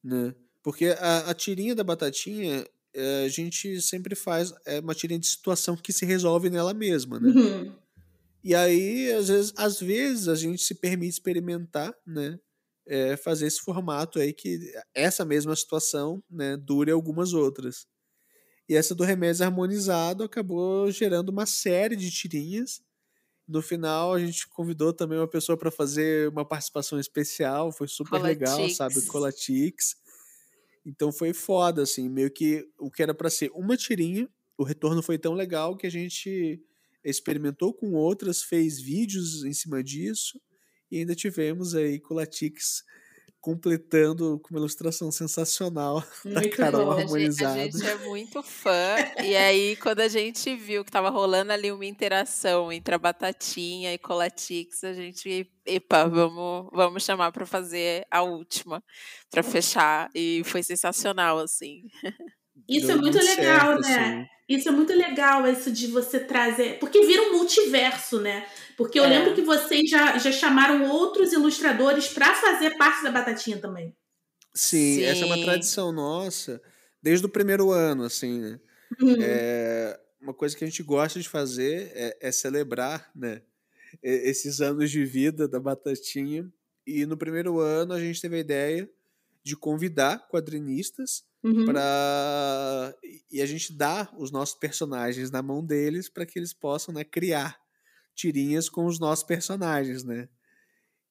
Né? 0.02 0.34
Porque 0.62 0.86
a, 0.86 1.30
a 1.30 1.34
tirinha 1.34 1.74
da 1.74 1.82
batatinha, 1.82 2.64
eh, 2.94 3.24
a 3.24 3.28
gente 3.28 3.80
sempre 3.82 4.14
faz 4.14 4.52
é 4.64 4.78
uma 4.80 4.94
tirinha 4.94 5.18
de 5.18 5.26
situação 5.26 5.76
que 5.76 5.92
se 5.92 6.04
resolve 6.06 6.50
nela 6.50 6.72
mesma, 6.74 7.18
né? 7.18 7.28
Uhum. 7.30 7.76
E 8.44 8.54
aí, 8.54 9.10
às 9.12 9.28
vezes, 9.28 9.52
às 9.56 9.80
vezes 9.80 10.28
a 10.28 10.34
gente 10.34 10.62
se 10.62 10.74
permite 10.74 11.12
experimentar, 11.14 11.92
né? 12.06 12.38
É, 12.86 13.16
fazer 13.16 13.46
esse 13.46 13.60
formato 13.60 14.18
aí 14.18 14.32
que 14.32 14.58
essa 14.94 15.24
mesma 15.24 15.54
situação 15.54 16.22
né, 16.30 16.56
dure 16.56 16.90
algumas 16.90 17.32
outras. 17.32 17.86
E 18.68 18.74
essa 18.74 18.94
do 18.94 19.04
remédio 19.04 19.44
harmonizado 19.44 20.24
acabou 20.24 20.90
gerando 20.90 21.28
uma 21.28 21.46
série 21.46 21.96
de 21.96 22.10
tirinhas. 22.10 22.80
No 23.46 23.60
final, 23.60 24.14
a 24.14 24.18
gente 24.18 24.48
convidou 24.48 24.92
também 24.92 25.18
uma 25.18 25.28
pessoa 25.28 25.58
para 25.58 25.70
fazer 25.70 26.28
uma 26.28 26.44
participação 26.46 26.98
especial, 26.98 27.72
foi 27.72 27.88
super 27.88 28.20
legal, 28.22 28.68
sabe? 28.70 29.02
Colatix. 29.06 29.96
Então 30.86 31.12
foi 31.12 31.32
foda, 31.32 31.82
assim, 31.82 32.08
meio 32.08 32.30
que 32.30 32.66
o 32.78 32.90
que 32.90 33.02
era 33.02 33.14
para 33.14 33.30
ser 33.30 33.50
uma 33.54 33.76
tirinha, 33.76 34.28
o 34.56 34.64
retorno 34.64 35.02
foi 35.02 35.18
tão 35.18 35.34
legal 35.34 35.76
que 35.76 35.86
a 35.86 35.90
gente 35.90 36.60
experimentou 37.04 37.74
com 37.74 37.92
outras, 37.92 38.42
fez 38.42 38.80
vídeos 38.80 39.44
em 39.44 39.52
cima 39.52 39.82
disso 39.82 40.40
e 40.92 40.98
ainda 40.98 41.14
tivemos 41.14 41.74
aí 41.74 41.98
Colatix 41.98 42.84
completando 43.40 44.38
com 44.38 44.54
uma 44.54 44.60
ilustração 44.60 45.10
sensacional 45.10 46.04
da 46.24 46.40
Muito 46.40 46.56
Carol 46.56 46.84
bom. 46.84 46.92
A 46.92 47.00
gente, 47.00 47.02
a 47.02 47.04
harmonizada. 47.06 47.70
gente 47.72 47.86
é 47.86 47.94
muito 48.06 48.42
fã. 48.42 48.94
e 49.24 49.34
aí, 49.34 49.74
quando 49.76 50.00
a 50.00 50.06
gente 50.06 50.54
viu 50.54 50.84
que 50.84 50.92
tava 50.92 51.08
rolando 51.08 51.50
ali 51.50 51.72
uma 51.72 51.86
interação 51.86 52.70
entre 52.70 52.94
a 52.94 52.98
Batatinha 52.98 53.92
e 53.92 53.98
Colatix, 53.98 54.84
a 54.84 54.92
gente, 54.92 55.50
epa, 55.66 56.06
vamos, 56.06 56.68
vamos 56.72 57.02
chamar 57.02 57.32
para 57.32 57.46
fazer 57.46 58.06
a 58.10 58.22
última, 58.22 58.84
para 59.30 59.42
fechar. 59.42 60.10
E 60.14 60.42
foi 60.44 60.62
sensacional, 60.62 61.38
assim. 61.38 61.82
Isso 62.68 62.86
Deu 62.86 62.96
é 62.96 63.00
muito 63.00 63.18
muito 63.18 63.36
legal, 63.36 63.82
certo, 63.82 63.88
né? 63.88 64.20
assim. 64.20 64.26
Isso 64.56 64.68
é 64.68 64.72
muito 64.72 64.92
legal, 64.92 65.46
isso 65.50 65.70
de 65.72 65.86
você 65.88 66.20
trazer. 66.20 66.78
Porque 66.78 67.04
vira 67.06 67.22
um 67.22 67.36
multiverso, 67.38 68.20
né? 68.20 68.46
Porque 68.76 68.98
eu 68.98 69.04
É. 69.04 69.08
lembro 69.08 69.34
que 69.34 69.42
vocês 69.42 69.88
já, 69.90 70.18
já 70.18 70.32
chamaram 70.32 70.88
outros 70.90 71.32
ilustradores 71.32 72.08
para 72.08 72.34
fazer 72.34 72.76
parte 72.76 73.02
da 73.02 73.10
Batatinha 73.10 73.58
também. 73.60 73.94
Sim, 74.54 75.02
essa 75.02 75.24
é 75.24 75.26
uma 75.26 75.38
Sim. 75.38 75.44
tradição 75.44 75.92
nossa 75.92 76.60
desde 77.02 77.26
o 77.26 77.28
primeiro 77.28 77.70
ano, 77.70 78.04
assim, 78.04 78.40
né? 78.40 78.60
Uhum. 79.00 79.16
É, 79.18 79.98
uma 80.20 80.34
coisa 80.34 80.56
que 80.56 80.64
a 80.64 80.66
gente 80.68 80.82
gosta 80.82 81.20
de 81.20 81.28
fazer 81.28 81.90
é, 81.94 82.18
é 82.20 82.32
celebrar, 82.32 83.10
né? 83.14 83.42
Esses 84.02 84.60
anos 84.60 84.90
de 84.90 85.04
vida 85.04 85.48
da 85.48 85.60
Batatinha. 85.60 86.50
E 86.86 87.06
no 87.06 87.16
primeiro 87.16 87.60
ano 87.60 87.94
a 87.94 88.00
gente 88.00 88.20
teve 88.20 88.36
a 88.36 88.40
ideia 88.40 88.90
de 89.44 89.56
convidar 89.56 90.28
quadrinistas 90.28 91.24
Uhum. 91.44 91.64
para 91.64 92.94
e 93.30 93.42
a 93.42 93.46
gente 93.46 93.72
dar 93.72 94.14
os 94.16 94.30
nossos 94.30 94.54
personagens 94.54 95.30
na 95.30 95.42
mão 95.42 95.64
deles 95.64 96.08
para 96.08 96.24
que 96.24 96.38
eles 96.38 96.52
possam 96.52 96.94
né, 96.94 97.02
criar 97.02 97.60
tirinhas 98.14 98.68
com 98.68 98.86
os 98.86 99.00
nossos 99.00 99.24
personagens, 99.24 100.04
né? 100.04 100.28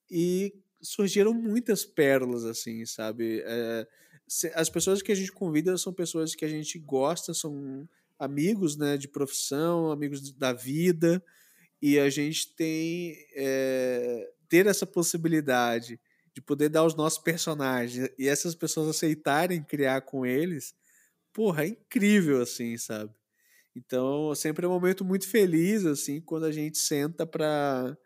E 0.09 0.53
surgiram 0.81 1.33
muitas 1.33 1.85
pérolas 1.85 2.45
assim, 2.45 2.85
sabe? 2.85 3.41
É, 3.45 3.87
as 4.55 4.69
pessoas 4.69 5.01
que 5.01 5.11
a 5.11 5.15
gente 5.15 5.31
convida 5.31 5.77
são 5.77 5.93
pessoas 5.93 6.33
que 6.33 6.45
a 6.45 6.47
gente 6.47 6.79
gosta, 6.79 7.33
são 7.33 7.87
amigos, 8.17 8.77
né, 8.77 8.97
de 8.97 9.07
profissão, 9.07 9.91
amigos 9.91 10.31
da 10.31 10.53
vida, 10.53 11.23
e 11.81 11.99
a 11.99 12.09
gente 12.09 12.55
tem 12.55 13.15
é, 13.35 14.31
ter 14.47 14.67
essa 14.67 14.85
possibilidade 14.85 15.99
de 16.33 16.41
poder 16.41 16.69
dar 16.69 16.85
os 16.85 16.95
nossos 16.95 17.19
personagens 17.19 18.09
e 18.17 18.27
essas 18.27 18.55
pessoas 18.55 18.89
aceitarem 18.89 19.63
criar 19.63 20.01
com 20.01 20.25
eles, 20.25 20.73
porra, 21.33 21.63
é 21.63 21.67
incrível 21.67 22.41
assim, 22.41 22.77
sabe? 22.77 23.13
Então, 23.75 24.33
sempre 24.35 24.65
é 24.65 24.69
um 24.69 24.71
momento 24.71 25.05
muito 25.05 25.27
feliz, 25.27 25.85
assim, 25.85 26.19
quando 26.19 26.45
a 26.45 26.51
gente 26.51 26.77
senta 26.77 27.25
para 27.25 27.97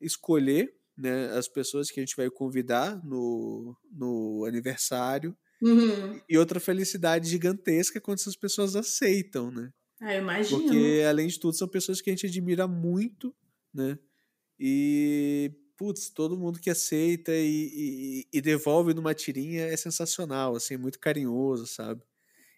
escolher 0.00 0.74
né, 0.96 1.30
as 1.36 1.48
pessoas 1.48 1.90
que 1.90 2.00
a 2.00 2.02
gente 2.02 2.16
vai 2.16 2.30
convidar 2.30 3.04
no, 3.04 3.76
no 3.90 4.44
aniversário. 4.46 5.36
Uhum. 5.60 6.20
E 6.28 6.38
outra 6.38 6.60
felicidade 6.60 7.28
gigantesca 7.28 8.00
quando 8.00 8.18
essas 8.18 8.36
pessoas 8.36 8.76
aceitam, 8.76 9.50
né? 9.50 9.72
Ah, 10.00 10.14
eu 10.14 10.22
imagino. 10.22 10.62
Porque, 10.62 11.02
além 11.08 11.26
de 11.26 11.38
tudo, 11.38 11.56
são 11.56 11.68
pessoas 11.68 12.00
que 12.00 12.10
a 12.10 12.12
gente 12.12 12.26
admira 12.26 12.66
muito, 12.66 13.34
né? 13.72 13.98
E, 14.58 15.52
putz, 15.84 16.08
todo 16.08 16.38
mundo 16.38 16.58
que 16.58 16.70
aceita 16.70 17.30
e, 17.32 18.24
e, 18.24 18.28
e 18.32 18.40
devolve 18.40 18.94
numa 18.94 19.14
tirinha 19.14 19.66
é 19.66 19.76
sensacional, 19.76 20.56
assim, 20.56 20.76
muito 20.78 20.98
carinhoso, 20.98 21.66
sabe? 21.66 22.02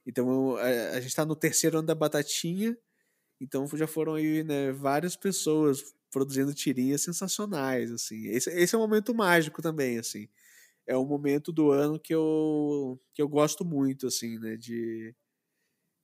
Então, 0.07 0.57
a, 0.57 0.63
a 0.93 1.01
gente 1.01 1.09
está 1.09 1.25
no 1.27 1.37
terceiro 1.37 1.79
ano 1.79 1.87
da 1.89 1.95
Batatinha, 1.95 2.79
então 3.41 3.67
já 3.75 3.87
foram 3.87 4.15
aí, 4.15 4.45
né, 4.45 4.73
várias 4.73 5.17
pessoas 5.17 5.95
produzindo 6.13 6.55
tirinhas 6.55 7.03
sensacionais, 7.03 7.93
assim. 7.93 8.29
Esse, 8.29 8.51
esse 8.51 8.75
é 8.75 8.79
um 8.79 8.83
momento 8.83 9.15
mágico 9.15 9.63
também, 9.63 9.99
assim. 9.99 10.29
É 10.87 10.97
um 10.99 11.07
momento 11.07 11.53
do 11.53 11.73
ano 11.73 12.01
que 12.01 12.15
eu, 12.15 13.01
que 13.15 13.23
eu 13.23 13.29
gosto 13.29 13.65
muito, 13.65 14.09
assim, 14.09 14.39
né, 14.39 14.57
de, 14.57 15.15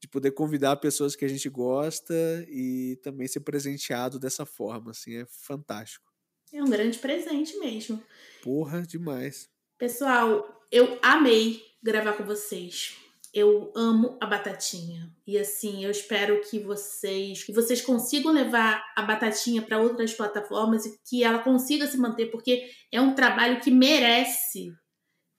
de 0.00 0.08
poder 0.08 0.32
convidar 0.32 0.76
pessoas 0.78 1.16
que 1.16 1.24
a 1.24 1.28
gente 1.28 1.48
gosta 1.50 2.14
e 2.48 2.98
também 3.02 3.28
ser 3.28 3.40
presenteado 3.40 4.18
dessa 4.18 4.46
forma, 4.46 4.92
assim, 4.92 5.16
é 5.16 5.26
fantástico. 5.26 6.11
É 6.52 6.62
um 6.62 6.68
grande 6.68 6.98
presente 6.98 7.56
mesmo. 7.58 8.02
Porra, 8.42 8.82
demais. 8.82 9.48
Pessoal, 9.78 10.62
eu 10.70 10.98
amei 11.02 11.62
gravar 11.82 12.12
com 12.12 12.24
vocês. 12.24 12.96
Eu 13.32 13.72
amo 13.74 14.18
a 14.20 14.26
batatinha. 14.26 15.10
E 15.26 15.38
assim, 15.38 15.82
eu 15.82 15.90
espero 15.90 16.42
que 16.42 16.58
vocês 16.58 17.42
que 17.42 17.52
vocês 17.52 17.80
consigam 17.80 18.30
levar 18.30 18.84
a 18.94 19.00
batatinha 19.00 19.62
para 19.62 19.80
outras 19.80 20.12
plataformas 20.12 20.84
e 20.84 20.98
que 21.08 21.24
ela 21.24 21.38
consiga 21.38 21.86
se 21.86 21.96
manter, 21.96 22.26
porque 22.26 22.68
é 22.92 23.00
um 23.00 23.14
trabalho 23.14 23.60
que 23.60 23.70
merece 23.70 24.74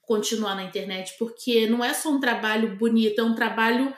continuar 0.01 0.55
na 0.55 0.63
internet, 0.63 1.15
porque 1.19 1.67
não 1.67 1.83
é 1.83 1.93
só 1.93 2.09
um 2.09 2.19
trabalho 2.19 2.75
bonito, 2.75 3.19
é 3.19 3.23
um 3.23 3.35
trabalho 3.35 3.95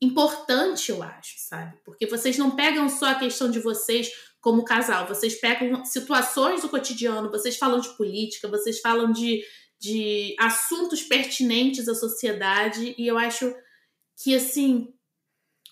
importante, 0.00 0.90
eu 0.90 1.02
acho, 1.02 1.34
sabe? 1.38 1.78
Porque 1.84 2.06
vocês 2.06 2.38
não 2.38 2.54
pegam 2.54 2.88
só 2.88 3.06
a 3.06 3.18
questão 3.18 3.50
de 3.50 3.58
vocês 3.58 4.10
como 4.40 4.64
casal, 4.64 5.06
vocês 5.06 5.38
pegam 5.38 5.84
situações 5.84 6.62
do 6.62 6.68
cotidiano, 6.68 7.30
vocês 7.30 7.56
falam 7.56 7.80
de 7.80 7.90
política, 7.96 8.48
vocês 8.48 8.80
falam 8.80 9.12
de 9.12 9.42
de 9.80 10.36
assuntos 10.38 11.02
pertinentes 11.02 11.88
à 11.88 11.94
sociedade 11.94 12.94
e 12.98 13.06
eu 13.06 13.16
acho 13.16 13.52
que 14.22 14.34
assim 14.34 14.92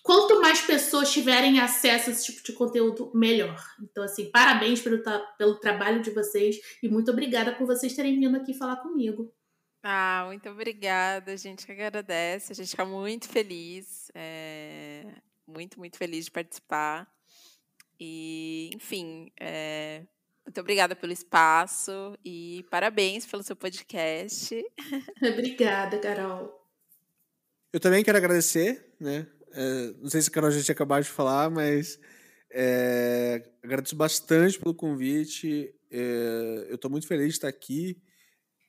quanto 0.01 0.41
mais 0.41 0.61
pessoas 0.61 1.11
tiverem 1.11 1.59
acesso 1.59 2.09
a 2.09 2.13
esse 2.13 2.25
tipo 2.25 2.43
de 2.43 2.53
conteúdo 2.53 3.11
melhor. 3.13 3.63
Então 3.79 4.03
assim 4.03 4.31
parabéns 4.31 4.81
pelo, 4.81 5.03
pelo 5.37 5.59
trabalho 5.59 6.01
de 6.01 6.09
vocês 6.09 6.57
e 6.81 6.89
muito 6.89 7.11
obrigada 7.11 7.53
por 7.53 7.67
vocês 7.67 7.93
terem 7.95 8.19
vindo 8.19 8.35
aqui 8.35 8.53
falar 8.55 8.77
comigo. 8.77 9.31
Ah 9.83 10.23
muito 10.25 10.49
obrigada 10.49 11.31
a 11.33 11.35
gente 11.35 11.67
que 11.67 11.71
agradece 11.71 12.51
a 12.51 12.55
gente 12.55 12.71
fica 12.71 12.85
muito 12.85 13.29
feliz 13.29 14.09
é, 14.15 15.05
muito 15.47 15.77
muito 15.77 15.97
feliz 15.97 16.25
de 16.25 16.31
participar 16.31 17.07
e 17.99 18.69
enfim 18.73 19.31
é, 19.39 20.03
muito 20.49 20.61
obrigada 20.61 20.95
pelo 20.95 21.13
espaço 21.13 22.17
e 22.25 22.65
parabéns 22.71 23.23
pelo 23.23 23.43
seu 23.43 23.55
podcast. 23.55 24.55
Obrigada, 25.21 25.99
Carol. 25.99 26.59
Eu 27.71 27.79
também 27.79 28.03
quero 28.03 28.17
agradecer, 28.17 28.95
né? 28.99 29.27
É, 29.51 29.93
não 30.01 30.09
sei 30.09 30.23
se 30.23 30.29
a 30.29 30.31
Carol 30.31 30.49
já 30.49 30.63
tinha 30.63 30.73
acabado 30.73 31.03
de 31.03 31.09
falar, 31.11 31.51
mas 31.51 31.99
é, 32.51 33.47
agradeço 33.61 33.95
bastante 33.95 34.57
pelo 34.57 34.73
convite. 34.73 35.71
É, 35.91 36.65
eu 36.69 36.75
estou 36.75 36.89
muito 36.89 37.07
feliz 37.07 37.27
de 37.27 37.33
estar 37.33 37.47
aqui. 37.47 38.01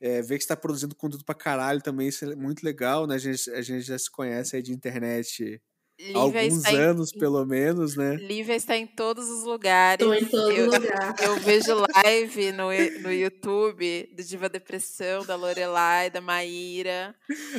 É, 0.03 0.21
ver 0.21 0.37
que 0.37 0.45
está 0.45 0.57
produzindo 0.57 0.95
conteúdo 0.95 1.25
pra 1.25 1.35
caralho 1.35 1.81
também, 1.81 2.09
isso 2.09 2.27
é 2.27 2.35
muito 2.35 2.63
legal, 2.63 3.07
né? 3.07 3.15
A 3.15 3.19
gente, 3.19 3.51
a 3.51 3.63
gente 3.63 3.83
já 3.83 3.99
se 3.99 4.11
conhece 4.11 4.57
aí 4.57 4.63
de 4.63 4.73
internet 4.73 5.63
Lívia 6.01 6.21
alguns 6.21 6.65
anos, 6.65 7.13
em, 7.15 7.19
pelo 7.19 7.45
menos, 7.45 7.95
né? 7.95 8.17
Lívia 8.17 8.57
está 8.57 8.75
em 8.75 8.87
todos 8.87 9.29
os 9.29 9.45
lugares. 9.45 10.07
Estou 10.07 10.15
em 10.15 10.25
todo 10.25 10.51
eu, 10.51 10.67
lugar. 10.67 11.15
Eu 11.23 11.37
vejo 11.37 11.75
live 11.95 12.53
no, 12.53 12.69
no 13.03 13.13
YouTube 13.13 14.09
do 14.17 14.25
Diva 14.25 14.49
Depressão, 14.49 15.27
da 15.27 15.37
Lorelai, 15.37 16.09
da 16.09 16.23
Maíra. 16.23 17.15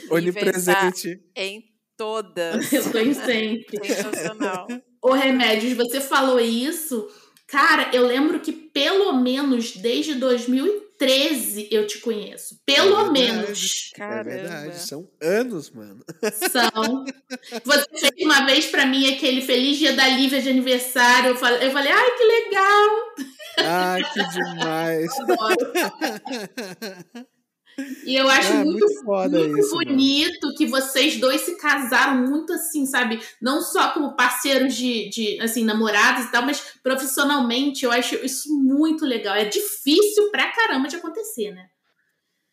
Onipresente. 0.09 1.21
em 1.35 1.63
todas. 1.95 2.73
Eu 2.73 2.81
estou 2.81 2.99
em 2.99 3.13
sempre. 3.13 3.85
Sensacional. 3.85 4.67
Ô, 4.99 5.11
Remédios, 5.11 5.73
você 5.73 6.01
falou 6.01 6.39
isso. 6.39 7.07
Cara, 7.45 7.91
eu 7.93 8.07
lembro 8.07 8.39
que 8.39 8.51
pelo 8.51 9.13
menos 9.13 9.75
desde 9.75 10.15
2013 10.15 10.90
13 11.01 11.67
eu 11.71 11.87
te 11.87 11.97
conheço. 11.97 12.61
Pelo 12.63 13.07
é 13.07 13.09
menos. 13.09 13.89
Caramba. 13.95 14.29
É 14.29 14.35
verdade. 14.35 14.77
São 14.77 15.09
anos, 15.19 15.71
mano. 15.71 16.05
São. 16.51 17.05
Você 17.65 17.87
fez 17.99 18.23
uma 18.23 18.45
vez 18.45 18.67
para 18.67 18.85
mim 18.85 19.11
aquele 19.11 19.41
Feliz 19.41 19.79
Dia 19.79 19.93
da 19.93 20.07
Lívia 20.07 20.39
de 20.39 20.49
aniversário. 20.49 21.29
Eu 21.29 21.35
falei, 21.35 21.67
eu 21.67 21.71
falei 21.71 21.91
ai, 21.91 22.11
que 22.11 22.23
legal. 22.23 22.89
Ai, 23.57 24.03
que 24.13 24.29
demais. 24.29 25.19
Adoro. 25.21 25.73
E 28.05 28.15
eu 28.15 28.27
acho 28.27 28.53
é, 28.53 28.63
muito, 28.63 28.85
muito, 28.85 29.31
muito 29.31 29.59
isso, 29.59 29.75
bonito 29.75 30.43
mano. 30.43 30.55
que 30.55 30.65
vocês 30.65 31.19
dois 31.19 31.41
se 31.41 31.57
casaram 31.57 32.27
muito 32.27 32.53
assim, 32.53 32.85
sabe? 32.85 33.19
Não 33.41 33.61
só 33.61 33.93
como 33.93 34.15
parceiros 34.15 34.75
de, 34.75 35.09
de, 35.09 35.39
assim, 35.41 35.63
namorados 35.63 36.25
e 36.25 36.31
tal, 36.31 36.43
mas 36.43 36.61
profissionalmente 36.83 37.85
eu 37.85 37.91
acho 37.91 38.15
isso 38.15 38.53
muito 38.61 39.05
legal. 39.05 39.35
É 39.35 39.45
difícil 39.45 40.29
pra 40.31 40.51
caramba 40.51 40.87
de 40.87 40.95
acontecer, 40.95 41.51
né? 41.51 41.67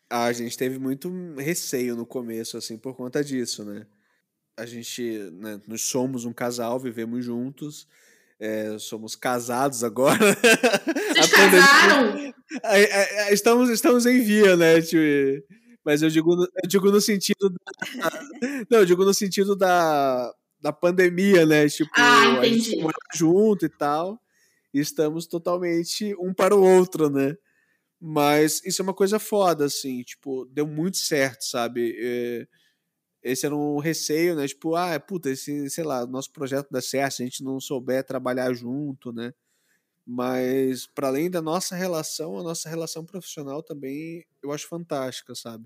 Ah, 0.09 0.25
a 0.25 0.33
gente 0.33 0.57
teve 0.57 0.79
muito 0.79 1.11
receio 1.37 1.95
no 1.95 2.05
começo, 2.05 2.57
assim, 2.57 2.77
por 2.77 2.95
conta 2.95 3.23
disso, 3.23 3.63
né? 3.63 3.85
A 4.57 4.65
gente, 4.65 5.01
né, 5.33 5.61
nós 5.67 5.81
somos 5.81 6.25
um 6.25 6.33
casal, 6.33 6.79
vivemos 6.79 7.23
juntos, 7.23 7.87
é, 8.39 8.77
somos 8.79 9.15
casados 9.15 9.83
agora. 9.83 10.17
Vocês 11.13 11.31
casaram? 11.31 12.33
Estamos, 13.31 13.69
estamos 13.69 14.05
em 14.05 14.21
via, 14.21 14.55
né? 14.55 14.81
Tipo, 14.81 15.45
mas 15.83 16.01
eu 16.01 16.09
digo, 16.09 16.33
eu 16.33 16.69
digo 16.69 16.91
no 16.91 17.01
sentido. 17.01 17.49
Da, 17.49 18.11
não, 18.69 18.79
eu 18.79 18.85
digo 18.85 19.03
no 19.03 19.13
sentido 19.13 19.55
da, 19.55 20.31
da 20.61 20.71
pandemia, 20.71 21.45
né? 21.45 21.67
Tipo, 21.67 21.89
ah, 21.95 22.39
a 22.39 22.45
gente 22.45 22.77
mora 22.77 22.97
junto 23.13 23.65
e 23.65 23.69
tal. 23.69 24.19
E 24.73 24.79
estamos 24.79 25.25
totalmente 25.25 26.15
um 26.19 26.33
para 26.33 26.55
o 26.55 26.63
outro, 26.63 27.09
né? 27.09 27.35
Mas 27.99 28.61
isso 28.63 28.81
é 28.81 28.83
uma 28.83 28.93
coisa 28.93 29.19
foda, 29.19 29.65
assim, 29.65 30.03
tipo, 30.03 30.45
deu 30.45 30.65
muito 30.65 30.97
certo, 30.97 31.41
sabe? 31.41 31.97
É, 31.99 32.47
esse 33.21 33.45
era 33.45 33.55
um 33.55 33.79
receio, 33.79 34.35
né? 34.35 34.47
Tipo, 34.47 34.75
ah, 34.75 34.99
puta, 34.99 35.29
esse, 35.29 35.69
sei 35.69 35.83
lá, 35.83 36.05
nosso 36.05 36.31
projeto 36.31 36.67
dá 36.71 36.81
certo, 36.81 37.15
se 37.15 37.23
a 37.23 37.25
gente 37.25 37.43
não 37.43 37.59
souber 37.59 38.03
trabalhar 38.03 38.53
junto, 38.53 39.11
né? 39.11 39.33
Mas, 40.05 40.87
para 40.87 41.07
além 41.07 41.29
da 41.29 41.41
nossa 41.41 41.75
relação, 41.75 42.37
a 42.37 42.43
nossa 42.43 42.67
relação 42.67 43.05
profissional 43.05 43.61
também 43.61 44.25
eu 44.41 44.51
acho 44.51 44.67
fantástica, 44.67 45.35
sabe? 45.35 45.65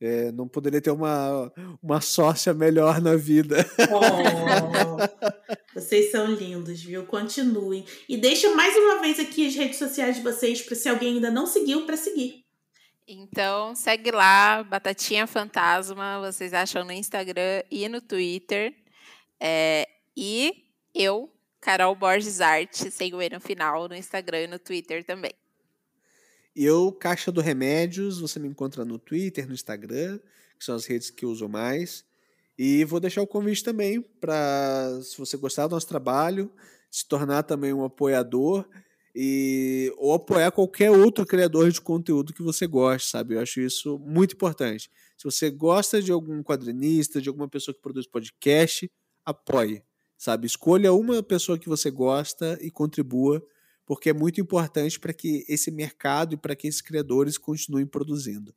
É, 0.00 0.32
não 0.32 0.48
poderia 0.48 0.80
ter 0.80 0.90
uma, 0.90 1.52
uma 1.80 2.00
sócia 2.00 2.52
melhor 2.52 3.00
na 3.00 3.14
vida. 3.14 3.64
Oh, 3.92 5.78
vocês 5.78 6.10
são 6.10 6.26
lindos, 6.26 6.82
viu? 6.82 7.06
Continuem. 7.06 7.84
E 8.08 8.16
deixa 8.16 8.52
mais 8.54 8.74
uma 8.74 9.00
vez 9.00 9.20
aqui 9.20 9.46
as 9.46 9.54
redes 9.54 9.78
sociais 9.78 10.16
de 10.16 10.22
vocês, 10.22 10.60
para 10.60 10.74
se 10.74 10.88
alguém 10.88 11.14
ainda 11.14 11.30
não 11.30 11.46
seguiu, 11.46 11.86
para 11.86 11.96
seguir. 11.96 12.41
Então, 13.06 13.74
segue 13.74 14.10
lá, 14.10 14.62
Batatinha 14.62 15.26
Fantasma, 15.26 16.20
vocês 16.20 16.54
acham 16.54 16.84
no 16.84 16.92
Instagram 16.92 17.62
e 17.70 17.88
no 17.88 18.00
Twitter. 18.00 18.74
É, 19.40 19.88
e 20.16 20.66
eu, 20.94 21.30
Carol 21.60 21.96
Borges 21.96 22.40
Arte, 22.40 22.90
segue 22.90 23.14
o 23.14 23.18
no 23.18 23.40
final 23.40 23.88
no 23.88 23.96
Instagram 23.96 24.42
e 24.42 24.46
no 24.46 24.58
Twitter 24.58 25.04
também. 25.04 25.32
Eu, 26.54 26.92
Caixa 26.92 27.32
do 27.32 27.40
Remédios, 27.40 28.20
você 28.20 28.38
me 28.38 28.46
encontra 28.46 28.84
no 28.84 28.98
Twitter, 28.98 29.48
no 29.48 29.54
Instagram, 29.54 30.18
que 30.58 30.64
são 30.64 30.74
as 30.74 30.84
redes 30.84 31.10
que 31.10 31.24
eu 31.24 31.30
uso 31.30 31.48
mais. 31.48 32.04
E 32.56 32.84
vou 32.84 33.00
deixar 33.00 33.22
o 33.22 33.26
convite 33.26 33.64
também 33.64 34.00
para, 34.00 35.00
se 35.02 35.18
você 35.18 35.36
gostar 35.36 35.66
do 35.66 35.74
nosso 35.74 35.88
trabalho, 35.88 36.52
se 36.90 37.04
tornar 37.06 37.42
também 37.42 37.72
um 37.72 37.84
apoiador 37.84 38.68
e 39.14 39.92
ou 39.98 40.14
apoiar 40.14 40.50
qualquer 40.50 40.90
outro 40.90 41.26
criador 41.26 41.70
de 41.70 41.80
conteúdo 41.80 42.32
que 42.32 42.42
você 42.42 42.66
goste, 42.66 43.10
sabe? 43.10 43.34
Eu 43.34 43.40
acho 43.40 43.60
isso 43.60 43.98
muito 43.98 44.34
importante. 44.34 44.90
Se 45.16 45.24
você 45.24 45.50
gosta 45.50 46.00
de 46.00 46.10
algum 46.10 46.42
quadrinista, 46.42 47.20
de 47.20 47.28
alguma 47.28 47.48
pessoa 47.48 47.74
que 47.74 47.80
produz 47.80 48.06
podcast, 48.06 48.90
apoie, 49.24 49.82
sabe? 50.16 50.46
Escolha 50.46 50.92
uma 50.92 51.22
pessoa 51.22 51.58
que 51.58 51.68
você 51.68 51.90
gosta 51.90 52.58
e 52.60 52.70
contribua, 52.70 53.42
porque 53.84 54.10
é 54.10 54.14
muito 54.14 54.40
importante 54.40 54.98
para 54.98 55.12
que 55.12 55.44
esse 55.48 55.70
mercado 55.70 56.34
e 56.34 56.36
para 56.36 56.56
que 56.56 56.66
esses 56.66 56.80
criadores 56.80 57.36
continuem 57.36 57.86
produzindo. 57.86 58.54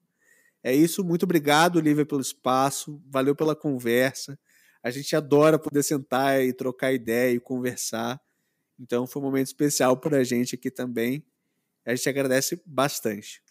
É 0.64 0.74
isso, 0.74 1.04
muito 1.04 1.24
obrigado, 1.24 1.80
Lívia, 1.80 2.06
pelo 2.06 2.22
espaço, 2.22 3.00
valeu 3.08 3.36
pela 3.36 3.56
conversa. 3.56 4.40
A 4.82 4.90
gente 4.90 5.16
adora 5.16 5.60
poder 5.60 5.84
sentar 5.84 6.42
e 6.44 6.54
trocar 6.54 6.94
ideia 6.94 7.36
e 7.36 7.40
conversar. 7.40 8.20
Então 8.80 9.08
foi 9.08 9.22
um 9.22 9.26
momento 9.26 9.48
especial 9.48 9.98
para 9.98 10.18
a 10.18 10.24
gente 10.24 10.56
aqui 10.56 10.70
também. 10.70 11.26
A 11.86 11.96
gente 11.96 12.10
agradece 12.10 12.62
bastante. 12.66 13.42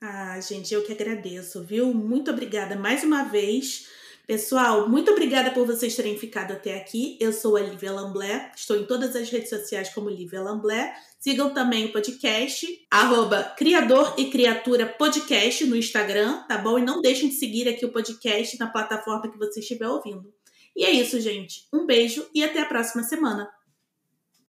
Ah, 0.00 0.38
gente, 0.40 0.74
eu 0.74 0.84
que 0.84 0.92
agradeço, 0.92 1.62
viu? 1.62 1.94
Muito 1.94 2.30
obrigada 2.30 2.76
mais 2.76 3.02
uma 3.02 3.24
vez. 3.24 3.88
Pessoal, 4.26 4.88
muito 4.88 5.10
obrigada 5.10 5.50
por 5.50 5.66
vocês 5.66 5.94
terem 5.94 6.18
ficado 6.18 6.52
até 6.52 6.76
aqui. 6.76 7.18
Eu 7.20 7.30
sou 7.30 7.56
a 7.56 7.60
Lívia 7.60 7.92
Lamblé, 7.92 8.52
estou 8.56 8.76
em 8.76 8.86
todas 8.86 9.14
as 9.14 9.28
redes 9.28 9.50
sociais 9.50 9.90
como 9.90 10.08
Lívia 10.08 10.42
Lamblé. 10.42 10.94
Sigam 11.20 11.52
também 11.52 11.86
o 11.86 11.92
podcast, 11.92 12.66
Criador 13.56 14.14
e 14.18 14.30
Criatura 14.30 14.86
Podcast 14.86 15.66
no 15.66 15.76
Instagram, 15.76 16.42
tá 16.48 16.56
bom? 16.58 16.78
E 16.78 16.82
não 16.82 17.02
deixem 17.02 17.28
de 17.28 17.34
seguir 17.34 17.68
aqui 17.68 17.84
o 17.84 17.92
podcast 17.92 18.58
na 18.58 18.66
plataforma 18.66 19.30
que 19.30 19.38
você 19.38 19.60
estiver 19.60 19.88
ouvindo. 19.88 20.32
E 20.74 20.84
é 20.84 20.90
isso, 20.90 21.20
gente. 21.20 21.66
Um 21.72 21.86
beijo 21.86 22.26
e 22.34 22.42
até 22.42 22.60
a 22.60 22.66
próxima 22.66 23.02
semana. 23.02 23.48